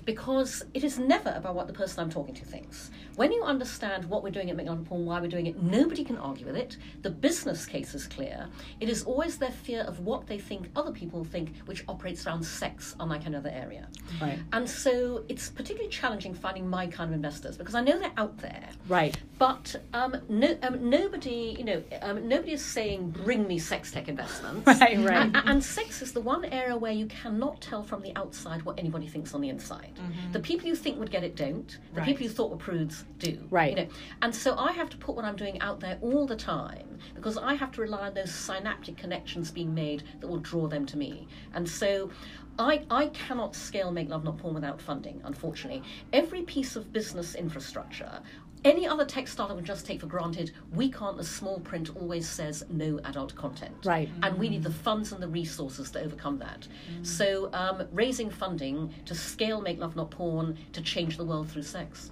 Because 0.04 0.64
it 0.74 0.84
is 0.84 0.98
never 0.98 1.32
about 1.36 1.54
what 1.54 1.66
the 1.66 1.72
person 1.72 2.02
I'm 2.02 2.10
talking 2.10 2.34
to 2.34 2.44
thinks. 2.44 2.90
When 3.16 3.30
you 3.30 3.42
understand 3.44 4.04
what 4.06 4.22
we're 4.22 4.30
doing 4.30 4.50
at 4.50 4.56
Make 4.56 4.66
Love 4.66 4.78
Not 4.78 4.86
Porn, 4.86 5.04
why 5.04 5.20
we're 5.20 5.28
doing 5.28 5.46
it, 5.46 5.62
nobody 5.62 6.02
can 6.04 6.18
argue 6.18 6.46
with 6.46 6.56
it. 6.56 6.76
The 7.02 7.10
business 7.10 7.64
case 7.66 7.94
is 7.94 8.06
clear. 8.06 8.48
It 8.80 8.88
is 8.88 9.04
always 9.04 9.38
their 9.38 9.52
fear 9.52 9.82
of 9.82 10.00
what 10.00 10.26
they 10.26 10.38
think 10.38 10.68
other 10.74 10.90
people 10.90 11.24
think, 11.24 11.56
which 11.66 11.84
operates 11.88 12.26
around 12.26 12.42
sex, 12.42 12.96
unlike 12.98 13.26
another 13.26 13.50
area. 13.50 13.88
Right. 14.20 14.38
And 14.52 14.68
so 14.68 15.24
it's 15.28 15.50
particularly 15.50 15.90
challenging 15.90 16.34
finding 16.34 16.68
my 16.68 16.86
kind 16.86 17.10
of 17.10 17.14
investors 17.14 17.56
because 17.56 17.74
I 17.74 17.82
know 17.82 17.98
they're 17.98 18.12
out 18.16 18.36
there. 18.38 18.68
Right. 18.88 19.16
But 19.38 19.76
um, 19.92 20.16
no, 20.28 20.56
um, 20.62 20.88
nobody, 20.88 21.56
you 21.58 21.64
know, 21.64 21.82
um, 22.02 22.26
nobody 22.28 22.52
is 22.52 22.64
saying 22.64 23.10
bring 23.10 23.46
me 23.46 23.58
sex 23.58 23.92
tech 23.92 24.08
investments. 24.08 24.66
Right, 24.84 24.98
right. 24.98 25.16
And, 25.16 25.36
and 25.36 25.64
sex 25.64 26.02
is 26.02 26.12
the 26.12 26.20
one 26.20 26.44
area 26.46 26.76
where 26.76 26.92
you 26.92 27.06
cannot 27.06 27.60
tell 27.60 27.82
from 27.82 28.02
the 28.02 28.14
outside 28.16 28.62
what 28.64 28.78
anybody 28.78 29.06
thinks 29.06 29.33
on 29.34 29.40
the 29.40 29.48
inside. 29.48 29.92
Mm-hmm. 29.96 30.32
The 30.32 30.40
people 30.40 30.66
you 30.68 30.76
think 30.76 30.98
would 30.98 31.10
get 31.10 31.24
it 31.24 31.34
don't. 31.36 31.78
The 31.92 32.00
Right. 32.00 32.06
people 32.06 32.22
you 32.22 32.28
thought 32.28 32.50
were 32.50 32.56
prudes 32.56 33.04
do. 33.18 33.38
Right. 33.50 33.70
You 33.76 33.84
know, 33.84 33.88
and 34.22 34.34
so 34.34 34.56
I 34.56 34.72
have 34.72 34.88
to 34.90 34.96
put 34.96 35.14
what 35.16 35.24
I'm 35.24 35.36
doing 35.36 35.60
out 35.60 35.80
there 35.80 35.98
all 36.00 36.26
the 36.26 36.36
time 36.36 36.98
because 37.14 37.36
I 37.36 37.54
have 37.54 37.72
to 37.72 37.80
rely 37.82 38.06
on 38.06 38.14
those 38.14 38.32
synaptic 38.34 38.96
connections 38.96 39.50
being 39.50 39.74
made 39.74 40.04
that 40.20 40.28
will 40.28 40.38
draw 40.38 40.66
them 40.68 40.86
to 40.86 40.96
me. 40.96 41.28
And 41.54 41.68
so. 41.68 42.10
I, 42.56 42.84
I 42.88 43.08
cannot 43.08 43.56
scale 43.56 43.90
Make 43.90 44.10
Love 44.10 44.22
Not 44.22 44.38
Porn 44.38 44.54
without 44.54 44.80
funding, 44.80 45.20
unfortunately. 45.24 45.82
Every 46.12 46.42
piece 46.42 46.76
of 46.76 46.92
business 46.92 47.34
infrastructure, 47.34 48.20
any 48.64 48.86
other 48.86 49.04
tech 49.04 49.28
startup 49.28 49.56
would 49.56 49.64
just 49.64 49.86
take 49.86 50.00
for 50.00 50.06
granted, 50.06 50.52
we 50.72 50.90
can't, 50.90 51.16
the 51.16 51.24
small 51.24 51.60
print 51.60 51.94
always 51.96 52.28
says 52.28 52.64
no 52.70 52.98
adult 53.04 53.34
content. 53.34 53.74
Right. 53.84 54.08
And 54.22 54.38
we 54.38 54.48
need 54.48 54.62
the 54.62 54.72
funds 54.72 55.12
and 55.12 55.22
the 55.22 55.28
resources 55.28 55.90
to 55.92 56.00
overcome 56.00 56.38
that. 56.38 56.66
So, 57.02 57.52
um, 57.52 57.86
raising 57.92 58.30
funding 58.30 58.92
to 59.04 59.14
scale 59.14 59.60
Make 59.60 59.78
Love 59.78 59.96
Not 59.96 60.10
Porn 60.10 60.56
to 60.72 60.80
change 60.80 61.16
the 61.16 61.24
world 61.24 61.48
through 61.50 61.62
sex. 61.62 62.10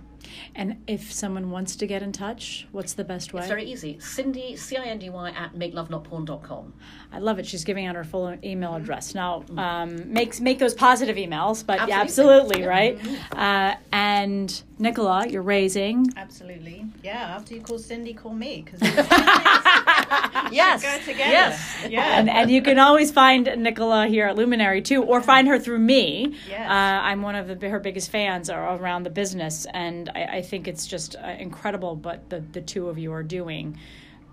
And 0.54 0.82
if 0.87 1.12
someone 1.12 1.50
wants 1.50 1.76
to 1.76 1.87
get 1.87 2.02
in 2.02 2.12
touch, 2.12 2.66
what's 2.72 2.92
the 2.94 3.04
best 3.04 3.32
way? 3.32 3.40
It's 3.40 3.48
very 3.48 3.64
easy. 3.64 3.98
Cindy, 4.00 4.56
C 4.56 4.76
I 4.76 4.85
N 4.85 4.98
D 4.98 5.11
Y, 5.11 5.30
at 5.30 5.54
makelovenotporn.com. 5.54 6.72
I 7.12 7.18
love 7.18 7.38
it. 7.38 7.46
She's 7.46 7.64
giving 7.64 7.87
out 7.87 7.94
her 7.96 8.04
full 8.04 8.22
Mm-hmm. 8.22 8.44
email 8.44 8.74
address 8.76 9.14
now. 9.14 9.44
Um, 9.56 10.12
makes 10.12 10.40
make 10.40 10.58
those 10.58 10.74
positive 10.74 11.16
emails, 11.16 11.66
but 11.66 11.88
yeah, 11.88 12.00
Absolutely. 12.00 12.62
absolutely 12.62 12.66
right. 13.32 13.32
Uh, 13.32 13.76
and 13.92 14.62
Nicola, 14.78 15.26
you're 15.26 15.42
raising. 15.42 16.06
Absolutely. 16.16 16.85
Yeah. 17.02 17.35
After 17.37 17.54
you 17.54 17.61
call 17.62 17.78
Cindy, 17.78 18.14
call 18.14 18.32
me 18.32 18.62
because 18.64 18.80
Yes. 20.51 20.83
Yes. 21.07 21.87
Yeah. 21.88 22.18
And, 22.18 22.29
and 22.29 22.51
you 22.51 22.62
can 22.62 22.79
always 22.79 23.11
find 23.11 23.44
Nicola 23.59 24.07
here 24.07 24.27
at 24.27 24.37
Luminary 24.37 24.83
too, 24.83 25.03
or 25.03 25.22
find 25.22 25.48
her 25.48 25.59
through 25.59 25.79
me. 25.79 26.37
Yes. 26.48 26.70
Uh, 26.70 26.72
I'm 26.72 27.22
one 27.22 27.35
of 27.35 27.61
the, 27.61 27.68
her 27.68 27.81
biggest 27.81 28.11
fans 28.11 28.51
around 28.51 29.05
the 29.05 29.11
business, 29.11 29.66
and 29.72 30.11
I, 30.14 30.25
I 30.25 30.42
think 30.42 30.68
it's 30.68 30.87
just 30.87 31.16
uh, 31.16 31.29
incredible 31.38 31.96
what 31.96 32.29
the, 32.31 32.40
the 32.40 32.61
two 32.61 32.88
of 32.88 32.98
you 32.98 33.12
are 33.12 33.22
doing, 33.22 33.79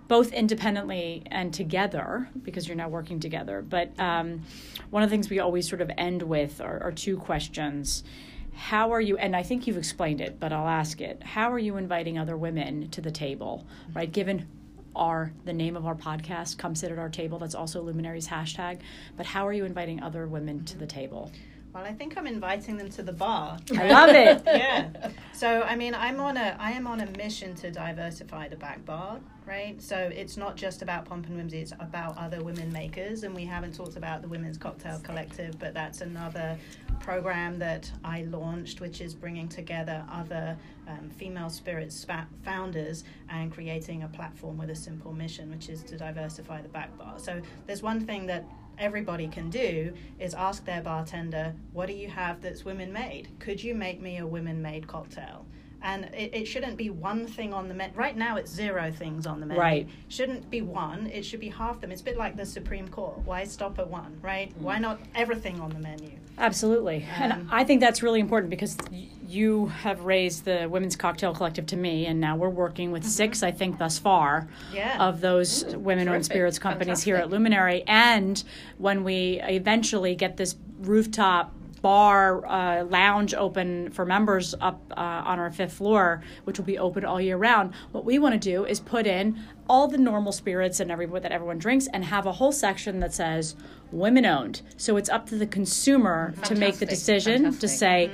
both 0.08 0.32
independently 0.32 1.22
and 1.30 1.54
together, 1.54 2.28
because 2.42 2.66
you're 2.68 2.76
now 2.76 2.88
working 2.88 3.20
together. 3.20 3.62
But 3.62 3.98
um, 3.98 4.42
one 4.90 5.02
of 5.02 5.08
the 5.08 5.14
things 5.14 5.30
we 5.30 5.38
always 5.38 5.68
sort 5.68 5.80
of 5.80 5.90
end 5.96 6.22
with 6.22 6.60
are, 6.60 6.82
are 6.82 6.92
two 6.92 7.16
questions. 7.16 8.04
How 8.52 8.92
are 8.92 9.00
you, 9.00 9.16
and 9.16 9.34
I 9.34 9.42
think 9.42 9.66
you've 9.66 9.78
explained 9.78 10.20
it, 10.20 10.38
but 10.38 10.52
I'll 10.52 10.68
ask 10.68 11.00
it. 11.00 11.22
How 11.22 11.50
are 11.52 11.58
you 11.58 11.76
inviting 11.76 12.18
other 12.18 12.36
women 12.36 12.90
to 12.90 13.00
the 13.00 13.10
table, 13.10 13.66
right? 13.94 14.10
Given 14.10 14.46
our 15.00 15.32
the 15.44 15.52
name 15.52 15.76
of 15.76 15.86
our 15.86 15.96
podcast 15.96 16.58
come 16.58 16.74
sit 16.76 16.92
at 16.92 16.98
our 16.98 17.08
table 17.08 17.38
that's 17.40 17.54
also 17.56 17.82
luminaries 17.82 18.28
hashtag 18.28 18.78
but 19.16 19.26
how 19.26 19.46
are 19.48 19.52
you 19.52 19.64
inviting 19.64 20.00
other 20.02 20.26
women 20.28 20.64
to 20.64 20.78
the 20.78 20.86
table 20.86 21.32
Well, 21.72 21.84
I 21.84 21.92
think 21.92 22.18
I'm 22.18 22.26
inviting 22.26 22.76
them 22.76 22.90
to 22.90 23.02
the 23.02 23.12
bar. 23.12 23.56
i 23.78 23.86
love 23.88 24.10
it 24.10 24.42
yeah. 24.46 24.88
So 25.32 25.62
I 25.62 25.74
mean, 25.76 25.94
I'm 25.94 26.18
on 26.20 26.36
a 26.36 26.56
I 26.58 26.72
am 26.72 26.86
on 26.86 27.00
a 27.00 27.06
mission 27.16 27.54
to 27.62 27.70
diversify 27.70 28.48
the 28.48 28.56
back 28.56 28.84
bar, 28.84 29.20
right? 29.46 29.80
So 29.80 29.96
it's 29.96 30.36
not 30.36 30.56
just 30.56 30.82
about 30.82 31.04
Pomp 31.06 31.26
and 31.28 31.36
Whimsy; 31.36 31.60
it's 31.60 31.72
about 31.78 32.18
other 32.18 32.42
women 32.42 32.72
makers, 32.72 33.22
and 33.24 33.32
we 33.34 33.44
haven't 33.46 33.74
talked 33.74 33.96
about 33.96 34.20
the 34.20 34.28
Women's 34.28 34.58
Cocktail 34.58 34.98
Collective, 35.08 35.58
but 35.60 35.72
that's 35.72 36.00
another 36.00 36.58
program 36.98 37.58
that 37.60 37.90
I 38.04 38.22
launched, 38.24 38.80
which 38.80 39.00
is 39.00 39.14
bringing 39.14 39.48
together 39.48 40.04
other 40.12 40.58
um, 40.90 41.10
female 41.10 41.50
spirit 41.50 41.92
spa- 41.92 42.26
founders 42.44 43.04
and 43.28 43.52
creating 43.52 44.02
a 44.02 44.08
platform 44.08 44.56
with 44.58 44.70
a 44.70 44.74
simple 44.74 45.12
mission, 45.12 45.50
which 45.50 45.68
is 45.68 45.82
to 45.84 45.96
diversify 45.96 46.62
the 46.62 46.68
back 46.68 46.96
bar. 46.98 47.14
So 47.18 47.40
there's 47.66 47.82
one 47.82 48.00
thing 48.00 48.26
that 48.26 48.44
everybody 48.78 49.28
can 49.28 49.50
do 49.50 49.92
is 50.18 50.34
ask 50.34 50.64
their 50.64 50.82
bartender, 50.82 51.54
what 51.72 51.86
do 51.86 51.92
you 51.92 52.08
have 52.08 52.40
that's 52.40 52.64
women 52.64 52.92
made? 52.92 53.28
Could 53.38 53.62
you 53.62 53.74
make 53.74 54.00
me 54.00 54.18
a 54.18 54.26
women 54.26 54.62
made 54.62 54.86
cocktail? 54.86 55.46
And 55.82 56.04
it, 56.14 56.34
it 56.34 56.44
shouldn't 56.44 56.76
be 56.76 56.90
one 56.90 57.26
thing 57.26 57.54
on 57.54 57.66
the 57.66 57.72
menu. 57.72 57.96
Right 57.96 58.16
now, 58.16 58.36
it's 58.36 58.50
zero 58.52 58.90
things 58.90 59.26
on 59.26 59.40
the 59.40 59.46
menu. 59.46 59.60
Right. 59.60 59.88
Shouldn't 60.08 60.50
be 60.50 60.60
one. 60.60 61.06
It 61.06 61.22
should 61.24 61.40
be 61.40 61.48
half 61.48 61.80
them. 61.80 61.90
It's 61.90 62.02
a 62.02 62.04
bit 62.04 62.18
like 62.18 62.36
the 62.36 62.44
Supreme 62.44 62.86
Court. 62.88 63.18
Why 63.24 63.44
stop 63.44 63.78
at 63.78 63.88
one, 63.88 64.18
right? 64.20 64.52
Why 64.58 64.78
not 64.78 65.00
everything 65.14 65.58
on 65.58 65.70
the 65.70 65.78
menu? 65.78 66.10
absolutely 66.40 67.06
Um, 67.16 67.22
and 67.32 67.48
i 67.50 67.62
think 67.62 67.80
that's 67.80 68.02
really 68.02 68.20
important 68.20 68.50
because 68.50 68.76
you 69.30 69.66
have 69.66 70.04
raised 70.04 70.44
the 70.44 70.66
women's 70.68 70.96
cocktail 70.96 71.32
collective 71.34 71.66
to 71.66 71.76
me 71.76 72.06
and 72.06 72.20
now 72.20 72.36
we're 72.36 72.48
working 72.48 72.90
with 72.90 73.04
six 73.04 73.42
i 73.42 73.50
think 73.50 73.78
thus 73.78 73.98
far 73.98 74.48
Yeah. 74.72 74.96
of 75.08 75.20
those 75.20 75.64
women-owned 75.76 76.24
terrific. 76.24 76.32
spirits 76.32 76.58
companies 76.58 77.02
here 77.02 77.16
at 77.16 77.30
luminary 77.30 77.84
and 77.86 78.42
when 78.78 79.04
we 79.04 79.40
eventually 79.44 80.14
get 80.16 80.36
this 80.36 80.56
rooftop 80.80 81.54
bar 81.82 82.44
uh, 82.46 82.84
lounge 82.84 83.32
open 83.34 83.90
for 83.90 84.04
members 84.04 84.54
up 84.60 84.82
uh, 84.94 85.00
on 85.00 85.38
our 85.38 85.50
fifth 85.50 85.72
floor, 85.72 86.22
which 86.44 86.58
will 86.58 86.66
be 86.66 86.76
open 86.76 87.06
all 87.06 87.18
year 87.18 87.38
round. 87.38 87.72
What 87.92 88.04
we 88.04 88.18
want 88.18 88.34
to 88.34 88.38
do 88.38 88.66
is 88.66 88.80
put 88.80 89.06
in 89.06 89.40
all 89.66 89.88
the 89.88 89.96
normal 89.96 90.30
spirits 90.32 90.78
and 90.80 90.90
everyone 90.90 91.22
that 91.22 91.32
everyone 91.32 91.56
drinks, 91.58 91.86
and 91.94 92.04
have 92.04 92.26
a 92.26 92.32
whole 92.32 92.52
section 92.52 93.00
that 93.00 93.14
says 93.14 93.56
women 93.92 94.26
owned. 94.26 94.60
So 94.76 94.98
it's 94.98 95.08
up 95.08 95.26
to 95.30 95.36
the 95.36 95.46
consumer 95.46 96.34
to 96.44 96.54
make 96.54 96.74
the 96.74 96.84
Fantastic. 96.84 96.88
decision 96.90 97.44
to 97.44 97.50
Fantastic. 97.52 97.78
say. 97.78 98.10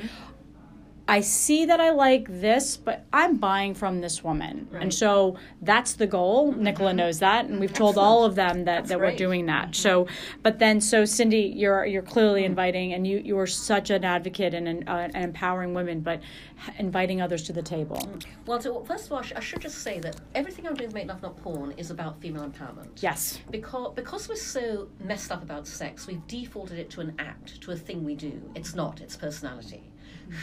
I 1.09 1.21
see 1.21 1.67
that 1.67 1.81
I 1.81 1.91
like 1.91 2.27
this, 2.29 2.77
but 2.77 3.07
I'm 3.13 3.37
buying 3.37 3.75
from 3.75 4.01
this 4.01 4.25
woman. 4.25 4.69
And 4.73 4.93
so 4.93 5.37
that's 5.63 5.93
the 5.95 6.07
goal. 6.07 6.53
Mm-hmm. 6.53 6.63
Nicola 6.63 6.93
knows 6.93 7.21
that, 7.21 7.47
and 7.47 7.61
we've 7.61 7.73
told 7.73 7.97
all 7.97 8.25
of 8.25 8.35
them 8.35 8.65
that, 8.65 8.79
That's 8.79 8.89
that 8.89 8.99
we're 8.99 9.15
doing 9.15 9.47
that. 9.47 9.67
Mm-hmm. 9.67 9.73
So, 9.75 10.09
but 10.43 10.59
then, 10.59 10.81
so 10.81 11.05
Cindy, 11.05 11.53
you're 11.55 11.87
you're 11.87 12.03
clearly 12.03 12.43
mm-hmm. 12.43 12.51
inviting, 12.51 12.93
and 12.95 13.07
you 13.07 13.19
you 13.25 13.39
are 13.39 13.47
such 13.47 13.91
an 13.91 14.05
advocate 14.05 14.53
and 14.53 14.67
an, 14.67 14.89
uh, 14.89 15.09
and 15.15 15.25
empowering 15.25 15.75
women, 15.75 16.01
but 16.01 16.21
inviting 16.79 17.21
others 17.21 17.43
to 17.45 17.53
the 17.53 17.63
table. 17.63 17.97
Mm. 17.97 18.25
Well, 18.47 18.59
to, 18.61 18.83
first 18.85 19.07
of 19.07 19.13
all, 19.13 19.19
I, 19.19 19.33
I 19.37 19.41
should 19.41 19.61
just 19.61 19.79
say 19.79 20.01
that 20.01 20.17
everything 20.35 20.67
I'm 20.67 20.75
doing 20.75 20.89
with 20.89 20.95
Make 20.95 21.09
Love 21.09 21.23
Not 21.23 21.37
Porn 21.37 21.73
is 21.77 21.91
about 21.91 22.21
female 22.21 22.49
empowerment. 22.49 23.03
Yes. 23.03 23.41
Because, 23.51 23.93
because 23.95 24.29
we're 24.29 24.37
so 24.37 24.89
messed 25.05 25.31
up 25.31 25.43
about 25.43 25.67
sex, 25.67 26.07
we've 26.07 26.27
defaulted 26.27 26.79
it 26.79 26.91
to 26.91 27.01
an 27.01 27.15
act, 27.19 27.61
to 27.63 27.73
a 27.73 27.77
thing 27.77 28.05
we 28.05 28.15
do. 28.15 28.41
It's 28.55 28.75
not, 28.75 29.01
it's 29.01 29.17
personality. 29.17 29.85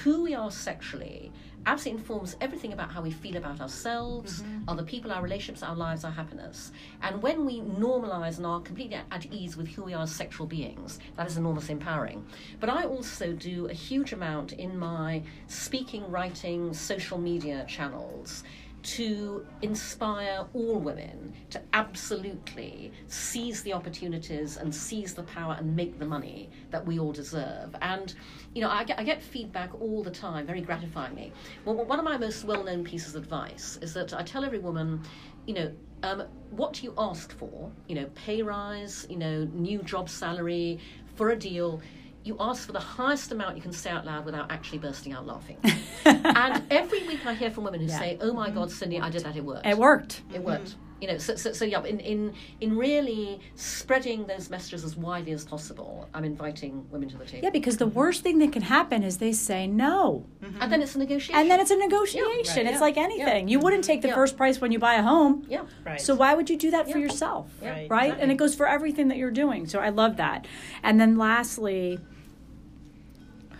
Who 0.04 0.24
we 0.24 0.34
are 0.34 0.52
sexually 0.52 1.32
absolutely 1.66 2.02
informs 2.02 2.36
everything 2.42 2.74
about 2.74 2.92
how 2.92 3.02
we 3.02 3.12
feel 3.12 3.38
about 3.38 3.62
ourselves, 3.62 4.42
mm-hmm. 4.42 4.70
other 4.70 4.84
people, 4.84 5.12
our 5.12 5.22
relationships, 5.22 5.64
our 5.64 5.76
lives, 5.76 6.04
our 6.04 6.12
happiness. 6.12 6.72
And 7.02 7.22
when 7.22 7.46
we 7.46 7.62
normalize 7.62 8.38
and 8.38 8.46
are 8.46 8.60
completely 8.60 8.96
at, 8.96 9.06
at 9.12 9.26
ease 9.32 9.56
with 9.56 9.68
who 9.70 9.84
we 9.84 9.94
are 9.94 10.04
as 10.04 10.12
sexual 10.12 10.46
beings, 10.46 11.00
that 11.16 11.28
is 11.28 11.38
enormously 11.38 11.74
empowering. 11.74 12.26
But 12.60 12.70
I 12.70 12.84
also 12.84 13.34
do 13.34 13.68
a 13.68 13.74
huge 13.74 14.14
amount 14.14 14.54
in 14.54 14.78
my 14.78 15.24
speaking, 15.48 16.10
writing, 16.12 16.74
social 16.74 17.18
media 17.18 17.66
channels 17.68 18.44
to 18.84 19.46
inspire 19.62 20.46
all 20.54 20.80
women 20.80 21.34
to 21.50 21.62
absolutely 21.74 22.92
seize 23.08 23.64
the 23.64 23.74
opportunities 23.74 24.58
and 24.58 24.74
seize 24.74 25.14
the 25.14 25.24
power 25.24 25.56
and 25.58 25.76
make 25.76 25.98
the 26.00 26.06
money 26.06 26.50
that 26.70 26.86
we 26.86 27.00
all 27.00 27.12
deserve. 27.12 27.76
And, 27.82 28.14
you 28.54 28.62
know, 28.62 28.70
I 28.70 28.84
get, 28.84 29.00
I 29.00 29.04
get 29.04 29.24
feedback 29.24 29.74
all 29.82 30.04
the 30.04 30.12
time, 30.12 30.46
very 30.46 30.62
gratifyingly. 30.62 31.32
Well, 31.66 31.76
one 31.86 31.98
of 31.98 32.06
my 32.06 32.18
most 32.18 32.44
well 32.44 32.64
known 32.64 32.84
pieces 32.84 33.16
of 33.16 33.24
advice 33.24 33.80
is 33.82 33.94
that 33.94 34.14
I 34.14 34.24
tell 34.24 34.44
every 34.44 34.60
woman, 34.60 35.02
you 35.46 35.54
know, 35.54 35.72
um, 36.04 36.24
what 36.52 36.84
you 36.84 36.94
ask 36.98 37.32
for? 37.38 37.72
You 37.88 37.96
know, 37.96 38.06
pay 38.14 38.42
rise, 38.42 39.08
you 39.10 39.18
know, 39.18 39.46
new 39.54 39.82
job 39.82 40.10
salary, 40.10 40.80
for 41.16 41.30
a 41.30 41.36
deal. 41.36 41.82
You 42.24 42.38
ask 42.40 42.66
for 42.66 42.72
the 42.72 42.80
highest 42.80 43.32
amount 43.34 43.58
you 43.58 43.62
can 43.62 43.74
say 43.74 43.90
out 43.90 44.06
loud 44.06 44.24
without 44.24 44.50
actually 44.50 44.78
bursting 44.80 45.12
out 45.12 45.26
laughing. 45.26 45.58
and 46.06 46.64
every 46.72 47.06
week 47.06 47.26
I 47.26 47.34
hear 47.34 47.52
from 47.52 47.66
women 47.66 47.82
who 47.82 47.88
Yeah. 47.88 48.00
say, 48.00 48.18
"Oh 48.22 48.34
my 48.34 48.48
mm-hmm. 48.48 48.60
God, 48.60 48.72
Cindy, 48.72 49.00
I 49.00 49.10
did 49.10 49.24
that. 49.24 49.36
It 49.36 49.44
worked. 49.44 49.66
It 49.66 49.78
worked. 49.78 50.22
It 50.30 50.36
mm-hmm. 50.36 50.44
worked." 50.46 50.76
You 51.02 51.10
know, 51.10 51.18
so, 51.18 51.36
so, 51.36 51.52
so 51.52 51.66
yeah, 51.66 51.84
in, 51.84 52.00
in 52.00 52.34
in 52.62 52.78
really 52.78 53.42
spreading 53.56 54.26
those 54.26 54.50
messages 54.50 54.86
as 54.86 54.96
widely 54.96 55.34
as 55.34 55.44
possible, 55.44 56.08
I'm 56.14 56.24
inviting 56.24 56.90
women 56.90 57.10
to 57.10 57.18
the 57.18 57.26
table. 57.26 57.44
Yeah, 57.44 57.50
because 57.50 57.76
the 57.76 57.88
mm-hmm. 57.88 58.00
worst 58.00 58.24
thing 58.24 58.40
that 58.40 58.54
can 58.54 58.62
happen 58.62 59.04
is 59.04 59.18
they 59.18 59.34
say 59.34 59.68
no. 59.68 60.26
And 60.62 60.72
then 60.72 60.82
it's 60.82 60.96
a 60.96 61.00
negotiation. 61.00 61.36
And 61.36 61.52
then 61.52 61.60
it's 61.60 61.72
a 61.72 61.76
negotiation. 61.76 62.24
right, 62.26 62.72
it's 62.72 62.76
yeah, 62.76 62.80
like 62.80 62.96
anything. 62.96 63.50
You 63.50 63.60
wouldn't 63.60 63.84
take 63.84 64.02
the 64.02 64.08
Yeah. 64.10 64.16
first 64.16 64.38
price 64.38 64.62
when 64.62 64.72
you 64.72 64.80
buy 64.80 64.94
a 64.94 65.02
home. 65.04 65.46
yeah. 65.50 65.64
Right. 65.86 66.00
So 66.00 66.16
why 66.16 66.36
would 66.36 66.50
you 66.50 66.56
do 66.58 66.72
that 66.72 66.90
for 66.90 66.98
Yeah. 67.00 67.06
yourself? 67.08 67.52
Right, 67.62 67.90
Right? 67.90 68.04
exactly. 68.06 68.22
And 68.24 68.32
it 68.32 68.36
goes 68.36 68.56
for 68.56 68.66
everything 68.66 69.10
that 69.10 69.18
you're 69.18 69.38
doing. 69.44 69.66
So 69.68 69.80
I 69.80 69.90
love 69.90 70.16
that. 70.18 70.48
And 70.84 71.02
then 71.02 71.18
lastly, 71.18 72.00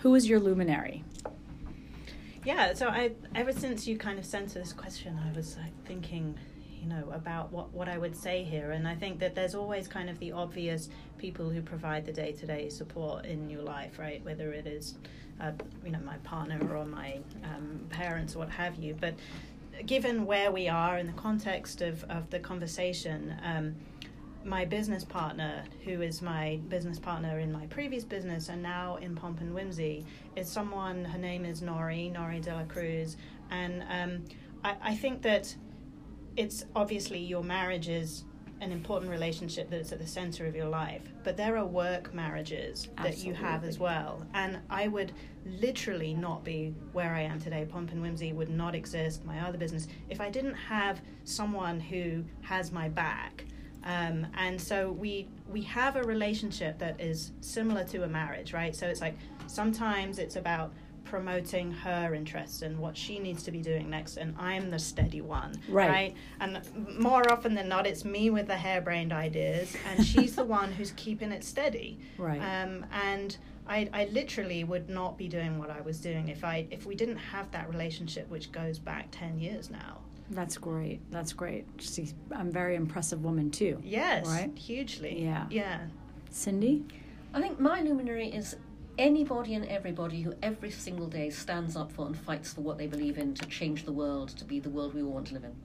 who 0.04 0.16
is 0.16 0.28
your 0.28 0.40
luminary? 0.40 1.02
Yeah, 2.44 2.74
so 2.74 2.90
I 2.90 3.14
ever 3.36 3.54
since 3.54 3.88
you 3.88 3.98
kind 3.98 4.20
of 4.20 4.26
sent 4.26 4.54
this 4.54 4.74
question, 4.74 5.18
I 5.18 5.34
was 5.34 5.56
like 5.56 5.72
thinking, 5.86 6.38
you 6.82 6.90
know, 6.90 7.10
about 7.14 7.54
what 7.54 7.74
what 7.74 7.88
I 7.88 7.98
would 7.98 8.14
say 8.14 8.44
here, 8.44 8.72
and 8.72 8.86
I 8.86 8.96
think 8.96 9.20
that 9.20 9.34
there's 9.34 9.56
always 9.56 9.88
kind 9.88 10.10
of 10.10 10.20
the 10.20 10.34
obvious 10.34 10.90
people 11.18 11.50
who 11.50 11.62
provide 11.62 12.06
the 12.06 12.12
day 12.12 12.34
to 12.34 12.46
day 12.46 12.68
support 12.68 13.26
in 13.26 13.50
your 13.50 13.62
life, 13.62 13.98
right? 13.98 14.22
Whether 14.26 14.52
it 14.52 14.68
is, 14.68 14.96
uh, 15.40 15.54
you 15.86 15.92
know, 15.92 16.02
my 16.04 16.18
partner 16.18 16.60
or 16.76 16.84
my 16.84 17.20
um, 17.46 17.80
parents 17.90 18.36
or 18.36 18.40
what 18.40 18.50
have 18.50 18.76
you, 18.76 18.98
but 19.00 19.14
given 19.86 20.26
where 20.26 20.52
we 20.52 20.68
are 20.68 20.98
in 20.98 21.08
the 21.08 21.14
context 21.14 21.82
of, 21.82 22.04
of 22.10 22.30
the 22.30 22.40
conversation, 22.40 23.34
um, 23.42 23.74
my 24.46 24.66
business 24.66 25.04
partner, 25.04 25.64
who 25.86 26.02
is 26.02 26.22
my 26.22 26.60
business 26.68 27.00
partner 27.00 27.40
in 27.40 27.52
my 27.52 27.66
previous 27.68 28.04
business 28.04 28.50
and 28.50 28.62
now 28.62 28.98
in 28.98 29.16
Pomp 29.16 29.42
and 29.42 29.54
Whimsy, 29.54 30.06
is 30.36 30.50
someone, 30.50 31.06
her 31.06 31.18
name 31.18 31.46
is 31.46 31.62
Nori, 31.62 32.14
Nori 32.14 32.42
de 32.42 32.54
la 32.54 32.64
Cruz. 32.64 33.18
And 33.52 33.84
um, 33.90 34.26
I, 34.64 34.76
I 34.82 34.96
think 34.96 35.22
that 35.22 35.56
it's 36.36 36.66
obviously 36.76 37.20
your 37.20 37.44
marriage 37.44 37.90
is 37.90 38.24
an 38.62 38.72
important 38.72 39.12
relationship 39.12 39.70
that 39.70 39.82
is 39.82 39.92
at 39.92 40.00
the 40.00 40.08
center 40.08 40.46
of 40.46 40.56
your 40.56 40.68
life, 40.68 41.02
but 41.24 41.36
there 41.36 41.58
are 41.58 41.66
work 41.66 42.14
marriages 42.14 42.88
that 43.02 43.18
you 43.18 43.34
have 43.34 43.66
as 43.66 43.78
well. 43.78 44.26
And 44.34 44.60
I 44.70 44.88
would 44.88 45.12
literally 45.46 46.14
not 46.14 46.46
be 46.46 46.74
where 46.94 47.14
I 47.14 47.22
am 47.22 47.40
today. 47.42 47.68
Pomp 47.70 47.92
and 47.92 48.02
Whimsy 48.02 48.32
would 48.32 48.50
not 48.50 48.74
exist, 48.74 49.26
my 49.26 49.42
other 49.42 49.58
business, 49.58 49.88
if 50.10 50.22
I 50.22 50.30
didn't 50.30 50.54
have 50.54 51.02
someone 51.26 51.80
who 51.80 52.24
has 52.42 52.72
my 52.72 52.88
back. 52.88 53.46
Um, 53.86 54.28
and 54.36 54.60
so 54.60 54.92
we 54.92 55.28
we 55.52 55.62
have 55.64 55.96
a 55.96 56.04
relationship 56.04 56.80
that 56.80 57.00
is 57.00 57.32
similar 57.42 57.84
to 57.86 58.04
a 58.04 58.08
marriage, 58.08 58.54
right? 58.54 58.76
So 58.76 58.88
it's 58.88 59.02
like 59.02 59.16
sometimes 59.48 60.20
it's 60.20 60.36
about 60.36 60.74
promoting 61.04 61.72
her 61.72 62.16
interests 62.16 62.64
and 62.64 62.80
what 62.80 62.98
she 62.98 63.20
needs 63.20 63.44
to 63.44 63.52
be 63.52 63.62
doing 63.62 63.90
next, 63.90 64.18
and 64.18 64.34
I'm 64.40 64.72
the 64.72 64.80
steady 64.80 65.22
one, 65.22 65.54
Right. 65.70 66.16
And 66.40 66.62
more 66.98 67.32
often 67.32 67.54
than 67.54 67.68
not, 67.70 67.86
it's 67.86 68.04
me 68.04 68.30
with 68.32 68.48
the 68.48 68.58
harebrained 68.58 69.14
ideas, 69.14 69.76
and 69.88 70.04
she's 70.04 70.36
the 70.36 70.44
one 70.44 70.72
who's 70.72 70.92
keeping 70.96 71.32
it 71.32 71.44
steady. 71.44 72.00
Right. 72.18 72.40
Um, 72.40 72.86
and 72.92 73.38
I, 73.68 73.90
I 73.94 74.06
literally 74.06 74.64
would 74.64 74.90
not 74.90 75.18
be 75.18 75.28
doing 75.28 75.60
what 75.60 75.70
I 75.70 75.82
was 75.82 76.00
doing 76.00 76.30
if 76.30 76.44
I 76.44 76.66
if 76.72 76.86
we 76.86 76.96
didn't 76.96 77.18
have 77.18 77.52
that 77.52 77.70
relationship, 77.70 78.30
which 78.30 78.52
goes 78.52 78.80
back 78.80 79.08
ten 79.12 79.38
years 79.38 79.70
now. 79.70 80.00
That's 80.32 80.58
great. 80.58 81.00
That's 81.12 81.34
great. 81.34 81.66
She's, 81.80 82.14
I'm 82.32 82.48
a 82.48 82.52
very 82.52 82.76
impressive 82.76 83.24
woman 83.24 83.52
too. 83.52 83.80
Yes, 83.84 84.26
Right? 84.28 84.52
hugely. 84.58 85.24
Yeah. 85.24 85.46
yeah. 85.50 85.80
Cindy? 86.30 86.86
I 87.34 87.42
think 87.42 87.60
my 87.60 87.82
luminary 87.82 88.28
is 88.30 88.56
anybody 88.98 89.56
and 89.56 89.66
everybody 89.68 90.22
who 90.22 90.34
every 90.42 90.72
single 90.72 91.08
day 91.08 91.30
stands 91.30 91.76
up 91.76 91.92
for 91.92 92.06
and 92.06 92.18
fights 92.18 92.54
for 92.54 92.62
what 92.62 92.78
they 92.78 92.88
believe 92.88 93.18
in 93.18 93.34
to 93.36 93.46
change 93.48 93.86
the 93.86 93.92
world 93.92 94.30
to 94.38 94.46
be 94.46 94.60
the 94.60 94.70
world 94.70 94.94
we 94.94 95.02
all 95.02 95.12
want 95.12 95.28
to 95.28 95.34
live 95.34 95.44
in. 95.44 95.56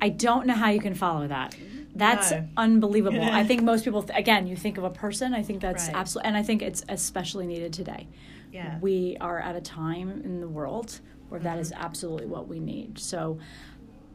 I 0.00 0.08
don't 0.08 0.46
know 0.46 0.54
how 0.54 0.70
you 0.70 0.80
can 0.80 0.94
follow 0.94 1.26
that. 1.28 1.54
That's 1.94 2.30
No. 2.30 2.46
unbelievable. 2.56 3.22
I 3.22 3.44
think 3.48 3.62
most 3.62 3.84
people, 3.84 4.02
th- 4.02 4.18
again, 4.18 4.46
you 4.46 4.56
think 4.56 4.78
of 4.78 4.84
a 4.84 4.90
person, 4.90 5.34
I 5.34 5.42
think 5.42 5.60
that's 5.60 5.86
Right. 5.88 5.96
absolutely, 5.96 6.28
and 6.28 6.36
I 6.36 6.42
think 6.42 6.62
it's 6.62 6.84
especially 6.88 7.46
needed 7.46 7.72
today. 7.72 8.06
Yeah. 8.52 8.78
We 8.80 9.16
are 9.20 9.38
at 9.40 9.56
a 9.56 9.60
time 9.60 10.10
in 10.24 10.40
the 10.40 10.48
world 10.48 11.00
where 11.28 11.40
that 11.40 11.52
Mm-hmm. 11.52 11.60
is 11.60 11.72
absolutely 11.76 12.26
what 12.26 12.48
we 12.48 12.58
need. 12.60 12.98
So, 12.98 13.38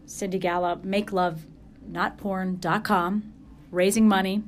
Cindy 0.05 0.39
Gallop, 0.39 0.83
make 0.83 1.11
love, 1.11 1.45
not 1.87 2.17
porn.com, 2.17 3.33
raising 3.71 4.07
money. 4.07 4.43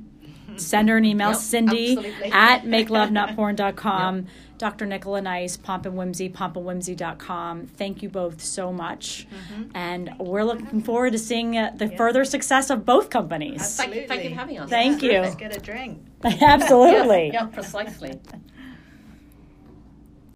Send 0.56 0.88
her 0.88 0.96
an 0.96 1.04
email, 1.04 1.30
Yep, 1.30 1.38
Cindy 1.38 1.96
absolutely. 1.98 2.32
at 2.32 2.62
makelovenotporn.com. 2.62 4.26
Dr. 4.58 4.86
Nicola 4.86 5.20
Nice, 5.20 5.56
Pomp 5.56 5.84
and 5.84 5.96
Whimsy, 5.96 6.30
pompandwhimsy.com. 6.30 7.66
Thank 7.66 8.02
you 8.02 8.08
both 8.08 8.42
so 8.42 8.72
much. 8.72 9.26
Mm-hmm. 9.28 9.76
And 9.76 10.14
we're 10.18 10.44
looking 10.44 10.82
forward 10.82 11.12
to 11.12 11.18
seeing 11.18 11.58
uh, 11.58 11.72
the 11.74 11.88
further 11.90 12.24
success 12.24 12.70
of 12.70 12.86
both 12.86 13.10
companies. 13.10 13.76
Thank 13.76 13.94
you, 13.94 14.06
thank 14.06 14.24
you 14.24 14.30
for 14.30 14.36
having 14.36 14.58
us. 14.58 14.70
Thank 14.70 15.02
you. 15.02 15.20
Let's 15.20 15.34
get 15.34 15.54
a 15.54 15.60
drink. 15.60 16.00
Absolutely. 16.24 17.26
Yeah, 17.26 17.42
yeah, 17.42 17.46
precisely. 17.46 18.18